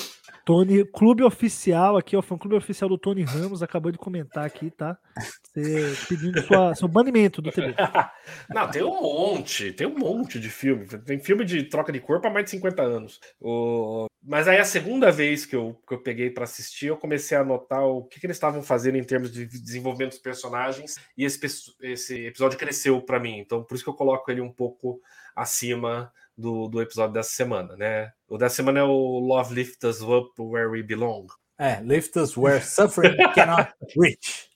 [0.50, 4.44] Tony, clube oficial aqui, ó, foi um clube oficial do Tony Ramos, acabou de comentar
[4.44, 4.98] aqui, tá?
[5.44, 7.76] Você pedindo sua, seu banimento do TV.
[8.50, 10.88] Não, tem um monte, tem um monte de filme.
[10.88, 13.20] Tem filme de troca de corpo há mais de 50 anos.
[13.40, 14.08] O...
[14.24, 17.46] Mas aí a segunda vez que eu, que eu peguei para assistir, eu comecei a
[17.46, 21.40] notar o que, que eles estavam fazendo em termos de desenvolvimento dos personagens, e esse,
[21.84, 23.38] esse episódio cresceu para mim.
[23.38, 25.00] Então, por isso que eu coloco ele um pouco
[25.36, 28.12] acima do, do episódio dessa semana, né?
[28.28, 31.28] O dessa semana é o Love Lift Us Up Where We Belong.
[31.58, 34.50] É, Lift Us Where Suffering Cannot Reach.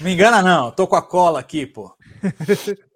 [0.00, 1.94] Me engana não, tô com a cola aqui, pô.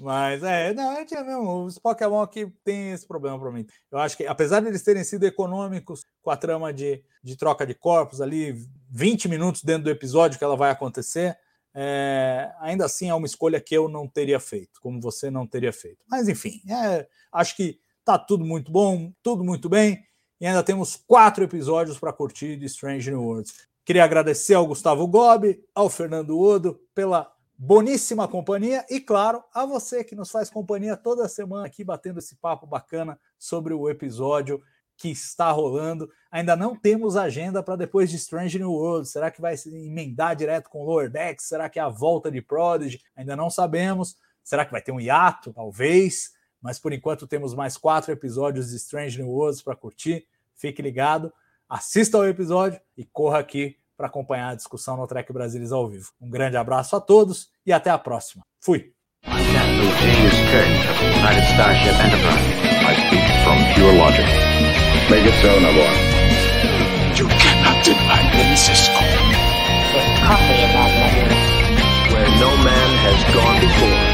[0.00, 1.64] Mas é, não, é mesmo.
[1.64, 3.64] Os Pokémon aqui tem esse problema para mim.
[3.90, 7.64] Eu acho que, apesar de eles terem sido econômicos com a trama de, de troca
[7.64, 11.36] de corpos ali, 20 minutos dentro do episódio que ela vai acontecer,
[11.74, 15.72] é, ainda assim é uma escolha que eu não teria feito, como você não teria
[15.72, 16.04] feito.
[16.08, 20.04] Mas enfim, é, acho que tá tudo muito bom, tudo muito bem.
[20.40, 23.54] E ainda temos quatro episódios para curtir de Strange New Worlds.
[23.84, 30.02] Queria agradecer ao Gustavo Gobi, ao Fernando Odo pela boníssima companhia e, claro, a você
[30.02, 34.60] que nos faz companhia toda semana aqui batendo esse papo bacana sobre o episódio
[35.02, 36.08] que está rolando.
[36.30, 39.08] Ainda não temos agenda para depois de Strange New World.
[39.08, 41.48] Será que vai se emendar direto com Lower Decks?
[41.48, 43.00] Será que é a volta de Prodigy?
[43.16, 44.16] Ainda não sabemos.
[44.44, 45.52] Será que vai ter um hiato?
[45.52, 46.30] Talvez.
[46.60, 50.24] Mas por enquanto temos mais quatro episódios de Strange New Worlds para curtir.
[50.54, 51.32] Fique ligado,
[51.68, 56.12] assista ao episódio e corra aqui para acompanhar a discussão no Trek Brasilis ao vivo.
[56.20, 58.44] Um grande abraço a todos e até a próxima.
[58.60, 58.92] Fui!
[62.84, 64.71] I speak from pure logic.
[65.10, 65.88] Make it so, number.
[67.18, 68.94] You cannot deny this Cisco.
[68.94, 72.14] There's coffee in that letter.
[72.14, 74.11] Where no man has gone before.